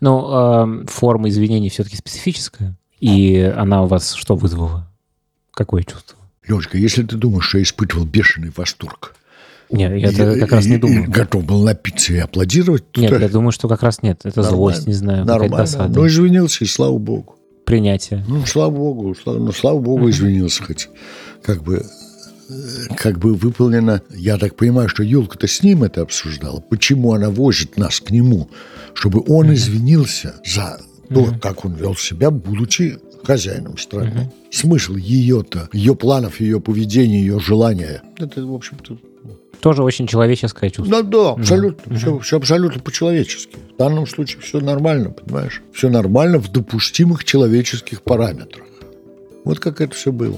Ну, 0.00 0.32
эм, 0.32 0.86
форма 0.86 1.28
извинений 1.28 1.70
все-таки 1.70 1.96
специфическая. 1.96 2.76
И 3.00 3.38
она 3.56 3.82
у 3.82 3.86
вас 3.86 4.14
что 4.14 4.34
вызвала? 4.36 4.88
Какое 5.52 5.82
чувство? 5.82 6.16
Лёшка, 6.46 6.78
если 6.78 7.02
ты 7.02 7.16
думаешь, 7.16 7.44
что 7.48 7.58
я 7.58 7.64
испытывал 7.64 8.04
бешеный 8.06 8.50
восторг, 8.56 9.14
Нет, 9.70 9.92
я 9.96 10.08
это 10.08 10.38
как 10.40 10.52
раз 10.52 10.66
не 10.66 10.78
думаю. 10.78 11.10
готов 11.10 11.44
был 11.44 11.62
напиться 11.62 12.12
и 12.12 12.18
аплодировать, 12.18 12.84
Нет, 12.96 13.20
я 13.20 13.28
думаю, 13.28 13.52
что 13.52 13.68
как 13.68 13.82
раз 13.82 14.02
нет. 14.02 14.20
Это 14.24 14.40
нормально. 14.42 14.56
злость, 14.56 14.86
не 14.86 14.94
знаю, 14.94 15.24
Нормально. 15.24 15.56
досада. 15.58 15.98
Ну, 15.98 16.06
извинился, 16.06 16.64
и 16.64 16.66
слава 16.66 16.96
богу. 16.98 17.37
Принятие. 17.68 18.24
Ну, 18.26 18.46
слава 18.46 18.70
богу, 18.70 19.14
слава, 19.14 19.38
ну, 19.38 19.52
слава 19.52 19.78
богу, 19.78 20.08
извинился 20.08 20.64
хоть. 20.64 20.88
Как 21.42 21.62
бы, 21.62 21.84
э, 22.48 22.94
как 22.96 23.18
бы 23.18 23.34
выполнено. 23.34 24.00
Я 24.10 24.38
так 24.38 24.56
понимаю, 24.56 24.88
что 24.88 25.02
Юлка-то 25.02 25.46
с 25.46 25.62
ним 25.62 25.84
это 25.84 26.00
обсуждала. 26.00 26.60
Почему 26.60 27.12
она 27.12 27.28
возит 27.28 27.76
нас 27.76 28.00
к 28.00 28.10
нему? 28.10 28.48
Чтобы 28.94 29.22
он 29.28 29.52
извинился 29.52 30.36
за 30.46 30.80
то, 31.10 31.34
как 31.42 31.66
он 31.66 31.74
вел 31.74 31.94
себя, 31.94 32.30
будучи 32.30 32.98
хозяином 33.22 33.76
страны. 33.76 34.32
Смысл 34.50 34.96
ее-то, 34.96 35.68
ее 35.74 35.94
планов, 35.94 36.40
ее 36.40 36.60
поведения, 36.62 37.20
ее 37.20 37.38
желания. 37.38 38.02
Это, 38.16 38.46
в 38.46 38.54
общем-то, 38.54 38.96
Тоже 39.60 39.82
очень 39.82 40.06
человеческое 40.06 40.70
чувство. 40.70 41.02
да, 41.02 41.08
да, 41.08 41.30
абсолютно. 41.32 41.96
Все, 41.96 42.18
все 42.18 42.36
абсолютно 42.36 42.80
по-человечески. 42.80 43.56
В 43.74 43.78
данном 43.78 44.06
случае 44.06 44.40
все 44.42 44.60
нормально, 44.60 45.10
понимаешь? 45.10 45.62
Все 45.72 45.88
нормально 45.88 46.38
в 46.38 46.50
допустимых 46.50 47.24
человеческих 47.24 48.02
параметрах. 48.02 48.66
Вот 49.44 49.60
как 49.60 49.80
это 49.80 49.94
все 49.94 50.12
было. 50.12 50.36